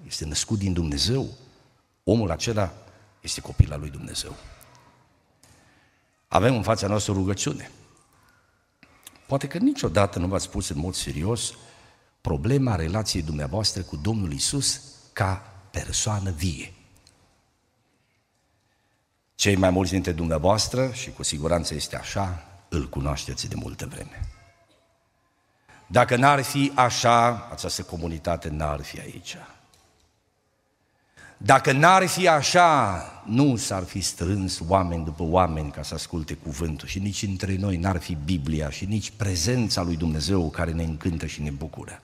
este 0.06 0.24
născut 0.24 0.58
din 0.58 0.72
Dumnezeu, 0.72 1.28
omul 2.04 2.30
acela 2.30 2.72
este 3.20 3.40
copil 3.40 3.72
al 3.72 3.80
lui 3.80 3.90
Dumnezeu. 3.90 4.36
Avem 6.28 6.54
în 6.54 6.62
fața 6.62 6.86
noastră 6.86 7.12
rugăciune– 7.12 7.70
Poate 9.32 9.46
că 9.46 9.58
niciodată 9.58 10.18
nu 10.18 10.26
v-ați 10.26 10.50
pus 10.50 10.68
în 10.68 10.78
mod 10.78 10.94
serios 10.94 11.54
problema 12.20 12.76
relației 12.76 13.22
dumneavoastră 13.22 13.82
cu 13.82 13.96
Domnul 13.96 14.32
Isus 14.32 14.80
ca 15.12 15.52
persoană 15.70 16.30
vie. 16.30 16.72
Cei 19.34 19.56
mai 19.56 19.70
mulți 19.70 19.90
dintre 19.90 20.12
dumneavoastră, 20.12 20.90
și 20.92 21.10
cu 21.10 21.22
siguranță 21.22 21.74
este 21.74 21.96
așa, 21.96 22.51
îl 22.72 22.88
cunoașteți 22.88 23.48
de 23.48 23.54
multă 23.54 23.86
vreme. 23.86 24.28
Dacă 25.86 26.16
n-ar 26.16 26.42
fi 26.42 26.72
așa, 26.74 27.48
această 27.52 27.82
comunitate 27.82 28.48
n-ar 28.48 28.82
fi 28.82 29.00
aici. 29.00 29.36
Dacă 31.36 31.72
n-ar 31.72 32.06
fi 32.06 32.28
așa, 32.28 33.02
nu 33.26 33.56
s-ar 33.56 33.84
fi 33.84 34.00
strâns 34.00 34.60
oameni 34.68 35.04
după 35.04 35.22
oameni 35.22 35.70
ca 35.70 35.82
să 35.82 35.94
asculte 35.94 36.34
cuvântul 36.34 36.88
și 36.88 36.98
nici 36.98 37.22
între 37.22 37.56
noi 37.56 37.76
n-ar 37.76 38.00
fi 38.00 38.14
Biblia 38.24 38.70
și 38.70 38.84
nici 38.84 39.12
prezența 39.16 39.82
lui 39.82 39.96
Dumnezeu 39.96 40.50
care 40.50 40.72
ne 40.72 40.82
încântă 40.82 41.26
și 41.26 41.42
ne 41.42 41.50
bucură. 41.50 42.00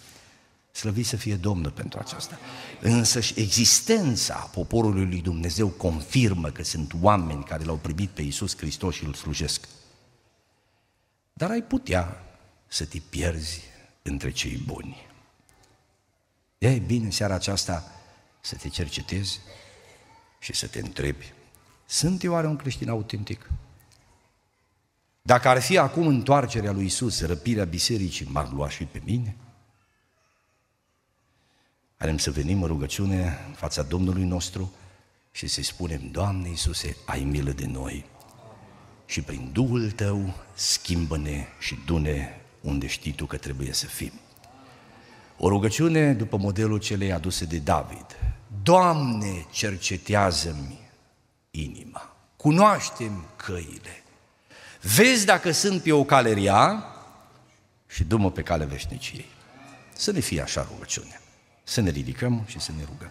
Slăvit 0.72 1.06
să 1.06 1.16
fie 1.16 1.34
Domnul 1.34 1.70
pentru 1.70 1.98
aceasta. 2.02 2.38
Însă 2.80 3.20
și 3.20 3.32
existența 3.36 4.34
poporului 4.34 5.06
lui 5.06 5.20
Dumnezeu 5.20 5.68
confirmă 5.68 6.48
că 6.48 6.64
sunt 6.64 6.92
oameni 7.00 7.44
care 7.44 7.64
l-au 7.64 7.76
primit 7.76 8.08
pe 8.08 8.22
Iisus 8.22 8.56
Hristos 8.56 8.94
și 8.94 9.04
îl 9.04 9.14
slujesc. 9.14 9.68
Dar 11.38 11.50
ai 11.50 11.62
putea 11.62 12.24
să 12.66 12.84
te 12.84 12.98
pierzi 12.98 13.62
între 14.02 14.30
cei 14.30 14.56
buni. 14.56 15.06
E 16.58 16.78
bine 16.78 17.04
în 17.04 17.10
seara 17.10 17.34
aceasta 17.34 17.92
să 18.40 18.56
te 18.56 18.68
cercetezi 18.68 19.40
și 20.38 20.52
să 20.52 20.66
te 20.66 20.78
întrebi, 20.78 21.32
sunt 21.86 22.22
eu 22.22 22.32
oare 22.32 22.46
un 22.46 22.56
creștin 22.56 22.88
autentic? 22.88 23.50
Dacă 25.22 25.48
ar 25.48 25.60
fi 25.60 25.78
acum 25.78 26.06
întoarcerea 26.06 26.72
lui 26.72 26.84
Isus, 26.84 27.20
răpirea 27.20 27.64
bisericii, 27.64 28.26
m-ar 28.26 28.52
lua 28.52 28.68
și 28.68 28.84
pe 28.84 29.00
mine? 29.04 29.36
Vrem 31.96 32.18
să 32.18 32.30
venim 32.30 32.62
în 32.62 32.68
rugăciune 32.68 33.44
în 33.46 33.52
fața 33.52 33.82
Domnului 33.82 34.24
nostru 34.24 34.72
și 35.30 35.46
să-i 35.46 35.62
spunem, 35.62 36.10
Doamne 36.10 36.48
Iisuse, 36.48 36.96
ai 37.06 37.24
milă 37.24 37.50
de 37.50 37.66
noi 37.66 38.16
și 39.08 39.20
prin 39.20 39.50
Duhul 39.52 39.90
Tău 39.90 40.34
schimbă-ne 40.54 41.46
și 41.58 41.78
du-ne 41.86 42.40
unde 42.60 42.86
știi 42.86 43.12
Tu 43.12 43.26
că 43.26 43.36
trebuie 43.36 43.72
să 43.72 43.86
fim. 43.86 44.12
O 45.36 45.48
rugăciune 45.48 46.12
după 46.12 46.36
modelul 46.36 46.78
celei 46.78 47.12
aduse 47.12 47.44
de 47.44 47.58
David. 47.58 48.06
Doamne, 48.62 49.46
cercetează-mi 49.50 50.78
inima, 51.50 52.16
cunoaștem 52.36 53.24
căile, 53.36 54.02
vezi 54.82 55.24
dacă 55.24 55.50
sunt 55.50 55.82
pe 55.82 55.92
o 55.92 56.04
cale 56.04 56.32
rea 56.32 56.84
și 57.86 58.04
du 58.04 58.30
pe 58.30 58.42
cale 58.42 58.64
veșniciei. 58.64 59.26
Să 59.92 60.12
ne 60.12 60.20
fie 60.20 60.40
așa 60.40 60.68
rugăciune. 60.72 61.20
Să 61.64 61.80
ne 61.80 61.90
ridicăm 61.90 62.44
și 62.46 62.60
să 62.60 62.72
ne 62.76 62.84
rugăm. 62.84 63.10